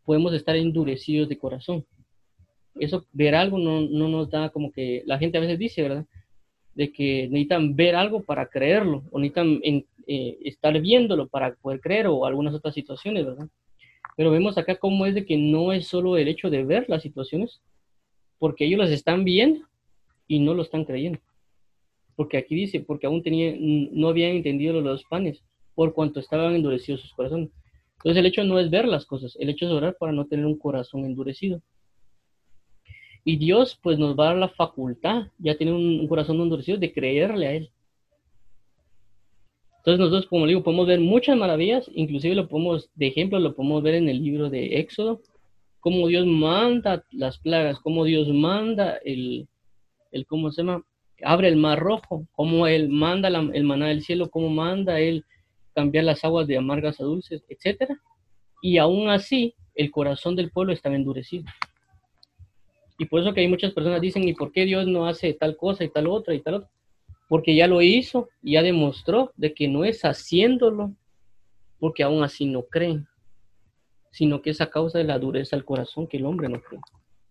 podemos 0.05 0.33
estar 0.33 0.55
endurecidos 0.55 1.27
de 1.27 1.39
corazón. 1.39 1.85
Eso, 2.75 3.05
ver 3.11 3.33
algo 3.33 3.57
no, 3.57 3.81
no 3.81 4.07
nos 4.07 4.29
da 4.29 4.49
como 4.49 4.71
que 4.71 5.01
la 5.07 5.17
gente 5.17 5.39
a 5.39 5.41
veces 5.41 5.57
dice, 5.57 5.81
¿verdad? 5.81 6.05
de 6.77 6.91
que 6.91 7.27
necesitan 7.29 7.75
ver 7.75 7.95
algo 7.95 8.21
para 8.21 8.45
creerlo, 8.45 9.03
o 9.09 9.17
necesitan 9.17 9.59
eh, 9.63 10.37
estar 10.43 10.79
viéndolo 10.79 11.27
para 11.27 11.55
poder 11.55 11.81
creer, 11.81 12.05
o 12.05 12.23
algunas 12.23 12.53
otras 12.53 12.75
situaciones, 12.75 13.25
¿verdad? 13.25 13.47
Pero 14.15 14.29
vemos 14.29 14.59
acá 14.59 14.75
cómo 14.75 15.07
es 15.07 15.15
de 15.15 15.25
que 15.25 15.37
no 15.37 15.73
es 15.73 15.87
solo 15.87 16.17
el 16.17 16.27
hecho 16.27 16.51
de 16.51 16.63
ver 16.63 16.85
las 16.87 17.01
situaciones, 17.01 17.61
porque 18.37 18.65
ellos 18.65 18.79
las 18.79 18.91
están 18.91 19.23
viendo 19.23 19.65
y 20.27 20.37
no 20.37 20.53
lo 20.53 20.61
están 20.61 20.85
creyendo. 20.85 21.19
Porque 22.17 22.35
aquí 22.35 22.55
dice, 22.55 22.81
porque 22.81 23.07
aún 23.07 23.23
tenían, 23.23 23.57
no 23.93 24.09
habían 24.09 24.31
entendido 24.31 24.81
los 24.81 25.05
panes, 25.05 25.41
por 25.75 25.93
cuanto 25.93 26.19
estaban 26.19 26.55
endurecidos 26.55 27.01
sus 27.01 27.13
corazones. 27.13 27.51
Entonces 27.97 28.17
el 28.17 28.25
hecho 28.25 28.43
no 28.43 28.59
es 28.59 28.69
ver 28.69 28.87
las 28.87 29.05
cosas, 29.05 29.37
el 29.39 29.49
hecho 29.49 29.67
es 29.67 29.71
orar 29.71 29.95
para 29.97 30.11
no 30.11 30.25
tener 30.25 30.45
un 30.45 30.57
corazón 30.57 31.05
endurecido. 31.05 31.61
Y 33.23 33.37
Dios 33.37 33.79
pues 33.81 33.99
nos 33.99 34.17
va 34.17 34.23
a 34.23 34.27
dar 34.29 34.37
la 34.37 34.49
facultad, 34.49 35.27
ya 35.37 35.55
tiene 35.55 35.73
un, 35.73 36.07
corazón 36.07 36.41
endurecido, 36.41 36.79
de 36.79 36.91
creerle 36.91 37.47
a 37.47 37.53
Él. 37.53 37.69
Entonces 39.77 39.99
nosotros, 39.99 40.25
como 40.25 40.47
digo, 40.47 40.63
podemos 40.63 40.87
ver 40.87 40.99
muchas 40.99 41.37
maravillas, 41.37 41.89
inclusive 41.93 42.33
lo 42.33 42.47
podemos, 42.47 42.89
de 42.95 43.07
ejemplo, 43.07 43.39
lo 43.39 43.55
podemos 43.55 43.83
ver 43.83 43.95
en 43.95 44.09
el 44.09 44.23
libro 44.23 44.49
de 44.49 44.79
Éxodo, 44.79 45.21
cómo 45.79 46.07
Dios 46.07 46.25
manda 46.25 47.05
las 47.11 47.37
plagas, 47.37 47.79
cómo 47.79 48.03
Dios 48.03 48.27
manda 48.29 48.97
el, 49.05 49.47
el 50.11 50.25
¿cómo 50.25 50.51
se 50.51 50.63
llama? 50.63 50.83
Abre 51.23 51.47
el 51.47 51.55
mar 51.55 51.79
rojo, 51.79 52.27
cómo 52.33 52.67
Él 52.67 52.89
manda 52.89 53.27
el 53.27 53.63
maná 53.63 53.87
del 53.87 54.03
cielo, 54.03 54.29
cómo 54.29 54.49
manda 54.49 54.99
Él 54.99 55.25
cambiar 55.73 56.03
las 56.03 56.23
aguas 56.23 56.47
de 56.47 56.57
amargas 56.57 56.99
a 56.99 57.03
dulces, 57.03 57.43
etcétera. 57.49 57.99
Y 58.61 58.77
aún 58.77 59.09
así, 59.09 59.55
el 59.75 59.91
corazón 59.91 60.35
del 60.35 60.51
pueblo 60.51 60.73
estaba 60.73 60.95
endurecido. 60.95 61.45
Y 62.99 63.05
por 63.05 63.21
eso 63.21 63.33
que 63.33 63.41
hay 63.41 63.47
muchas 63.47 63.73
personas 63.73 64.01
dicen, 64.01 64.27
¿y 64.27 64.33
por 64.33 64.51
qué 64.51 64.65
Dios 64.65 64.87
no 64.87 65.07
hace 65.07 65.33
tal 65.33 65.55
cosa 65.55 65.83
y 65.83 65.89
tal 65.89 66.07
otra 66.07 66.33
y 66.33 66.41
tal 66.41 66.55
otra? 66.55 66.69
porque 67.27 67.55
ya 67.55 67.67
lo 67.67 67.81
hizo 67.81 68.29
y 68.41 68.53
ya 68.53 68.63
demostró 68.63 69.31
de 69.35 69.53
que 69.53 69.67
no 69.67 69.83
es 69.83 70.03
haciéndolo, 70.03 70.93
porque 71.79 72.03
aún 72.03 72.23
así 72.23 72.45
no 72.45 72.63
creen, 72.63 73.07
sino 74.11 74.41
que 74.41 74.51
es 74.51 74.61
a 74.61 74.69
causa 74.69 74.97
de 74.97 75.03
la 75.03 75.19
dureza 75.19 75.55
del 75.55 75.65
corazón 75.65 76.07
que 76.07 76.17
el 76.17 76.25
hombre 76.25 76.49
no 76.49 76.61
cree. 76.61 76.79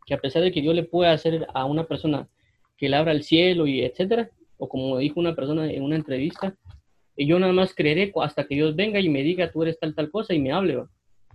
Que 0.05 0.15
a 0.15 0.21
pesar 0.21 0.43
de 0.43 0.53
que 0.53 0.61
Dios 0.61 0.75
le 0.75 0.85
puede 0.85 1.11
hacer 1.11 1.47
a 1.53 1.65
una 1.65 1.85
persona 1.85 2.29
que 2.77 2.89
le 2.89 2.97
abra 2.97 3.13
el 3.13 3.23
cielo 3.23 3.67
y 3.67 3.83
etcétera, 3.83 4.31
o 4.59 4.69
como 4.69 4.99
dijo 4.99 5.21
una 5.21 5.35
persona 5.35 5.71
en 5.71 5.83
una 5.83 5.97
entrevista, 5.97 6.57
yo 7.17 7.39
nada 7.39 7.53
más 7.53 7.75
creeré 7.75 8.13
hasta 8.23 8.47
que 8.47 8.57
Dios 8.57 8.77
venga 8.77 9.01
y 9.01 9.09
me 9.09 9.23
diga 9.23 9.51
tú 9.51 9.63
eres 9.63 9.79
tal 9.79 9.95
tal 9.95 10.11
cosa 10.11 10.35
y 10.35 10.39
me 10.39 10.53
hable, 10.53 10.85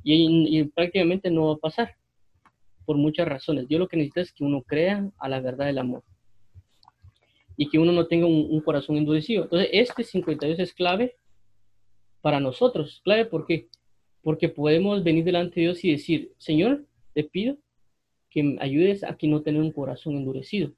y, 0.04 0.64
prácticamente 0.66 1.30
no 1.30 1.48
va 1.48 1.54
a 1.54 1.58
pasar 1.58 1.96
por 2.86 2.98
muchas 2.98 3.28
razones. 3.28 3.68
Dios 3.68 3.80
lo 3.80 3.88
que 3.88 3.98
necesita 3.98 4.22
es 4.22 4.32
que 4.32 4.44
uno 4.44 4.64
crea 4.64 5.10
a 5.18 5.30
la 5.30 5.40
verdad 5.40 5.68
del 5.68 5.78
amor 5.78 6.04
y 7.58 7.70
que 7.70 7.78
uno 7.78 7.92
no 7.92 8.08
tenga 8.08 8.26
un, 8.26 8.60
corazón 8.62 8.98
endurecido. 8.98 9.44
Entonces, 9.44 9.70
este 9.72 10.04
52 10.04 10.60
es 10.60 10.74
clave 10.74 11.16
para 12.22 12.40
nosotros. 12.40 13.02
Clave. 13.04 13.26
Porque 13.26 14.50
podemos 14.50 15.04
venir 15.04 15.24
delante 15.24 15.60
de 15.60 15.68
Dios 15.68 15.84
y 15.84 15.92
decir, 15.92 16.32
Señor, 16.38 16.86
te 17.14 17.24
pido 17.24 17.58
que 18.30 18.44
me 18.44 18.58
ayudes 18.62 19.04
a 19.04 19.16
que 19.16 19.28
no 19.28 19.42
tener 19.42 19.62
un 19.62 19.72
corazón 19.72 20.16
endurecido. 20.16 20.72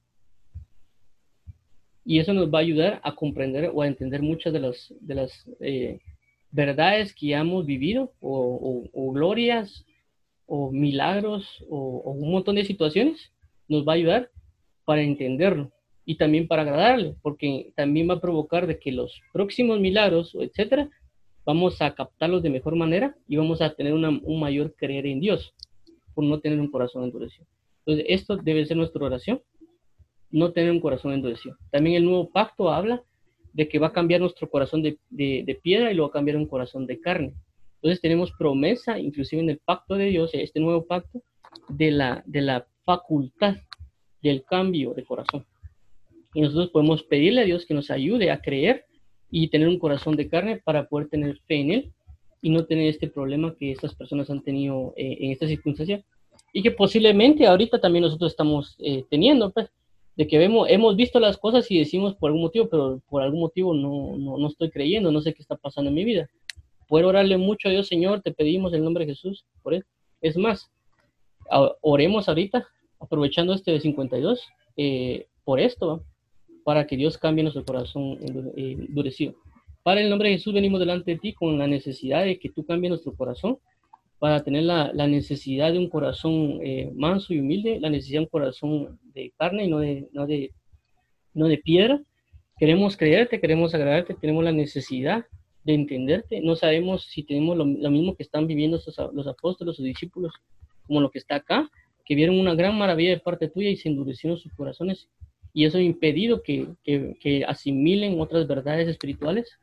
Y 2.06 2.20
eso 2.20 2.34
nos 2.34 2.54
va 2.54 2.60
a 2.60 2.62
ayudar 2.62 3.00
a 3.04 3.16
comprender 3.16 3.72
o 3.74 3.82
a 3.82 3.88
entender 3.88 4.22
muchas 4.22 4.52
de 4.54 4.60
las, 4.60 4.94
de 5.00 5.16
las 5.16 5.46
eh, 5.60 6.00
verdades 6.52 7.14
que 7.14 7.34
hemos 7.34 7.66
vivido 7.66 8.14
o, 8.20 9.12
glorias 9.14 9.86
o 10.46 10.72
milagros 10.72 11.64
o, 11.70 12.02
o 12.06 12.12
un 12.12 12.32
montón 12.32 12.56
de 12.56 12.66
situaciones. 12.66 13.32
Nos 13.68 13.88
va 13.88 13.94
a 13.94 13.96
ayudar 13.96 14.30
para 14.86 15.02
entenderlo 15.02 15.72
y 16.06 16.18
también 16.18 16.48
para 16.48 16.64
agradarle, 16.64 17.16
porque 17.22 17.72
también 17.76 18.10
va 18.10 18.16
a 18.16 18.22
provocar 18.22 18.68
de 18.68 18.78
que 18.78 18.92
los 18.92 19.22
próximos 19.32 19.80
milagros, 19.80 20.36
etcétera, 20.40 20.90
vamos 21.46 21.82
a 21.82 21.94
captarlos 21.94 22.44
de 22.44 22.50
mejor 22.50 22.76
manera 22.76 23.16
y 23.28 23.38
vamos 23.38 23.62
a 23.62 23.74
tener 23.74 23.94
un 23.94 24.40
mayor 24.40 24.76
creer 24.76 25.06
en 25.06 25.20
Dios 25.20 25.54
por 26.14 26.24
no 26.24 26.40
tener 26.40 26.60
un 26.60 26.70
corazón 26.70 27.04
endurecido. 27.04 27.48
Entonces, 27.86 28.06
esto 28.10 28.38
debe 28.38 28.66
ser 28.66 28.78
nuestra 28.78 29.04
oración, 29.04 29.42
no 30.34 30.52
tener 30.52 30.72
un 30.72 30.80
corazón 30.80 31.14
endurecido. 31.14 31.56
También 31.70 31.96
el 31.96 32.06
nuevo 32.06 32.28
pacto 32.30 32.72
habla 32.72 33.04
de 33.54 33.70
que 33.70 33.78
va 33.78 33.88
a 33.88 33.94
cambiar 33.94 34.20
nuestro 34.20 34.50
corazón 34.50 34.82
de, 34.82 34.98
piedra 35.62 35.92
y 35.92 35.96
lo 35.96 36.04
va 36.04 36.10
a 36.10 36.12
cambiar 36.12 36.38
un 36.38 36.48
corazón 36.48 36.88
de 36.88 37.00
carne. 37.00 37.34
Entonces 37.76 38.02
tenemos 38.02 38.32
promesa, 38.32 38.98
inclusive 39.00 39.44
en 39.44 39.52
el 39.52 39.60
pacto 39.60 39.94
de 39.94 40.06
Dios, 40.06 40.32
este 40.34 40.60
nuevo 40.60 40.86
pacto, 40.86 41.22
de 41.70 41.92
la, 41.92 42.24
de 42.26 42.42
la 42.42 42.66
facultad 42.84 43.58
del 44.24 44.44
cambio 44.44 44.96
de 44.96 45.04
corazón. 45.04 45.46
Y 46.34 46.42
nosotros 46.42 46.72
podemos 46.72 47.04
pedirle 47.04 47.42
a 47.42 47.46
Dios 47.46 47.68
que 47.68 47.76
nos 47.76 47.92
ayude 47.92 48.32
a 48.32 48.42
creer 48.42 48.86
y 49.30 49.50
tener 49.50 49.68
un 49.68 49.78
corazón 49.78 50.16
de 50.16 50.28
carne 50.30 50.58
para 50.58 50.88
poder 50.88 51.10
tener 51.10 51.38
fe 51.46 51.58
en 51.58 51.72
Él 51.72 51.94
y 52.42 52.50
no 52.50 52.66
tener 52.66 52.88
este 52.88 53.08
problema 53.08 53.56
que 53.56 53.72
estas 53.72 53.94
personas 53.94 54.32
han 54.32 54.42
tenido 54.42 54.96
eh, 54.98 55.16
en 55.20 55.32
esta 55.32 55.48
circunstancia 55.48 56.04
y 56.52 56.64
que 56.64 56.72
posiblemente 56.72 57.46
ahorita 57.46 57.80
también 57.80 58.04
nosotros 58.04 58.32
estamos 58.32 58.76
eh, 58.80 59.06
teniendo, 59.12 59.52
pues, 59.52 59.70
de 60.16 60.28
que 60.28 60.38
vemos, 60.38 60.70
hemos 60.70 60.96
visto 60.96 61.20
las 61.20 61.38
cosas 61.38 61.70
y 61.72 61.80
decimos 61.80 62.16
por 62.16 62.30
algún 62.30 62.44
motivo, 62.44 62.70
pero 62.70 63.02
por 63.10 63.24
algún 63.24 63.40
motivo 63.40 63.74
no, 63.74 64.18
no, 64.18 64.38
no 64.38 64.48
estoy 64.48 64.70
creyendo, 64.70 65.12
no 65.12 65.22
sé 65.22 65.34
qué 65.34 65.42
está 65.42 65.56
pasando 65.56 65.90
en 65.90 65.96
mi 65.96 66.04
vida. 66.04 66.30
Poder 66.88 67.06
orarle 67.06 67.38
mucho 67.38 67.68
a 67.68 67.72
Dios, 67.72 67.88
Señor, 67.88 68.22
te 68.22 68.32
pedimos 68.32 68.74
el 68.74 68.84
nombre 68.84 69.06
de 69.06 69.14
Jesús, 69.14 69.46
por 69.64 69.74
él. 69.74 69.86
Es 70.22 70.38
más, 70.38 70.70
oremos 71.82 72.30
ahorita, 72.30 72.68
aprovechando 73.00 73.54
este 73.54 73.72
de 73.72 73.80
52, 73.80 74.42
eh, 74.78 75.28
por 75.44 75.60
esto, 75.60 76.04
para 76.64 76.88
que 76.88 76.96
Dios 76.96 77.18
cambie 77.18 77.44
nuestro 77.44 77.66
corazón 77.66 78.20
endurecido. 78.56 79.36
Para 79.84 80.02
el 80.02 80.10
nombre 80.10 80.30
de 80.30 80.36
Jesús 80.36 80.54
venimos 80.54 80.80
delante 80.80 81.12
de 81.12 81.20
ti 81.20 81.34
con 81.34 81.58
la 81.58 81.68
necesidad 81.68 82.24
de 82.24 82.40
que 82.40 82.50
tú 82.50 82.66
cambies 82.66 82.90
nuestro 82.90 83.14
corazón, 83.16 83.58
para 84.24 84.42
tener 84.42 84.64
la, 84.64 84.94
necesidad 85.06 85.74
de 85.74 85.80
un 85.80 85.90
corazón 85.90 86.62
eh, 86.64 86.90
manso 86.96 87.34
y 87.34 87.42
humilde, 87.42 87.82
la 87.82 87.90
necesidad 87.90 88.20
de 88.20 88.24
un 88.24 88.30
corazón 88.30 88.98
de 89.14 89.34
carne 89.38 89.66
y 89.66 89.68
no 89.68 89.80
de, 89.80 90.08
no 90.14 90.26
de, 90.26 90.54
no 91.34 91.50
de 91.50 91.58
piedra. 91.58 92.02
Queremos 92.58 92.96
creerte, 92.96 93.42
queremos 93.42 93.76
agradarte, 93.76 94.14
tenemos 94.14 94.46
la 94.46 94.54
necesidad 94.54 95.26
de 95.66 95.74
entenderte. 95.74 96.40
No 96.40 96.56
sabemos 96.56 97.04
si 97.04 97.24
tenemos 97.24 97.58
lo, 97.58 97.66
mismo 97.66 98.16
que 98.16 98.24
están 98.24 98.48
viviendo 98.48 98.80
los 99.12 99.28
apóstoles 99.28 99.78
o 99.78 99.84
discípulos, 99.84 100.32
como 100.88 101.02
lo 101.02 101.12
que 101.12 101.20
está 101.20 101.36
acá, 101.36 101.70
que 102.06 102.16
vieron 102.16 102.40
una 102.40 102.56
gran 102.56 102.78
maravilla 102.78 103.10
de 103.10 103.20
parte 103.20 103.50
tuya 103.50 103.72
y 103.72 103.76
se 103.76 103.90
endurecieron 103.90 104.40
sus 104.40 104.54
corazones 104.54 105.10
y 105.54 105.66
eso 105.66 105.80
ha 105.80 105.82
impedido 105.82 106.44
que, 106.44 106.70
que, 106.86 107.44
asimilen 107.46 108.22
otras 108.22 108.48
verdades 108.48 108.88
espirituales. 108.88 109.60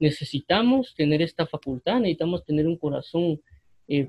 Necesitamos 0.00 0.92
tener 0.96 1.22
esta 1.22 1.46
facultad, 1.46 2.00
necesitamos 2.00 2.44
tener 2.44 2.66
un 2.66 2.76
corazón 2.76 3.40
eh, 3.88 4.08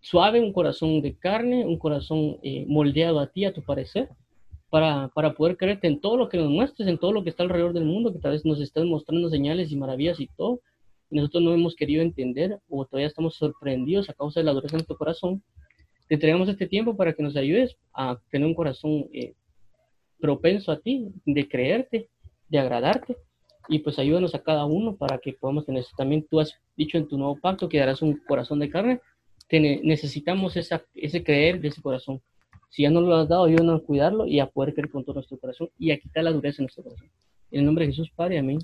suave, 0.00 0.40
un 0.40 0.52
corazón 0.52 1.00
de 1.00 1.16
carne, 1.16 1.64
un 1.64 1.78
corazón 1.78 2.38
eh, 2.42 2.64
moldeado 2.68 3.20
a 3.20 3.28
ti, 3.28 3.44
a 3.44 3.52
tu 3.52 3.62
parecer, 3.62 4.08
para, 4.70 5.08
para, 5.14 5.34
poder 5.34 5.56
creerte 5.56 5.86
en 5.86 6.00
todo 6.00 6.16
lo 6.16 6.28
que 6.28 6.38
nos 6.38 6.50
muestres, 6.50 6.88
en 6.88 6.98
todo 6.98 7.12
lo 7.12 7.22
que 7.22 7.30
está 7.30 7.42
alrededor 7.42 7.72
del 7.72 7.84
mundo, 7.84 8.12
que 8.12 8.18
tal 8.18 8.32
vez 8.32 8.44
nos 8.44 8.60
estás 8.60 8.84
mostrando 8.84 9.28
señales 9.28 9.70
y 9.70 9.76
maravillas 9.76 10.18
y 10.18 10.28
todo. 10.28 10.60
Y 11.10 11.16
nosotros 11.16 11.42
no 11.42 11.52
hemos 11.52 11.76
querido 11.76 12.02
entender 12.02 12.58
o 12.70 12.86
todavía 12.86 13.08
estamos 13.08 13.34
sorprendidos 13.34 14.08
a 14.08 14.14
causa 14.14 14.40
de 14.40 14.44
la 14.44 14.52
dureza 14.52 14.72
de 14.72 14.78
nuestro 14.78 14.96
corazón. 14.96 15.42
Te 16.08 16.14
entregamos 16.14 16.48
este 16.48 16.66
tiempo 16.66 16.96
para 16.96 17.12
que 17.12 17.22
nos 17.22 17.36
ayudes 17.36 17.76
a 17.92 18.18
tener 18.30 18.46
un 18.46 18.54
corazón 18.54 19.08
eh, 19.12 19.34
propenso 20.18 20.72
a 20.72 20.80
ti, 20.80 21.08
de 21.26 21.48
creerte, 21.48 22.08
de 22.48 22.58
agradarte. 22.58 23.16
Y 23.68 23.78
pues 23.80 23.98
ayúdanos 23.98 24.34
a 24.34 24.42
cada 24.42 24.64
uno 24.64 24.96
para 24.96 25.18
que 25.18 25.32
podamos 25.32 25.66
tener 25.66 25.80
eso. 25.80 25.90
También 25.96 26.26
tú 26.28 26.40
has 26.40 26.58
dicho 26.76 26.98
en 26.98 27.08
tu 27.08 27.16
nuevo 27.16 27.36
pacto 27.36 27.68
que 27.68 27.78
darás 27.78 28.02
un 28.02 28.16
corazón 28.26 28.58
de 28.58 28.70
carne. 28.70 29.00
necesitamos 29.50 30.56
esa, 30.56 30.84
ese 30.94 31.22
creer 31.22 31.60
de 31.60 31.68
ese 31.68 31.82
corazón. 31.82 32.20
Si 32.70 32.82
ya 32.82 32.90
no 32.90 33.00
lo 33.00 33.14
has 33.14 33.28
dado, 33.28 33.44
ayúdanos 33.44 33.82
a 33.82 33.84
cuidarlo 33.84 34.26
y 34.26 34.40
a 34.40 34.46
poder 34.46 34.74
creer 34.74 34.90
con 34.90 35.04
todo 35.04 35.14
nuestro 35.14 35.38
corazón 35.38 35.68
y 35.78 35.90
a 35.90 35.98
quitar 35.98 36.24
la 36.24 36.32
dureza 36.32 36.62
en 36.62 36.64
nuestro 36.64 36.84
corazón. 36.84 37.08
En 37.50 37.60
el 37.60 37.66
nombre 37.66 37.84
de 37.86 37.92
Jesús, 37.92 38.10
Padre, 38.16 38.38
amén. 38.38 38.58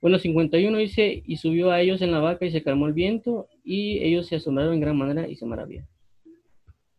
Bueno, 0.00 0.18
51 0.18 0.78
dice, 0.78 1.22
y 1.26 1.36
subió 1.36 1.70
a 1.70 1.80
ellos 1.80 2.00
en 2.02 2.10
la 2.10 2.18
vaca 2.18 2.44
y 2.44 2.50
se 2.50 2.62
calmó 2.62 2.86
el 2.86 2.92
viento, 2.92 3.48
y 3.62 3.98
ellos 3.98 4.26
se 4.26 4.36
asombraron 4.36 4.74
en 4.74 4.80
gran 4.80 4.96
manera 4.96 5.28
y 5.28 5.36
se 5.36 5.46
maravillaron. 5.46 5.88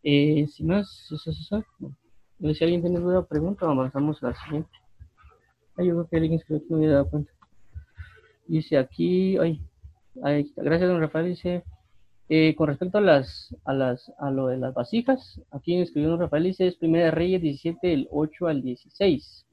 Eh, 0.02 0.46
sin 0.48 0.68
más, 0.68 1.10
eso, 1.12 1.30
eso, 1.30 1.64
si 2.54 2.64
alguien 2.64 2.80
tiene 2.80 3.00
duda 3.00 3.18
o 3.18 3.26
pregunta, 3.26 3.66
avanzamos 3.66 4.22
a 4.22 4.28
la 4.28 4.34
siguiente. 4.34 4.70
Yo 5.78 5.84
creo 5.84 6.08
que 6.08 6.16
alguien 6.16 6.38
se 6.38 6.62
me 6.68 6.76
había 6.76 6.90
dado 6.90 7.10
cuenta. 7.10 7.32
Dice 8.46 8.78
aquí, 8.78 9.36
ay, 9.38 9.60
ay 10.22 10.52
gracias 10.56 10.88
don 10.88 11.00
Rafael, 11.00 11.26
dice, 11.26 11.64
eh, 12.28 12.54
con 12.54 12.68
respecto 12.68 12.98
a 12.98 13.00
las, 13.00 13.54
a 13.64 13.72
las, 13.72 14.12
a 14.18 14.30
lo 14.30 14.46
de 14.46 14.58
las 14.58 14.72
vasijas, 14.72 15.40
aquí 15.50 15.76
escribió 15.76 16.10
don 16.10 16.20
Rafael, 16.20 16.44
dice, 16.44 16.66
es 16.66 16.76
Primera 16.76 17.10
Reyes 17.10 17.42
17, 17.42 17.86
del 17.86 18.08
8 18.10 18.46
al 18.46 18.62
16. 18.62 19.46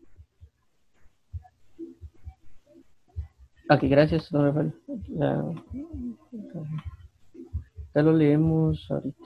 Aquí, 3.69 3.87
gracias 3.87 4.29
don 4.29 4.45
Rafael. 4.45 4.73
Ya, 5.07 5.43
ya 7.95 8.01
lo 8.01 8.13
leemos 8.13 8.85
ahorita. 8.91 9.23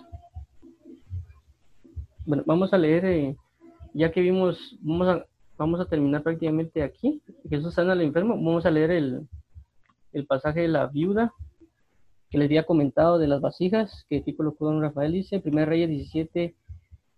Bueno, 2.25 2.43
vamos 2.45 2.73
a 2.73 2.77
leer 2.77 3.05
eh, 3.05 3.35
ya 3.93 4.11
que 4.11 4.21
vimos, 4.21 4.77
vamos 4.81 5.07
a, 5.07 5.25
vamos 5.57 5.79
a 5.79 5.85
terminar 5.85 6.23
prácticamente 6.23 6.83
aquí. 6.83 7.21
Jesús 7.49 7.73
sana 7.73 7.93
al 7.93 8.01
enfermo. 8.01 8.35
Vamos 8.35 8.65
a 8.65 8.71
leer 8.71 8.91
el, 8.91 9.27
el 10.13 10.25
pasaje 10.25 10.61
de 10.61 10.67
la 10.67 10.87
viuda 10.87 11.33
que 12.29 12.37
les 12.37 12.47
había 12.47 12.65
comentado 12.65 13.17
de 13.17 13.27
las 13.27 13.41
vasijas, 13.41 14.05
que 14.09 14.17
aquí 14.17 14.33
colocó 14.33 14.65
don 14.65 14.81
Rafael, 14.81 15.11
dice, 15.11 15.41
1 15.43 15.65
Reyes 15.65 15.89
17, 15.89 16.55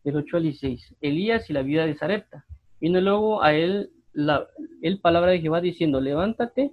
del 0.04 0.16
8 0.16 0.38
al 0.38 0.44
16. 0.44 0.96
Elías 1.02 1.50
y 1.50 1.54
la 1.54 1.62
viuda 1.62 1.86
de 1.86 1.96
Zarepta. 1.96 2.46
Vino 2.80 3.02
luego 3.02 3.42
a 3.42 3.54
él 3.54 3.92
la 4.14 4.48
el 4.82 5.00
palabra 5.00 5.32
de 5.32 5.40
Jehová 5.40 5.62
diciendo, 5.62 6.02
levántate, 6.02 6.72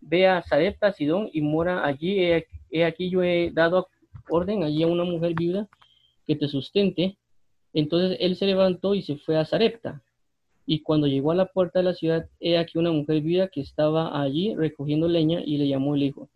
ve 0.00 0.28
a 0.28 0.42
Zarepta, 0.42 0.92
Sidón, 0.92 1.28
y 1.32 1.40
mora 1.40 1.84
allí. 1.84 2.20
He, 2.20 2.84
aquí 2.84 3.10
yo 3.10 3.22
he 3.22 3.50
dado 3.52 3.88
orden 4.28 4.62
allí 4.62 4.82
a 4.82 4.86
una 4.86 5.04
mujer 5.04 5.34
viuda 5.34 5.68
que 6.26 6.36
te 6.36 6.48
sustente 6.48 7.18
entonces 7.74 8.16
él 8.20 8.36
se 8.36 8.46
levantó 8.46 8.94
y 8.94 9.02
se 9.02 9.16
fue 9.16 9.36
a 9.36 9.44
Zarepta. 9.44 10.00
Y 10.66 10.80
cuando 10.80 11.06
llegó 11.06 11.32
a 11.32 11.34
la 11.34 11.46
puerta 11.46 11.80
de 11.80 11.84
la 11.84 11.94
ciudad, 11.94 12.28
he 12.40 12.56
aquí 12.56 12.78
una 12.78 12.90
mujer 12.90 13.20
viuda 13.20 13.48
que 13.48 13.60
estaba 13.60 14.20
allí 14.20 14.54
recogiendo 14.54 15.08
leña 15.08 15.42
y 15.44 15.58
le 15.58 15.68
llamó 15.68 15.94
y 15.96 16.00
le 16.00 16.04
dijo, 16.06 16.30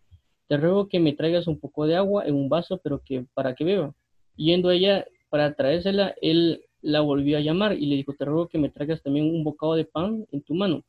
te 0.47 0.57
ruego 0.57 0.87
que 0.87 0.99
me 0.99 1.13
traigas 1.13 1.47
un 1.47 1.59
poco 1.59 1.85
de 1.85 1.95
agua 1.95 2.25
en 2.25 2.35
un 2.35 2.49
vaso, 2.49 2.79
pero 2.83 3.01
que 3.03 3.25
para 3.33 3.55
que 3.55 3.63
beba. 3.63 3.93
Yendo 4.35 4.71
ella 4.71 5.05
para 5.29 5.53
traérsela, 5.53 6.15
él 6.21 6.63
la 6.81 7.01
volvió 7.01 7.37
a 7.37 7.41
llamar 7.41 7.73
y 7.73 7.85
le 7.85 7.95
dijo, 7.95 8.13
te 8.13 8.25
ruego 8.25 8.47
que 8.47 8.57
me 8.57 8.69
traigas 8.69 9.01
también 9.03 9.25
un 9.25 9.43
bocado 9.43 9.75
de 9.75 9.85
pan 9.85 10.25
en 10.31 10.41
tu 10.41 10.53
mano. 10.53 10.83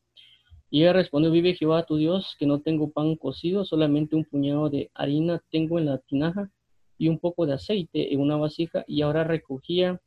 Y 0.71 0.83
ella 0.83 0.93
respondió, 0.93 1.31
vive 1.31 1.55
Jehová 1.55 1.85
tu 1.85 1.97
Dios, 1.97 2.37
que 2.39 2.47
no 2.47 2.61
tengo 2.61 2.91
pan 2.91 3.17
cocido, 3.17 3.65
solamente 3.65 4.15
un 4.15 4.25
puñado 4.25 4.71
de 4.71 4.91
harina 4.95 5.43
tengo 5.51 5.79
en 5.79 5.87
la 5.87 5.99
tinaja 5.99 6.51
y 6.97 7.09
un 7.09 7.19
poco 7.19 7.45
de 7.45 7.55
aceite 7.55 8.15
en 8.15 8.21
una 8.21 8.37
vasija, 8.37 8.85
y 8.87 9.03
ahora 9.03 9.25
recogía 9.25 10.01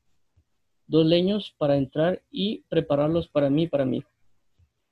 dos 0.88 1.06
leños 1.06 1.54
para 1.58 1.78
entrar 1.78 2.22
y 2.32 2.64
prepararlos 2.70 3.28
para 3.28 3.50
mí 3.50 3.68
para 3.68 3.86
mí. 3.86 4.04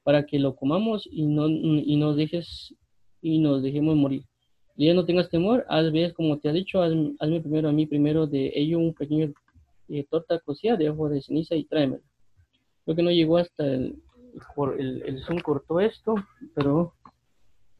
para 0.03 0.25
que 0.25 0.39
lo 0.39 0.55
comamos 0.55 1.07
y 1.11 1.25
no 1.27 1.47
y 1.47 1.95
nos 1.95 2.15
dejes 2.15 2.73
y 3.21 3.37
nos 3.39 3.61
dejemos 3.61 3.95
morir. 3.95 4.23
Ya 4.77 4.93
no 4.95 5.05
tengas 5.05 5.29
temor, 5.29 5.65
haz 5.69 5.91
ves 5.91 6.13
como 6.13 6.39
te 6.39 6.49
ha 6.49 6.53
dicho, 6.53 6.81
hazme, 6.81 7.41
primero 7.41 7.69
a 7.69 7.71
mí 7.71 7.85
primero 7.85 8.25
de 8.25 8.51
ello 8.55 8.79
un 8.79 8.93
pequeño 8.95 9.31
eh, 9.89 10.05
torta 10.09 10.39
cocida 10.39 10.75
de 10.75 10.89
ojo 10.89 11.09
de 11.09 11.21
ceniza 11.21 11.55
y 11.55 11.65
tráemela. 11.65 12.03
Creo 12.83 12.95
que 12.95 13.03
no 13.03 13.11
llegó 13.11 13.37
hasta 13.37 13.63
el, 13.65 14.01
el, 14.79 15.03
el 15.05 15.23
Zoom 15.23 15.39
cortó 15.39 15.79
esto, 15.79 16.15
pero 16.55 16.93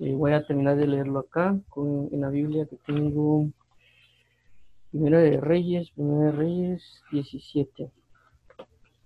eh, 0.04 0.14
voy 0.14 0.32
a 0.32 0.46
terminar 0.46 0.78
de 0.78 0.88
leerlo 0.88 1.20
acá 1.20 1.60
con, 1.70 2.10
en 2.12 2.22
la 2.22 2.30
Biblia 2.30 2.66
que 2.66 2.76
tengo 2.86 3.52
Primera 4.90 5.20
de 5.20 5.40
Reyes, 5.40 5.92
Primera 5.92 6.26
de 6.26 6.32
Reyes 6.32 7.04
17. 7.12 7.92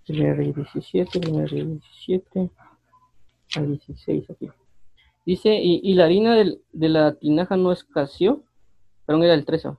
Primera 0.06 0.32
de 0.32 0.36
Reyes 0.36 0.56
17, 0.56 1.20
Primera 1.20 1.44
de 1.44 1.48
Reyes 1.48 1.68
17 1.68 2.50
a 3.56 3.62
16 3.62 4.30
aquí. 4.30 4.50
Dice, 5.26 5.56
y, 5.56 5.94
la 5.96 6.06
harina 6.06 6.36
de 6.36 6.90
la 6.90 7.16
tinaja 7.16 7.58
no 7.58 7.72
escaseó, 7.72 8.44
perdón, 9.06 9.24
era 9.24 9.34
el 9.34 9.46
13, 9.46 9.70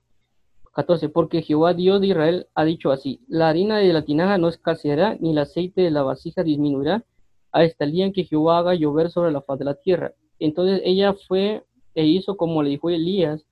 14, 0.75 1.09
porque 1.09 1.43
Jehová 1.43 1.73
Dios 1.73 2.01
de 2.01 2.09
Israel 2.09 2.49
ha 2.55 2.65
dicho 2.65 2.91
así, 2.91 3.21
la 3.29 3.49
harina 3.49 3.79
de 3.79 3.93
la 3.93 4.05
tinaja 4.05 4.39
no 4.39 4.49
escaseará, 4.49 5.17
ni 5.21 5.31
el 5.31 5.39
aceite 5.39 5.83
de 5.83 5.93
la 5.93 6.03
vasija 6.03 6.43
disminuirá, 6.43 7.05
hasta 7.53 7.85
el 7.85 7.93
día 7.93 8.07
en 8.07 8.13
que 8.13 8.25
Jehová 8.25 8.59
haga 8.59 8.75
llover 8.75 9.11
sobre 9.11 9.31
la 9.31 9.41
faz 9.43 9.61
de 9.61 9.65
la 9.65 9.75
tierra. 9.75 10.13
Entonces 10.41 10.83
ella 10.85 11.15
fue 11.29 11.65
e 11.95 12.05
hizo 12.05 12.37
como 12.37 12.63
le 12.63 12.71
dijo 12.71 12.91
Elías, 12.91 13.47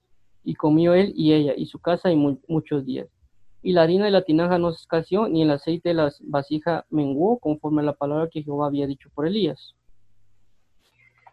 y 0.44 0.54
comió 0.54 0.92
él 0.94 1.12
y 1.16 1.32
ella, 1.32 1.54
y 1.56 1.66
su 1.66 1.78
casa 1.78 2.12
y 2.12 2.16
muchos 2.16 2.84
días. 2.84 3.08
Y 3.64 3.72
la 3.72 3.82
harina 3.82 4.04
de 4.04 4.10
la 4.10 4.20
tinaja 4.20 4.58
no 4.58 4.68
escaseó, 4.68 5.26
ni 5.26 5.40
el 5.40 5.50
aceite 5.50 5.88
de 5.88 5.94
la 5.94 6.12
vasija 6.20 6.84
menguó, 6.90 7.38
conforme 7.38 7.80
a 7.80 7.86
la 7.86 7.94
palabra 7.94 8.28
que 8.30 8.42
Jehová 8.42 8.66
había 8.66 8.86
dicho 8.86 9.08
por 9.14 9.26
Elías. 9.26 9.74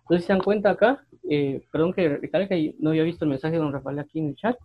Entonces, 0.03 0.25
se 0.25 0.31
dan 0.31 0.41
cuenta 0.41 0.69
acá, 0.69 1.05
eh, 1.29 1.61
perdón 1.73 1.91
que 1.91 2.07
recargue 2.07 2.47
que 2.47 2.75
no 2.79 2.91
había 2.91 3.03
visto 3.03 3.25
el 3.25 3.31
mensaje 3.31 3.55
de 3.55 3.59
don 3.59 3.73
Rafael 3.73 3.99
aquí 3.99 4.19
en 4.19 4.29
el 4.29 4.37
chat. 4.37 4.57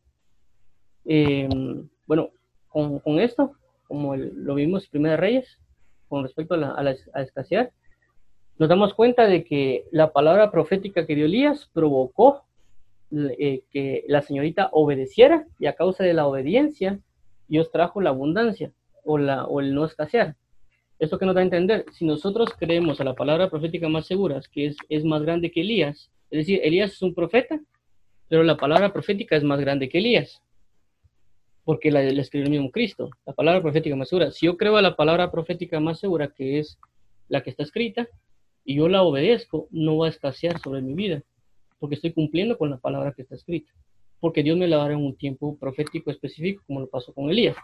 Eh, 1.06 1.48
bueno, 2.06 2.30
con, 2.68 3.18
esto, 3.18 3.50
como 3.88 4.14
lo 4.14 4.54
vimos 4.54 4.84
en 4.84 4.90
Primera 4.92 5.16
Reyes, 5.16 5.58
con 6.08 6.22
respecto 6.22 6.54
a, 6.54 6.58
la, 6.84 6.96
escasear, 7.16 7.72
nos 8.58 8.68
damos 8.68 8.94
cuenta 8.94 9.26
de 9.26 9.42
que 9.42 9.86
la 9.90 10.12
palabra 10.12 10.52
profética 10.52 11.04
que 11.04 11.16
dio 11.16 11.24
Elías 11.24 11.68
provocó 11.72 12.44
eh, 13.10 13.64
que 13.72 14.04
la 14.06 14.22
señorita 14.22 14.68
obedeciera 14.70 15.48
y 15.58 15.66
a 15.66 15.74
causa 15.74 16.04
de 16.04 16.14
la 16.14 16.28
obediencia 16.28 17.00
Dios 17.48 17.70
trajo 17.70 18.00
la 18.00 18.10
abundancia 18.10 18.72
o, 19.04 19.18
la, 19.18 19.44
o 19.44 19.60
el 19.60 19.74
no 19.74 19.84
escasear. 19.84 20.36
Esto 20.98 21.18
que 21.18 21.26
nos 21.26 21.34
da 21.34 21.42
a 21.42 21.44
entender, 21.44 21.84
si 21.92 22.06
nosotros 22.06 22.54
creemos 22.58 23.00
a 23.00 23.04
la 23.04 23.14
palabra 23.14 23.50
profética 23.50 23.88
más 23.88 24.06
segura, 24.06 24.40
que 24.50 24.74
es, 24.88 25.04
más 25.04 25.22
grande 25.22 25.50
que 25.50 25.60
Elías, 25.60 26.10
es 26.30 26.38
decir, 26.38 26.60
Elías 26.64 26.92
es 26.92 27.02
un 27.02 27.14
profeta, 27.14 27.60
pero 28.28 28.42
la 28.42 28.56
palabra 28.56 28.92
profética 28.92 29.36
es 29.36 29.44
más 29.44 29.60
grande 29.60 29.90
que 29.90 29.98
Elías, 29.98 30.42
porque 31.64 31.90
la, 31.90 32.02
escribió 32.02 32.46
el 32.46 32.50
mismo 32.50 32.70
Cristo, 32.70 33.10
la 33.26 33.34
palabra 33.34 33.60
profética 33.60 33.94
más 33.94 34.08
segura. 34.08 34.30
Si 34.30 34.46
yo 34.46 34.56
creo 34.56 34.76
a 34.78 34.82
la 34.82 34.96
palabra 34.96 35.30
profética 35.30 35.80
más 35.80 36.00
segura, 36.00 36.28
que 36.28 36.60
es 36.60 36.78
la 37.28 37.42
que 37.42 37.50
está 37.50 37.62
escrita, 37.62 38.08
y 38.64 38.76
yo 38.76 38.88
la 38.88 39.02
obedezco, 39.02 39.68
no 39.70 39.98
va 39.98 40.06
a 40.06 40.10
escasear 40.10 40.58
sobre 40.60 40.80
mi 40.80 40.94
vida, 40.94 41.22
porque 41.78 41.96
estoy 41.96 42.12
cumpliendo 42.12 42.56
con 42.56 42.70
la 42.70 42.78
palabra 42.78 43.12
que 43.12 43.22
está 43.22 43.34
escrita, 43.34 43.70
porque 44.20 44.42
Dios 44.42 44.56
me 44.56 44.68
la 44.68 44.78
dará 44.78 44.94
en 44.94 45.04
un 45.04 45.16
tiempo 45.16 45.56
profético 45.58 46.10
específico, 46.10 46.62
como 46.66 46.80
lo 46.80 46.88
pasó 46.88 47.12
con 47.12 47.30
Elías. 47.30 47.56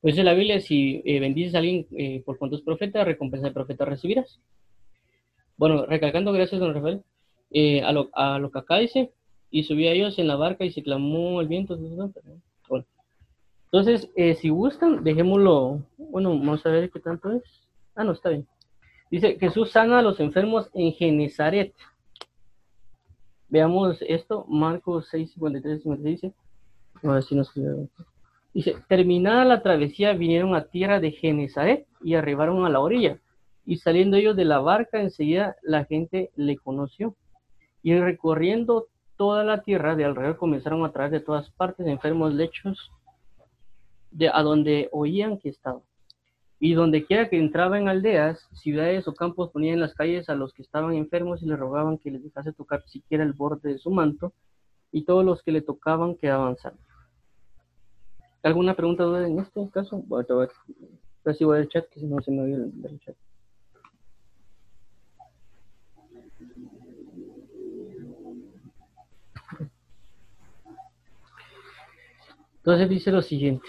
Pues 0.00 0.18
en 0.18 0.24
la 0.24 0.34
Biblia, 0.34 0.60
si 0.60 1.00
eh, 1.04 1.20
bendices 1.20 1.54
a 1.54 1.58
alguien 1.58 1.86
eh, 1.96 2.22
por 2.26 2.36
cuanto 2.36 2.56
es 2.56 2.62
profeta, 2.62 3.04
recompensa 3.04 3.46
de 3.46 3.54
profeta 3.54 3.84
recibirás. 3.84 4.40
Bueno, 5.56 5.86
recalcando, 5.86 6.32
gracias, 6.32 6.60
don 6.60 6.74
Rafael, 6.74 7.02
eh, 7.50 7.82
a, 7.82 7.92
lo, 7.92 8.10
a 8.12 8.38
lo 8.40 8.50
que 8.50 8.58
acá 8.58 8.78
dice, 8.78 9.12
y 9.50 9.62
subía 9.62 9.92
ellos 9.92 10.18
en 10.18 10.26
la 10.26 10.36
barca 10.36 10.64
y 10.64 10.72
se 10.72 10.82
clamó 10.82 11.40
el 11.40 11.46
viento. 11.46 11.76
Bueno, 11.76 12.84
entonces, 13.66 14.10
si 14.40 14.48
gustan, 14.48 15.04
dejémoslo, 15.04 15.82
bueno, 15.98 16.30
vamos 16.30 16.66
a 16.66 16.70
ver 16.70 16.90
qué 16.90 16.98
tanto 16.98 17.30
es. 17.30 17.42
Ah, 17.94 18.02
no, 18.02 18.12
está 18.12 18.30
bien. 18.30 18.46
Dice, 19.10 19.36
Jesús 19.38 19.70
sana 19.70 19.98
a 19.98 20.02
los 20.02 20.18
enfermos 20.20 20.70
en 20.72 20.94
Genezaret. 20.94 21.74
Veamos 23.52 23.98
esto, 24.08 24.46
Marcos 24.48 25.08
6, 25.10 25.32
53, 25.34 25.82
56. 25.82 26.32
A 27.02 27.12
ver 27.12 27.22
si 27.22 27.34
nos 27.34 27.52
Dice, 28.54 28.76
terminada 28.88 29.44
la 29.44 29.62
travesía, 29.62 30.14
vinieron 30.14 30.54
a 30.54 30.64
tierra 30.64 31.00
de 31.00 31.10
Genezaret 31.10 31.86
y 32.02 32.14
arribaron 32.14 32.64
a 32.64 32.70
la 32.70 32.80
orilla. 32.80 33.20
Y 33.66 33.76
saliendo 33.76 34.16
ellos 34.16 34.36
de 34.36 34.46
la 34.46 34.60
barca, 34.60 35.02
enseguida 35.02 35.56
la 35.60 35.84
gente 35.84 36.30
le 36.34 36.56
conoció. 36.56 37.14
Y 37.82 37.94
recorriendo 37.94 38.86
toda 39.18 39.44
la 39.44 39.60
tierra 39.60 39.96
de 39.96 40.06
alrededor 40.06 40.38
comenzaron 40.38 40.82
a 40.86 40.92
traer 40.92 41.10
de 41.10 41.20
todas 41.20 41.50
partes 41.50 41.86
enfermos 41.86 42.32
lechos 42.32 42.90
de 44.10 44.30
a 44.30 44.40
donde 44.42 44.88
oían 44.92 45.36
que 45.36 45.50
estaba. 45.50 45.82
Y 46.64 46.74
donde 46.74 47.04
quiera 47.04 47.28
que 47.28 47.36
entraba 47.40 47.76
en 47.76 47.88
aldeas, 47.88 48.48
ciudades 48.52 49.08
o 49.08 49.14
campos, 49.14 49.50
ponían 49.50 49.74
en 49.74 49.80
las 49.80 49.94
calles 49.94 50.28
a 50.28 50.36
los 50.36 50.52
que 50.52 50.62
estaban 50.62 50.94
enfermos 50.94 51.42
y 51.42 51.46
les 51.46 51.58
rogaban 51.58 51.98
que 51.98 52.12
les 52.12 52.22
dejase 52.22 52.52
tocar 52.52 52.84
siquiera 52.86 53.24
el 53.24 53.32
borde 53.32 53.72
de 53.72 53.78
su 53.78 53.90
manto, 53.90 54.32
y 54.92 55.02
todos 55.02 55.24
los 55.24 55.42
que 55.42 55.50
le 55.50 55.62
tocaban 55.62 56.14
quedaban 56.14 56.56
sanos. 56.58 56.78
¿Alguna 58.44 58.76
pregunta 58.76 59.02
duda 59.02 59.26
en 59.26 59.40
este 59.40 59.68
caso? 59.70 60.04
Voy 60.06 60.22
a 60.22 60.48
recibo 61.24 61.52
el 61.56 61.68
chat, 61.68 61.88
que 61.88 61.98
si 61.98 62.06
no 62.06 62.22
se 62.22 62.30
me 62.30 62.42
oye 62.42 62.54
el, 62.54 63.00
chat. 63.00 63.16
Entonces 72.58 72.88
dice 72.88 73.10
lo 73.10 73.20
siguiente. 73.20 73.66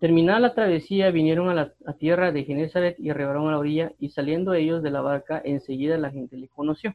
Terminada 0.00 0.38
la 0.38 0.54
travesía, 0.54 1.10
vinieron 1.10 1.48
a 1.48 1.54
la 1.54 1.92
tierra 1.94 2.30
de 2.30 2.44
Genezaret 2.44 2.98
y 3.00 3.10
arribaron 3.10 3.48
a 3.48 3.52
la 3.52 3.58
orilla, 3.58 3.92
y 3.98 4.10
saliendo 4.10 4.54
ellos 4.54 4.82
de 4.82 4.90
la 4.90 5.00
barca, 5.00 5.42
enseguida 5.44 5.98
la 5.98 6.10
gente 6.10 6.36
le 6.36 6.48
conoció. 6.48 6.94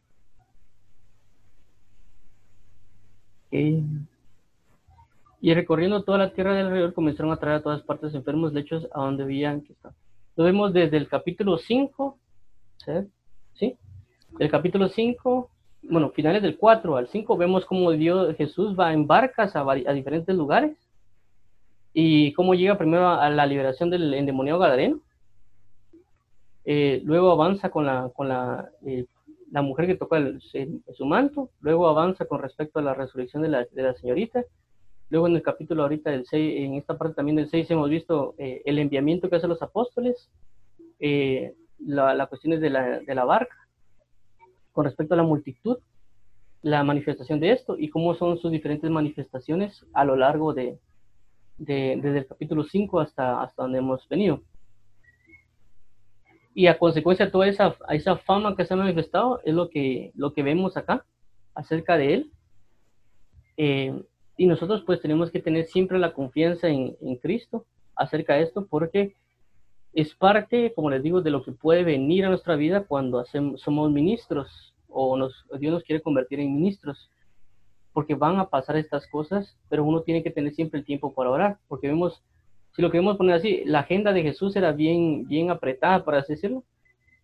Y 3.52 5.54
recorriendo 5.54 6.04
toda 6.04 6.18
la 6.18 6.34
tierra 6.34 6.56
del 6.56 6.68
alrededor 6.68 6.94
comenzaron 6.94 7.32
a 7.32 7.38
traer 7.38 7.58
a 7.58 7.62
todas 7.62 7.84
partes 7.84 8.16
enfermos 8.16 8.54
lechos 8.54 8.88
a 8.94 9.02
donde 9.02 9.26
veían 9.26 9.62
que 9.62 9.74
estaban. 9.74 9.96
Lo 10.36 10.46
vemos 10.46 10.74
desde 10.74 10.98
el 10.98 11.08
capítulo 11.08 11.58
5, 11.58 12.18
¿sí? 13.54 13.78
El 14.40 14.50
capítulo 14.50 14.90
5, 14.90 15.50
bueno, 15.84 16.10
finales 16.10 16.42
del 16.42 16.58
4 16.58 16.98
al 16.98 17.08
5, 17.08 17.38
vemos 17.38 17.66
cómo 17.66 17.92
Dios, 17.92 18.36
Jesús 18.38 18.76
va 18.80 18.94
en 18.94 19.06
barcas 19.06 19.56
a, 19.56 19.94
diferentes 19.94 20.36
lugares 20.36 20.76
y 21.94 22.34
cómo 22.34 22.56
llega 22.56 22.78
primero 22.78 23.08
a, 23.08 23.30
la 23.30 23.46
liberación 23.46 23.90
del 23.90 24.14
endemoniado 24.14 24.60
gadareno. 24.60 25.00
Eh, 26.66 27.02
luego 27.04 27.32
avanza 27.32 27.70
con 27.70 27.86
la, 27.86 28.10
con 28.16 28.30
la, 28.30 28.70
eh, 28.86 29.06
la 29.52 29.62
mujer 29.62 29.86
que 29.86 29.96
tocó 29.96 30.16
su 30.40 31.06
manto, 31.06 31.50
luego 31.62 31.88
avanza 31.88 32.26
con 32.26 32.42
respecto 32.42 32.80
a 32.80 32.82
la 32.82 32.94
resurrección 32.94 33.44
de 33.44 33.50
la, 33.50 33.66
de 33.72 33.84
la 33.84 33.94
señorita, 33.94 34.44
Luego 35.14 35.28
en 35.28 35.36
el 35.36 35.44
capítulo 35.44 35.84
ahorita 35.84 36.10
del 36.10 36.26
6, 36.26 36.56
en 36.58 36.74
esta 36.74 36.98
parte 36.98 37.14
también 37.14 37.36
del 37.36 37.48
6 37.48 37.70
hemos 37.70 37.88
visto 37.88 38.34
eh, 38.40 38.64
el 38.66 38.80
enviamiento 38.80 39.30
que 39.30 39.36
hacen 39.36 39.52
los 39.52 39.62
apóstoles, 39.62 40.28
eh, 41.00 41.54
la, 41.78 42.16
la 42.16 42.26
cuestión 42.26 42.60
de 42.60 42.70
la, 42.72 43.00
de 43.00 43.14
la 43.14 43.24
barca, 43.24 43.56
con 44.72 44.86
respecto 44.86 45.14
a 45.14 45.18
la 45.18 45.22
multitud, 45.22 45.78
la 46.64 46.84
manifestación 46.84 47.40
de 47.40 47.52
esto 47.52 47.78
y 47.78 47.90
cómo 47.90 48.16
son 48.16 48.40
sus 48.40 48.52
diferentes 48.52 48.90
manifestaciones 48.90 49.86
a 49.94 50.04
lo 50.04 50.16
largo 50.16 50.56
de, 50.56 50.80
de 51.58 52.00
desde 52.02 52.20
el 52.20 52.28
capítulo 52.28 52.64
5 52.64 53.00
hasta, 53.00 53.42
hasta 53.42 53.64
donde 53.64 53.80
hemos 53.80 54.08
venido. 54.10 54.42
Y 56.56 56.68
a 56.68 56.78
consecuencia 56.78 57.26
de 57.26 57.32
toda 57.32 57.48
esa, 57.48 57.76
esa 57.90 58.18
fama 58.18 58.56
que 58.56 58.66
se 58.66 58.74
ha 58.74 58.78
manifestado 58.78 59.42
es 59.44 59.54
lo 59.54 59.70
que, 59.70 60.12
lo 60.16 60.34
que 60.34 60.44
vemos 60.44 60.78
acá 60.78 61.06
acerca 61.56 61.98
de 61.98 62.14
él. 62.14 62.32
Eh, 63.58 64.04
y 64.38 64.46
nosotros 64.46 64.84
pues 64.86 65.02
tenemos 65.02 65.32
que 65.32 65.40
tener 65.40 65.66
siempre 65.66 66.00
la 66.00 66.14
confianza 66.14 66.68
en, 66.68 66.96
en 67.02 67.16
Cristo 67.18 67.66
acerca 67.96 68.36
de 68.36 68.44
esto 68.44 68.66
porque 68.68 69.16
es 69.94 70.16
parte, 70.16 70.74
como 70.74 70.90
les 70.90 71.04
digo, 71.04 71.22
de 71.22 71.30
lo 71.30 71.44
que 71.44 71.52
puede 71.52 71.84
venir 71.84 72.26
a 72.26 72.30
nuestra 72.30 72.56
vida 72.56 72.86
cuando 72.86 73.20
hacemos, 73.20 73.62
somos 73.62 73.92
ministros 73.92 74.74
o 74.90 75.18
nos, 75.18 75.46
Dios 75.60 75.74
nos 75.74 75.84
quiere 75.84 76.02
convertir 76.02 76.40
en 76.40 76.54
ministros. 76.54 77.12
Porque 77.94 78.16
van 78.16 78.40
a 78.40 78.50
pasar 78.50 78.76
estas 78.76 79.08
cosas, 79.08 79.56
pero 79.70 79.84
uno 79.84 80.02
tiene 80.02 80.24
que 80.24 80.32
tener 80.32 80.54
siempre 80.54 80.80
el 80.80 80.86
tiempo 80.86 81.14
para 81.14 81.30
orar. 81.30 81.58
Porque 81.68 81.88
vemos, 81.88 82.24
si 82.76 82.82
lo 82.82 82.92
queremos 82.92 83.18
poner 83.18 83.36
así, 83.36 83.64
la 83.66 83.80
agenda 83.80 84.12
de 84.12 84.24
Jesús 84.24 84.56
era 84.56 84.72
bien, 84.72 85.28
bien 85.28 85.52
apretada, 85.52 86.04
para 86.04 86.20
así 86.20 86.34
decirlo, 86.34 86.64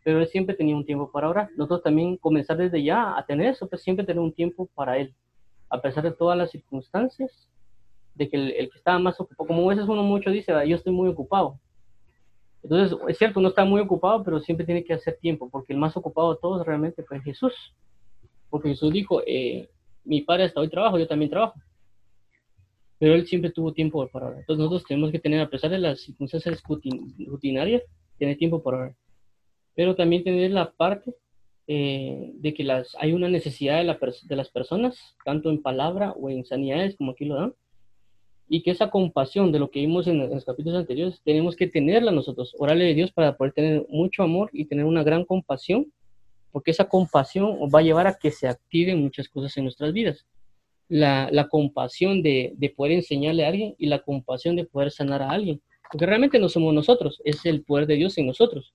pero 0.03 0.19
él 0.19 0.27
siempre 0.27 0.55
tenía 0.55 0.75
un 0.75 0.85
tiempo 0.85 1.11
para 1.11 1.29
orar. 1.29 1.49
Nosotros 1.57 1.83
también 1.83 2.17
comenzar 2.17 2.57
desde 2.57 2.83
ya 2.83 3.17
a 3.17 3.25
tener 3.25 3.47
eso, 3.47 3.67
pues 3.67 3.81
siempre 3.81 4.05
tener 4.05 4.21
un 4.21 4.33
tiempo 4.33 4.69
para 4.75 4.97
él 4.97 5.13
a 5.69 5.81
pesar 5.81 6.03
de 6.03 6.11
todas 6.11 6.37
las 6.37 6.51
circunstancias, 6.51 7.47
de 8.15 8.29
que 8.29 8.37
el, 8.37 8.69
que 8.69 8.77
estaba 8.77 8.99
más 8.99 9.19
ocupado, 9.19 9.47
como 9.47 9.69
a 9.69 9.73
veces 9.73 9.87
uno 9.87 10.03
mucho 10.03 10.31
dice, 10.31 10.51
yo 10.67 10.75
estoy 10.75 10.91
muy 10.91 11.07
ocupado, 11.07 11.59
Entonces, 12.63 12.97
es 13.07 13.17
cierto, 13.17 13.39
uno 13.39 13.49
está 13.49 13.63
muy 13.63 13.79
ocupado, 13.79 14.23
pero 14.23 14.39
siempre 14.39 14.65
tiene 14.65 14.83
que 14.83 14.93
hacer 14.93 15.17
tiempo, 15.21 15.49
porque 15.49 15.73
el 15.73 15.79
más 15.79 15.95
ocupado 15.95 16.33
de 16.33 16.39
todos 16.41 16.65
realmente 16.65 17.03
fue 17.03 17.21
Jesús. 17.21 17.53
Porque 18.49 18.69
Jesús 18.69 18.91
dijo, 18.91 19.21
eh, 19.25 19.69
mi 20.03 20.21
padre 20.21 20.45
hasta 20.45 20.59
hoy 20.59 20.69
trabajo, 20.69 20.97
yo 20.97 21.07
también 21.07 21.29
trabajo. 21.29 21.59
Pero 22.97 23.15
él 23.15 23.25
siempre 23.27 23.51
tuvo 23.51 23.73
tiempo 23.73 24.05
para 24.09 24.27
orar. 24.27 24.39
Entonces 24.39 24.59
nosotros 24.59 24.85
tenemos 24.87 25.11
que 25.11 25.19
tener, 25.19 25.41
a 25.41 25.49
pesar 25.49 25.71
de 25.71 25.79
las 25.79 26.01
circunstancias 26.01 26.61
rutinarias, 27.27 27.83
tener 28.17 28.37
tiempo 28.37 28.61
para 28.61 28.77
orar. 28.77 28.95
Pero 29.75 29.95
también 29.95 30.23
tener 30.23 30.51
la 30.51 30.71
parte 30.71 31.13
eh, 31.67 32.31
de 32.33 32.53
que 32.53 32.63
las, 32.63 32.95
hay 32.99 33.13
una 33.13 33.29
necesidad 33.29 33.77
de, 33.77 33.83
la, 33.83 33.99
de 34.23 34.35
las 34.35 34.49
personas, 34.49 35.15
tanto 35.23 35.49
en 35.49 35.61
palabra 35.61 36.11
o 36.13 36.29
en 36.29 36.43
sanidades, 36.43 36.97
como 36.97 37.11
aquí 37.11 37.25
lo 37.25 37.35
dan, 37.35 37.53
y 38.49 38.63
que 38.63 38.71
esa 38.71 38.89
compasión 38.89 39.51
de 39.51 39.59
lo 39.59 39.69
que 39.69 39.81
vimos 39.81 40.07
en, 40.07 40.27
los 40.27 40.43
capítulos 40.43 40.79
anteriores, 40.79 41.21
tenemos 41.23 41.55
que 41.55 41.67
tenerla 41.67 42.11
nosotros, 42.11 42.55
orarle 42.57 42.85
de 42.85 42.95
Dios 42.95 43.11
para 43.11 43.37
poder 43.37 43.53
tener 43.53 43.85
mucho 43.87 44.23
amor 44.23 44.49
y 44.51 44.65
tener 44.65 44.85
una 44.85 45.03
gran 45.03 45.23
compasión, 45.23 45.93
porque 46.51 46.71
esa 46.71 46.89
compasión 46.89 47.57
va 47.73 47.79
a 47.79 47.83
llevar 47.83 48.07
a 48.07 48.17
que 48.17 48.31
se 48.31 48.47
activen 48.47 49.01
muchas 49.01 49.29
cosas 49.29 49.55
en 49.57 49.65
nuestras 49.65 49.93
vidas. 49.93 50.25
La, 50.87 51.29
la 51.31 51.47
compasión 51.47 52.23
de, 52.23 52.53
de, 52.57 52.69
poder 52.69 52.93
enseñarle 52.93 53.45
a 53.45 53.49
alguien 53.49 53.75
y 53.77 53.87
la 53.87 53.99
compasión 53.99 54.55
de 54.55 54.65
poder 54.65 54.91
sanar 54.91 55.21
a 55.21 55.29
alguien, 55.29 55.61
porque 55.91 56.05
realmente 56.05 56.39
no 56.39 56.49
somos 56.49 56.73
nosotros, 56.73 57.21
es 57.23 57.45
el 57.45 57.63
poder 57.63 57.85
de 57.85 57.95
Dios 57.95 58.17
en 58.17 58.25
nosotros. 58.25 58.73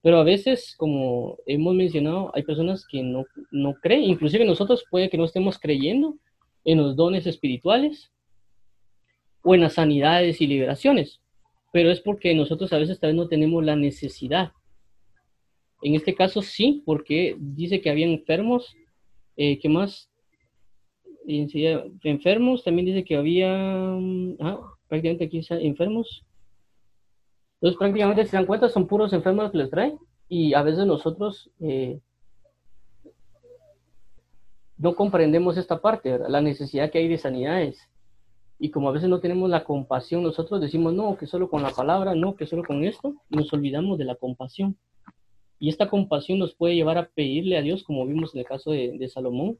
Pero 0.00 0.18
a 0.18 0.24
veces, 0.24 0.74
como 0.78 1.36
hemos 1.46 1.74
mencionado, 1.74 2.30
hay 2.34 2.42
personas 2.44 2.86
que 2.86 3.02
no, 3.02 3.24
no 3.50 3.74
creen, 3.74 4.04
inclusive 4.04 4.44
nosotros 4.44 4.84
puede 4.90 5.10
que 5.10 5.18
no 5.18 5.24
estemos 5.24 5.58
creyendo 5.58 6.16
en 6.64 6.78
los 6.78 6.96
dones 6.96 7.26
espirituales, 7.26 8.10
o 9.44 9.54
en 9.54 9.60
las 9.60 9.74
sanidades 9.74 10.40
y 10.40 10.46
liberaciones, 10.46 11.20
pero 11.72 11.90
es 11.90 12.00
porque 12.00 12.34
nosotros 12.34 12.72
a 12.72 12.78
veces 12.78 12.98
tal 12.98 13.10
vez 13.10 13.16
no 13.16 13.28
tenemos 13.28 13.62
la 13.62 13.76
necesidad. 13.76 14.52
En 15.84 15.94
este 15.94 16.14
caso 16.14 16.40
sí, 16.40 16.82
porque 16.86 17.36
dice 17.38 17.82
que 17.82 17.90
había 17.90 18.06
enfermos, 18.06 18.74
eh, 19.36 19.58
¿qué 19.58 19.68
más? 19.68 20.10
Enfermos, 21.26 22.64
también 22.64 22.86
dice 22.86 23.04
que 23.04 23.16
había, 23.16 23.54
mm, 23.54 24.36
ah, 24.40 24.60
prácticamente 24.88 25.26
aquí 25.26 25.42
enfermos. 25.50 26.24
Entonces 27.56 27.78
prácticamente, 27.78 28.24
se 28.24 28.34
dan 28.34 28.46
cuenta, 28.46 28.70
son 28.70 28.86
puros 28.86 29.12
enfermos 29.12 29.52
que 29.52 29.58
les 29.58 29.68
trae 29.68 29.94
y 30.26 30.54
a 30.54 30.62
veces 30.62 30.86
nosotros 30.86 31.50
eh, 31.60 32.00
no 34.78 34.94
comprendemos 34.94 35.58
esta 35.58 35.82
parte, 35.82 36.18
la 36.30 36.40
necesidad 36.40 36.90
que 36.90 36.98
hay 36.98 37.08
de 37.08 37.18
sanidades. 37.18 37.90
Y 38.58 38.70
como 38.70 38.88
a 38.88 38.92
veces 38.92 39.10
no 39.10 39.20
tenemos 39.20 39.50
la 39.50 39.64
compasión, 39.64 40.22
nosotros 40.22 40.62
decimos, 40.62 40.94
no, 40.94 41.18
que 41.18 41.26
solo 41.26 41.50
con 41.50 41.62
la 41.62 41.70
palabra, 41.70 42.14
no, 42.14 42.36
que 42.36 42.46
solo 42.46 42.64
con 42.64 42.84
esto, 42.84 43.14
nos 43.28 43.52
olvidamos 43.52 43.98
de 43.98 44.06
la 44.06 44.14
compasión. 44.14 44.78
Y 45.58 45.68
esta 45.68 45.88
compasión 45.88 46.38
nos 46.38 46.54
puede 46.54 46.74
llevar 46.74 46.98
a 46.98 47.08
pedirle 47.08 47.56
a 47.56 47.62
Dios, 47.62 47.84
como 47.84 48.06
vimos 48.06 48.34
en 48.34 48.40
el 48.40 48.46
caso 48.46 48.72
de, 48.72 49.08
Salomón, 49.08 49.56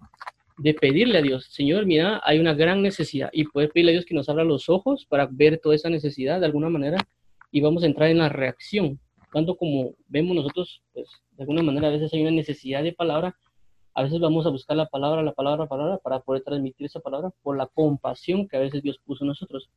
de 0.59 0.75
pedirle 0.75 1.19
a 1.19 1.23
Dios, 1.23 1.47
Señor, 1.47 1.87
mira, 1.87 2.21
hay 2.25 2.39
una 2.39 2.55
gran 2.55 2.83
necesidad, 2.83 3.31
y 3.33 3.45
poder 3.45 3.71
pedirle 3.71 3.93
a 3.93 3.95
Dios 3.95 4.05
que 4.05 4.15
nos 4.15 4.29
abra 4.29 4.45
los 4.45 4.69
ojos 4.69 5.07
para 5.09 5.27
ver 5.31 5.59
toda 5.59 5.75
esa 5.75 5.91
necesidad 5.91 6.41
de 6.41 6.47
alguna 6.47 6.69
manera, 6.69 6.99
y 7.51 7.61
vamos 7.61 7.83
a 7.83 7.87
entrar 7.87 8.11
en 8.11 8.19
la 8.19 8.29
reacción. 8.29 8.99
Tanto 9.33 9.57
como 9.57 9.95
vemos 10.09 10.37
nosotros, 10.37 10.83
pues 10.93 11.09
de 11.33 11.43
alguna 11.43 11.63
manera 11.63 11.89
a 11.89 11.91
veces 11.91 12.13
hay 12.13 12.23
una 12.23 12.31
necesidad 12.31 12.83
de 12.83 12.93
palabra, 12.93 13.37
a 13.95 14.03
veces 14.03 14.21
vamos 14.21 14.45
a 14.45 14.51
buscar 14.51 14.77
la 14.77 14.87
palabra, 14.87 15.23
la 15.23 15.33
palabra, 15.33 15.65
la 15.65 15.69
palabra 15.69 15.99
para 15.99 16.21
poder 16.21 16.43
transmitir 16.43 16.87
esa 16.87 17.01
palabra 17.01 17.31
por 17.43 17.57
la 17.57 17.67
compasión 17.67 18.49
que 18.49 18.57
a 18.57 18.61
veces 18.61 18.83
Dios 18.83 18.99
puso 19.05 19.25
en 19.25 19.29
nosotros. 19.29 19.71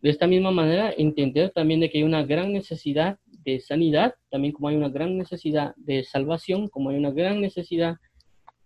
De 0.00 0.10
esta 0.10 0.26
misma 0.26 0.50
manera, 0.50 0.92
entender 0.96 1.50
también 1.50 1.80
de 1.80 1.90
que 1.90 1.98
hay 1.98 2.04
una 2.04 2.24
gran 2.24 2.52
necesidad 2.52 3.18
de 3.44 3.60
sanidad, 3.60 4.14
también 4.30 4.52
como 4.52 4.68
hay 4.68 4.76
una 4.76 4.88
gran 4.88 5.16
necesidad 5.18 5.74
de 5.76 6.04
salvación, 6.04 6.68
como 6.68 6.90
hay 6.90 6.96
una 6.96 7.10
gran 7.10 7.40
necesidad 7.40 7.96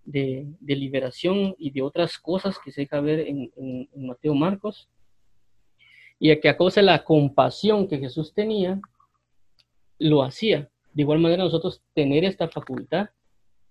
de, 0.04 0.46
liberación 0.60 1.54
y 1.58 1.70
de 1.70 1.82
otras 1.82 2.18
cosas 2.18 2.58
que 2.58 2.72
se 2.72 2.82
deja 2.82 3.00
ver 3.00 3.20
en, 3.20 3.50
en, 3.56 4.06
Mateo 4.06 4.34
Marcos, 4.34 4.88
y 6.18 6.30
a 6.30 6.40
que 6.40 6.48
a 6.48 6.56
causa 6.56 6.80
de 6.80 6.86
la 6.86 7.04
compasión 7.04 7.86
que 7.86 7.98
Jesús 7.98 8.32
tenía, 8.34 8.80
lo 9.98 10.22
hacía. 10.22 10.70
De 10.92 11.02
igual 11.02 11.18
manera 11.20 11.44
nosotros 11.44 11.82
tener 11.94 12.24
esta 12.24 12.48
facultad 12.48 13.10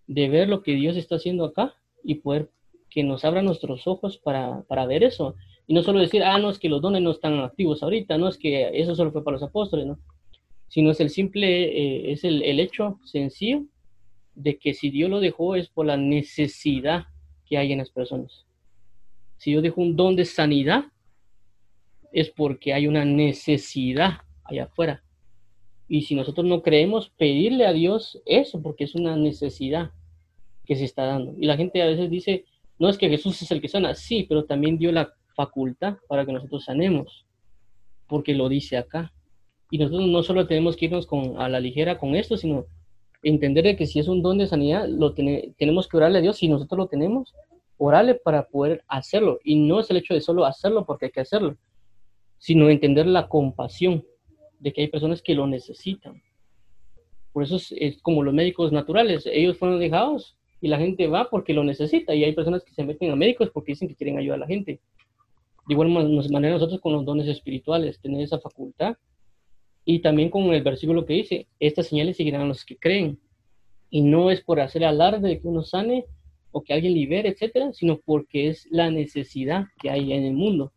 de 0.06 0.30
ver 0.30 0.48
lo 0.48 0.62
que 0.64 0.76
Dios 0.76 0.96
está 0.96 1.16
haciendo 1.16 1.44
acá 1.44 1.74
y 2.04 2.16
poder 2.16 2.50
que 2.90 3.04
nos 3.04 3.26
abra 3.26 3.42
nuestros 3.42 3.86
ojos 3.88 4.18
para, 4.18 4.62
para, 4.64 4.86
ver 4.86 5.04
eso. 5.04 5.36
Y 5.66 5.74
no 5.74 5.84
solo 5.84 6.00
decir, 6.00 6.24
ah, 6.24 6.38
no, 6.38 6.50
es 6.50 6.60
que 6.60 6.70
los 6.70 6.82
dones 6.82 7.02
no 7.02 7.12
están 7.12 7.40
activos 7.40 7.84
ahorita, 7.84 8.18
no 8.18 8.30
es 8.30 8.38
que 8.38 8.70
eso 8.80 8.96
solo 8.96 9.12
fue 9.12 9.24
para 9.24 9.36
los 9.36 9.44
apóstoles, 9.44 9.86
¿no? 9.86 10.00
Sino 10.68 10.92
es 10.92 11.00
el 11.00 11.10
simple, 11.10 11.48
eh, 11.48 12.12
es 12.12 12.24
el, 12.24 12.44
el, 12.44 12.60
hecho 12.60 13.00
sencillo 13.06 13.64
de 14.36 14.58
que 14.58 14.74
si 14.74 14.90
Dios 14.90 15.10
lo 15.10 15.20
dejó 15.20 15.56
es 15.56 15.70
por 15.70 15.86
la 15.86 15.98
necesidad 15.98 17.06
que 17.46 17.58
hay 17.58 17.72
en 17.72 17.80
las 17.80 17.90
personas. 17.90 18.46
Si 19.38 19.52
Dios 19.52 19.64
dejó 19.64 19.82
un 19.82 19.96
don 19.96 20.16
de 20.16 20.26
sanidad, 20.26 20.86
es 22.12 22.30
porque 22.30 22.74
hay 22.74 22.88
una 22.88 23.06
necesidad 23.06 24.22
allá 24.44 24.66
afuera. 24.66 25.04
Y 25.88 26.02
si 26.02 26.16
nosotros 26.16 26.46
no 26.46 26.62
creemos, 26.62 27.10
pedirle 27.18 27.66
a 27.66 27.74
Dios 27.74 28.22
eso, 28.26 28.62
porque 28.62 28.84
es 28.84 28.96
una 28.96 29.16
necesidad 29.16 29.92
que 30.66 30.76
se 30.76 30.84
está 30.84 31.06
dando. 31.06 31.34
Y 31.38 31.46
la 31.46 31.56
gente 31.56 31.82
a 31.82 31.86
veces 31.86 32.10
dice, 32.10 32.46
no 32.78 32.90
es 32.90 32.98
que 32.98 33.10
Jesús 33.10 33.42
es 33.42 33.52
el 33.52 33.62
que 33.62 33.70
sana, 33.70 33.96
sí, 33.96 34.26
pero 34.28 34.46
también 34.46 34.78
dio 34.78 34.92
la 34.92 35.14
facultad 35.36 35.98
para 36.08 36.26
que 36.26 36.34
nosotros 36.34 36.66
sanemos, 36.66 37.26
porque 38.08 38.34
lo 38.34 38.50
dice 38.50 38.78
acá. 38.78 39.14
Y 39.70 39.78
nosotros 39.78 40.08
no 40.08 40.24
solo 40.24 40.48
tenemos 40.48 40.78
que 40.78 40.86
irnos 40.86 41.06
con, 41.06 41.40
a 41.40 41.50
la 41.50 41.60
ligera 41.60 41.98
con 41.98 42.16
esto, 42.16 42.38
sino 42.38 42.66
entender 43.22 43.76
que 43.76 43.86
si 43.86 44.00
es 44.00 44.08
un 44.08 44.22
don 44.22 44.38
de 44.38 44.48
sanidad, 44.48 44.88
lo 44.88 45.14
tenemos 45.14 45.88
que 45.88 45.98
orarle 45.98 46.20
a 46.20 46.22
Dios, 46.22 46.38
si 46.38 46.48
nosotros 46.48 46.78
lo 46.78 46.88
tenemos, 46.88 47.34
orarle 47.78 48.16
para 48.16 48.48
poder 48.48 48.84
hacerlo. 48.88 49.40
Y 49.44 49.56
no 49.56 49.80
es 49.80 49.90
el 49.90 49.98
hecho 49.98 50.14
de 50.14 50.22
solo 50.22 50.46
hacerlo 50.46 50.86
porque 50.86 51.06
hay 51.06 51.12
que 51.12 51.22
hacerlo, 51.22 51.58
sino 52.38 52.70
entender 52.70 53.08
la 53.08 53.28
compasión 53.28 54.06
de 54.60 54.74
que 54.74 54.82
hay 54.82 54.88
personas 54.88 55.22
que 55.22 55.36
lo 55.36 55.48
necesitan. 55.48 56.22
Por 57.34 57.44
eso 57.44 57.58
es, 57.58 58.02
como 58.02 58.24
los 58.24 58.34
médicos 58.34 58.72
naturales, 58.72 59.28
ellos 59.32 59.58
fueron 59.58 59.80
dejados 59.80 60.38
y 60.60 60.70
la 60.70 60.80
gente 60.80 61.08
va 61.08 61.30
porque 61.30 61.54
lo 61.54 61.64
necesita 61.64 62.16
y 62.16 62.24
hay 62.24 62.34
personas 62.34 62.64
que 62.64 62.74
se 62.74 62.84
meten 62.84 63.12
a 63.12 63.16
médicos 63.16 63.52
porque 63.54 63.74
dicen 63.74 63.88
que 63.88 63.96
quieren 63.96 64.18
ayudar 64.18 64.38
a 64.38 64.42
la 64.42 64.48
gente. 64.48 64.80
De 65.68 65.74
igual 65.74 65.90
manera 65.90 66.54
nosotros 66.54 66.80
con 66.80 66.94
los 66.94 67.06
dones 67.06 67.28
espirituales, 67.28 68.00
tener 68.00 68.22
esa 68.22 68.40
facultad 68.40 68.96
y 69.90 70.00
también 70.00 70.30
con 70.30 70.54
el 70.54 70.62
versículo 70.64 71.06
que 71.06 71.14
dice, 71.14 71.48
estas 71.62 71.88
señales 71.88 72.18
seguirán 72.18 72.42
a 72.42 72.46
los 72.46 72.66
que 72.66 72.76
creen. 72.76 73.18
Y 73.90 74.02
no 74.02 74.30
es 74.30 74.42
por 74.42 74.60
hacer 74.60 74.84
alarde 74.84 75.30
de 75.30 75.40
que 75.40 75.48
uno 75.48 75.64
sane 75.64 76.04
o 76.52 76.62
que 76.62 76.74
alguien 76.74 76.94
libere, 76.94 77.30
etcétera, 77.30 77.72
sino 77.72 77.98
porque 78.04 78.50
es 78.50 78.68
la 78.70 78.92
necesidad 78.92 79.68
que 79.80 79.90
hay 79.90 80.12
en 80.12 80.26
el 80.26 80.34
mundo. 80.34 80.74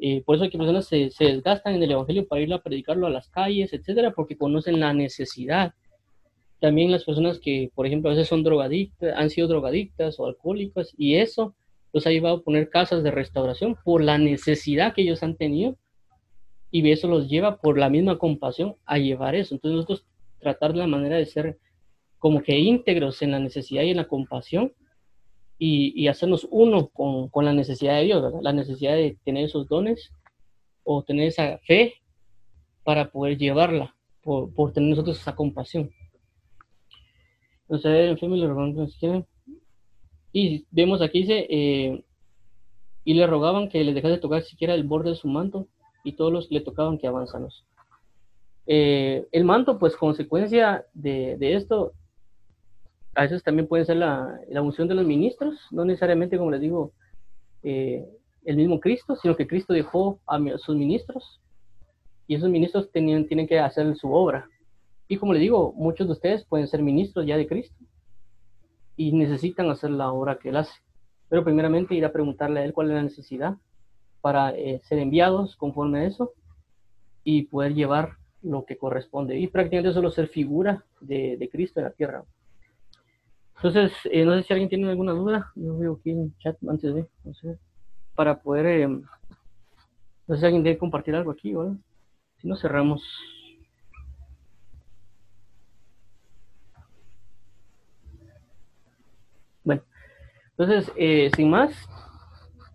Eh, 0.00 0.24
por 0.26 0.34
eso 0.34 0.42
hay 0.42 0.50
que 0.50 0.58
personas 0.58 0.88
se, 0.88 1.10
se, 1.10 1.24
desgastan 1.26 1.76
en 1.76 1.84
el 1.84 1.92
Evangelio 1.92 2.26
para 2.26 2.42
ir 2.42 2.52
a 2.52 2.60
predicarlo 2.60 3.06
a 3.06 3.10
las 3.10 3.28
calles, 3.28 3.72
etcétera, 3.72 4.10
porque 4.10 4.36
conocen 4.36 4.80
la 4.80 4.92
necesidad. 4.92 5.74
También 6.58 6.90
las 6.90 7.04
personas 7.04 7.38
que, 7.38 7.70
por 7.76 7.86
ejemplo, 7.86 8.10
a 8.10 8.14
veces 8.14 8.26
son 8.26 8.42
drogadictas, 8.42 9.14
han 9.16 9.30
sido 9.30 9.46
drogadictas 9.46 10.18
o 10.18 10.26
alcohólicas, 10.26 10.92
y 10.98 11.14
eso 11.14 11.54
los 11.92 12.08
ha 12.08 12.10
llevado 12.10 12.38
a 12.38 12.42
poner 12.42 12.70
casas 12.70 13.04
de 13.04 13.12
restauración 13.12 13.76
por 13.84 14.02
la 14.02 14.18
necesidad 14.18 14.94
que 14.94 15.02
ellos 15.02 15.22
han 15.22 15.36
tenido, 15.36 15.76
y 16.70 16.88
eso 16.90 17.08
los 17.08 17.28
lleva 17.28 17.56
por 17.56 17.78
la 17.78 17.88
misma 17.88 18.18
compasión 18.18 18.76
a 18.86 18.98
llevar 18.98 19.34
eso. 19.34 19.54
Entonces 19.54 19.76
nosotros 19.76 20.06
tratar 20.38 20.72
de 20.72 20.78
la 20.78 20.86
manera 20.86 21.16
de 21.16 21.26
ser 21.26 21.58
como 22.18 22.42
que 22.42 22.58
íntegros 22.58 23.22
en 23.22 23.32
la 23.32 23.38
necesidad 23.38 23.82
y 23.82 23.90
en 23.90 23.96
la 23.96 24.08
compasión, 24.08 24.72
y, 25.62 26.08
hacernos 26.08 26.48
uno 26.50 26.88
con, 26.88 27.28
con, 27.28 27.44
la 27.44 27.52
necesidad 27.52 27.96
de 27.96 28.04
Dios, 28.04 28.32
la 28.42 28.54
necesidad 28.54 28.94
de 28.94 29.18
tener 29.24 29.44
esos 29.44 29.68
dones 29.68 30.10
o 30.84 31.02
tener 31.02 31.28
esa 31.28 31.58
fe 31.58 31.96
para 32.82 33.10
poder 33.10 33.36
llevarla, 33.36 33.94
por, 34.22 34.54
por 34.54 34.72
tener 34.72 34.88
nosotros 34.88 35.20
esa 35.20 35.36
compasión. 35.36 35.90
Entonces, 37.68 38.18
en 38.22 39.26
y 40.32 40.64
vemos 40.70 41.02
aquí 41.02 41.20
dice, 41.20 41.46
eh, 41.50 42.04
y 43.04 43.14
le 43.14 43.26
rogaban 43.26 43.68
que 43.68 43.84
les 43.84 43.94
dejase 43.94 44.18
tocar 44.18 44.42
siquiera 44.42 44.74
el 44.74 44.84
borde 44.84 45.10
de 45.10 45.16
su 45.16 45.28
manto, 45.28 45.68
y 46.04 46.12
todos 46.12 46.32
los 46.32 46.50
le 46.50 46.60
tocaban 46.60 46.98
que 46.98 47.06
avanzanos. 47.06 47.64
Eh, 48.66 49.26
el 49.32 49.44
manto, 49.44 49.78
pues 49.78 49.96
consecuencia 49.96 50.84
de, 50.94 51.36
de, 51.38 51.54
esto, 51.56 51.92
a 53.14 53.22
veces 53.22 53.42
también 53.42 53.66
puede 53.66 53.84
ser 53.84 53.96
la, 53.96 54.38
la 54.48 54.62
unción 54.62 54.86
de 54.88 54.94
los 54.94 55.04
ministros, 55.04 55.56
no 55.70 55.84
necesariamente, 55.84 56.38
como 56.38 56.50
les 56.50 56.60
digo, 56.60 56.92
eh, 57.62 58.06
el 58.44 58.56
mismo 58.56 58.80
Cristo, 58.80 59.16
sino 59.16 59.36
que 59.36 59.46
Cristo 59.46 59.72
dejó 59.72 60.20
a 60.26 60.38
sus 60.58 60.76
ministros 60.76 61.40
y 62.26 62.36
esos 62.36 62.48
ministros 62.48 62.90
tenían, 62.90 63.26
tienen 63.26 63.46
que 63.46 63.58
hacer 63.58 63.94
su 63.96 64.12
obra. 64.12 64.48
Y 65.08 65.16
como 65.16 65.32
les 65.32 65.42
digo, 65.42 65.72
muchos 65.76 66.06
de 66.06 66.12
ustedes 66.12 66.44
pueden 66.44 66.68
ser 66.68 66.82
ministros 66.82 67.26
ya 67.26 67.36
de 67.36 67.46
Cristo 67.46 67.84
y 68.96 69.12
necesitan 69.12 69.68
hacer 69.68 69.90
la 69.90 70.12
obra 70.12 70.38
que 70.38 70.50
Él 70.50 70.56
hace. 70.56 70.80
Pero 71.28 71.44
primeramente 71.44 71.94
ir 71.94 72.04
a 72.04 72.12
preguntarle 72.12 72.60
a 72.60 72.64
Él 72.64 72.72
cuál 72.72 72.88
es 72.90 72.94
la 72.94 73.02
necesidad 73.02 73.56
para 74.20 74.50
eh, 74.50 74.80
ser 74.84 74.98
enviados 74.98 75.56
conforme 75.56 76.00
a 76.00 76.04
eso 76.04 76.32
y 77.24 77.42
poder 77.42 77.74
llevar 77.74 78.16
lo 78.42 78.64
que 78.64 78.76
corresponde. 78.76 79.38
Y 79.38 79.48
prácticamente 79.48 79.92
solo 79.92 80.10
ser 80.10 80.28
figura 80.28 80.84
de, 81.00 81.48
Cristo 81.50 81.80
en 81.80 81.84
la 81.84 81.92
tierra. 81.92 82.24
Entonces, 83.56 83.92
eh, 84.10 84.24
no 84.24 84.34
sé 84.36 84.42
si 84.42 84.52
alguien 84.52 84.68
tiene 84.68 84.88
alguna 84.88 85.12
duda. 85.12 85.52
Yo 85.54 85.76
veo 85.76 85.98
aquí 86.00 86.10
en 86.10 86.34
chat 86.38 86.56
antes 86.68 86.94
de, 86.94 87.06
no 87.24 87.34
sé, 87.34 87.58
para 88.14 88.40
poder, 88.40 88.66
eh, 88.66 88.88
no 88.88 90.34
sé 90.34 90.40
si 90.40 90.46
alguien 90.46 90.62
debe 90.62 90.78
compartir 90.78 91.14
algo 91.14 91.30
aquí, 91.30 91.52
¿vale? 91.52 91.76
Si 92.38 92.48
no, 92.48 92.56
cerramos. 92.56 93.02
Bueno, 99.62 99.82
entonces, 100.56 100.90
sin 101.36 101.50
más, 101.50 101.74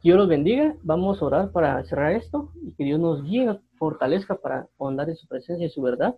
Dios 0.05 0.19
los 0.19 0.27
bendiga. 0.27 0.75
Vamos 0.83 1.19
a 1.19 1.25
orar 1.25 1.51
para 1.51 1.83
cerrar 1.85 2.11
esto 2.11 2.51
y 2.61 2.73
que 2.73 2.83
Dios 2.83 2.99
nos 2.99 3.23
guíe, 3.23 3.59
fortalezca 3.79 4.35
para 4.35 4.67
andar 4.79 5.09
en 5.09 5.15
su 5.15 5.27
presencia 5.27 5.65
y 5.65 5.69
su 5.71 5.81
verdad. 5.81 6.15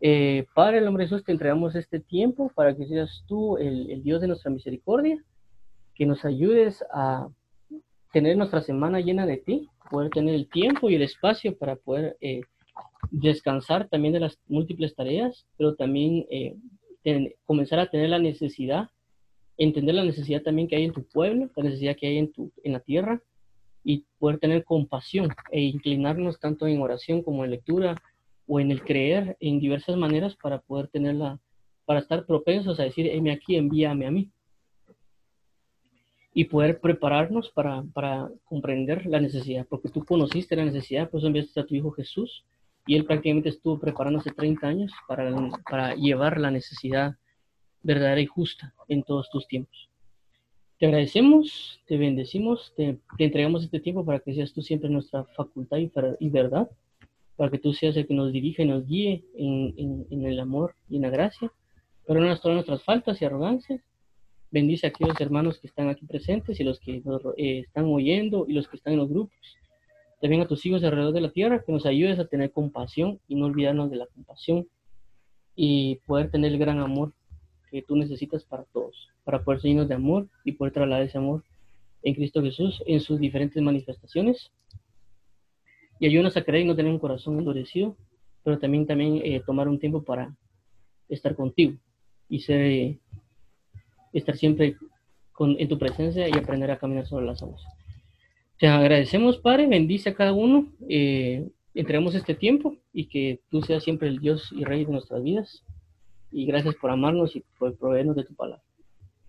Eh, 0.00 0.46
Padre, 0.54 0.78
en 0.78 0.86
nombre 0.86 1.04
de 1.04 1.10
Jesús, 1.10 1.22
te 1.22 1.32
entregamos 1.32 1.74
este 1.74 2.00
tiempo 2.00 2.50
para 2.54 2.74
que 2.74 2.86
seas 2.86 3.22
tú 3.28 3.58
el, 3.58 4.02
Dios 4.02 4.22
de 4.22 4.28
nuestra 4.28 4.50
misericordia, 4.50 5.22
que 5.94 6.06
nos 6.06 6.24
ayudes 6.24 6.82
a 6.90 7.28
tener 8.14 8.38
nuestra 8.38 8.62
semana 8.62 9.00
llena 9.00 9.26
de 9.26 9.36
ti, 9.36 9.68
poder 9.90 10.08
tener 10.08 10.34
el 10.34 10.48
tiempo 10.48 10.88
y 10.88 10.94
el 10.94 11.02
espacio 11.02 11.58
para 11.58 11.76
poder 11.76 12.16
eh, 12.22 12.40
descansar 13.10 13.90
también 13.90 14.14
de 14.14 14.20
las 14.20 14.38
múltiples 14.48 14.94
tareas, 14.94 15.46
pero 15.58 15.74
también 15.74 16.24
eh, 16.30 16.56
comenzar 17.44 17.78
a 17.78 17.90
tener 17.90 18.08
la 18.08 18.18
necesidad, 18.18 18.88
entender 19.64 19.94
la 19.94 20.04
necesidad 20.04 20.42
también 20.42 20.68
que 20.68 20.76
hay 20.76 20.84
en 20.84 20.92
tu 20.92 21.04
pueblo, 21.04 21.50
la 21.54 21.64
necesidad 21.64 21.94
que 21.94 22.06
hay 22.06 22.18
en, 22.18 22.32
tu, 22.32 22.50
en 22.64 22.72
la 22.72 22.80
tierra, 22.80 23.22
y 23.84 24.04
poder 24.18 24.38
tener 24.38 24.64
compasión 24.64 25.28
e 25.50 25.60
inclinarnos 25.60 26.40
tanto 26.40 26.66
en 26.66 26.80
oración 26.80 27.22
como 27.22 27.44
en 27.44 27.50
lectura 27.50 28.00
o 28.46 28.58
en 28.58 28.70
el 28.70 28.82
creer 28.82 29.36
en 29.40 29.60
diversas 29.60 29.96
maneras 29.96 30.34
para 30.36 30.60
poder 30.60 30.88
tenerla, 30.88 31.38
para 31.84 32.00
estar 32.00 32.26
propensos 32.26 32.80
a 32.80 32.84
decir, 32.84 33.06
heme 33.06 33.32
aquí, 33.32 33.56
envíame 33.56 34.06
a 34.06 34.10
mí. 34.10 34.30
Y 36.32 36.44
poder 36.44 36.80
prepararnos 36.80 37.50
para, 37.50 37.82
para 37.92 38.30
comprender 38.44 39.04
la 39.06 39.20
necesidad, 39.20 39.66
porque 39.68 39.88
tú 39.88 40.04
conociste 40.04 40.56
la 40.56 40.64
necesidad, 40.64 41.10
pues 41.10 41.24
enviaste 41.24 41.60
a 41.60 41.66
tu 41.66 41.74
Hijo 41.74 41.90
Jesús 41.90 42.44
y 42.86 42.96
él 42.96 43.04
prácticamente 43.04 43.50
estuvo 43.50 43.78
preparándose 43.78 44.30
30 44.30 44.66
años 44.66 44.92
para, 45.06 45.30
para 45.68 45.94
llevar 45.96 46.40
la 46.40 46.50
necesidad 46.50 47.16
verdadera 47.82 48.20
y 48.20 48.26
justa 48.26 48.74
en 48.88 49.02
todos 49.02 49.30
tus 49.30 49.46
tiempos. 49.46 49.88
Te 50.78 50.86
agradecemos, 50.86 51.78
te 51.86 51.98
bendecimos, 51.98 52.72
te, 52.74 52.98
entregamos 53.18 53.64
este 53.64 53.80
tiempo 53.80 54.04
para 54.04 54.20
que 54.20 54.34
seas 54.34 54.52
tú 54.54 54.62
siempre 54.62 54.88
nuestra 54.88 55.24
facultad 55.24 55.76
y, 55.76 56.30
verdad, 56.30 56.70
para 57.36 57.50
que 57.50 57.58
tú 57.58 57.74
seas 57.74 57.96
el 57.98 58.06
que 58.06 58.14
nos 58.14 58.32
dirija 58.32 58.62
y 58.62 58.66
nos 58.66 58.86
guíe 58.86 59.24
en, 59.36 60.24
el 60.24 60.40
amor 60.40 60.74
y 60.88 60.96
en 60.96 61.02
la 61.02 61.10
gracia. 61.10 61.52
Perdona 62.06 62.38
todas 62.38 62.54
nuestras 62.54 62.82
faltas 62.82 63.20
y 63.20 63.26
arrogancias. 63.26 63.82
Bendice 64.50 64.86
a 64.86 64.88
aquellos 64.88 65.20
hermanos 65.20 65.58
que 65.58 65.66
están 65.66 65.90
aquí 65.90 66.06
presentes 66.06 66.58
y 66.58 66.64
los 66.64 66.80
que 66.80 67.02
nos 67.04 67.22
eh, 67.36 67.60
están 67.66 67.84
oyendo 67.84 68.46
y 68.48 68.54
los 68.54 68.66
que 68.66 68.76
están 68.76 68.94
en 68.94 69.00
los 69.00 69.10
grupos. 69.10 69.36
También 70.20 70.42
a 70.42 70.48
tus 70.48 70.64
hijos 70.64 70.82
alrededor 70.82 71.12
de 71.12 71.20
la 71.20 71.30
tierra, 71.30 71.62
que 71.62 71.72
nos 71.72 71.84
ayudes 71.84 72.18
a 72.18 72.26
tener 72.26 72.52
compasión 72.52 73.20
y 73.28 73.34
no 73.34 73.46
olvidarnos 73.46 73.90
de 73.90 73.96
la 73.96 74.06
compasión 74.06 74.66
y 75.54 75.96
poder 76.06 76.30
tener 76.30 76.52
el 76.52 76.58
gran 76.58 76.78
amor 76.78 77.12
que 77.70 77.82
tú 77.82 77.96
necesitas 77.96 78.44
para 78.44 78.64
todos, 78.64 79.08
para 79.24 79.42
poder 79.42 79.60
seguirnos 79.60 79.88
de 79.88 79.94
amor 79.94 80.28
y 80.44 80.52
poder 80.52 80.72
trasladar 80.72 81.04
ese 81.04 81.18
amor 81.18 81.44
en 82.02 82.14
Cristo 82.14 82.42
Jesús 82.42 82.82
en 82.86 83.00
sus 83.00 83.20
diferentes 83.20 83.62
manifestaciones. 83.62 84.50
Y 85.98 86.06
ayúdanos 86.06 86.36
a 86.36 86.42
creer 86.42 86.64
y 86.64 86.68
no 86.68 86.74
tener 86.76 86.90
un 86.90 86.98
corazón 86.98 87.38
endurecido, 87.38 87.96
pero 88.42 88.58
también, 88.58 88.86
también 88.86 89.20
eh, 89.22 89.42
tomar 89.44 89.68
un 89.68 89.78
tiempo 89.78 90.02
para 90.02 90.34
estar 91.08 91.34
contigo 91.34 91.74
y 92.28 92.40
ser, 92.40 92.60
eh, 92.60 92.98
estar 94.12 94.36
siempre 94.36 94.76
con, 95.32 95.56
en 95.58 95.68
tu 95.68 95.78
presencia 95.78 96.28
y 96.28 96.32
aprender 96.32 96.70
a 96.70 96.78
caminar 96.78 97.06
sobre 97.06 97.26
las 97.26 97.42
aguas. 97.42 97.62
Te 98.58 98.66
agradecemos, 98.66 99.38
Padre, 99.38 99.66
bendice 99.66 100.10
a 100.10 100.14
cada 100.14 100.32
uno, 100.32 100.72
eh, 100.88 101.48
entregamos 101.74 102.14
este 102.14 102.34
tiempo 102.34 102.76
y 102.92 103.06
que 103.06 103.40
tú 103.50 103.62
seas 103.62 103.84
siempre 103.84 104.08
el 104.08 104.18
Dios 104.18 104.50
y 104.52 104.64
Rey 104.64 104.84
de 104.84 104.92
nuestras 104.92 105.22
vidas 105.22 105.64
y 106.32 106.46
gracias 106.46 106.74
por 106.76 106.90
amarnos 106.90 107.34
y 107.36 107.44
por 107.58 107.76
proveernos 107.76 108.16
de 108.16 108.24
tu 108.24 108.34
palabra. 108.34 108.62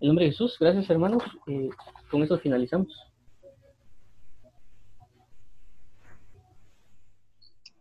En 0.00 0.08
nombre 0.08 0.24
de 0.24 0.32
Jesús, 0.32 0.56
gracias 0.58 0.88
hermanos. 0.90 1.22
Eh, 1.46 1.68
con 2.10 2.22
eso 2.22 2.38
finalizamos. 2.38 2.92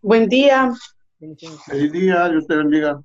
Buen 0.01 0.28
día. 0.28 0.72
Feliz 1.65 1.91
día, 1.91 2.30
Dios 2.30 2.47
te 2.47 2.55
bendiga. 2.55 3.01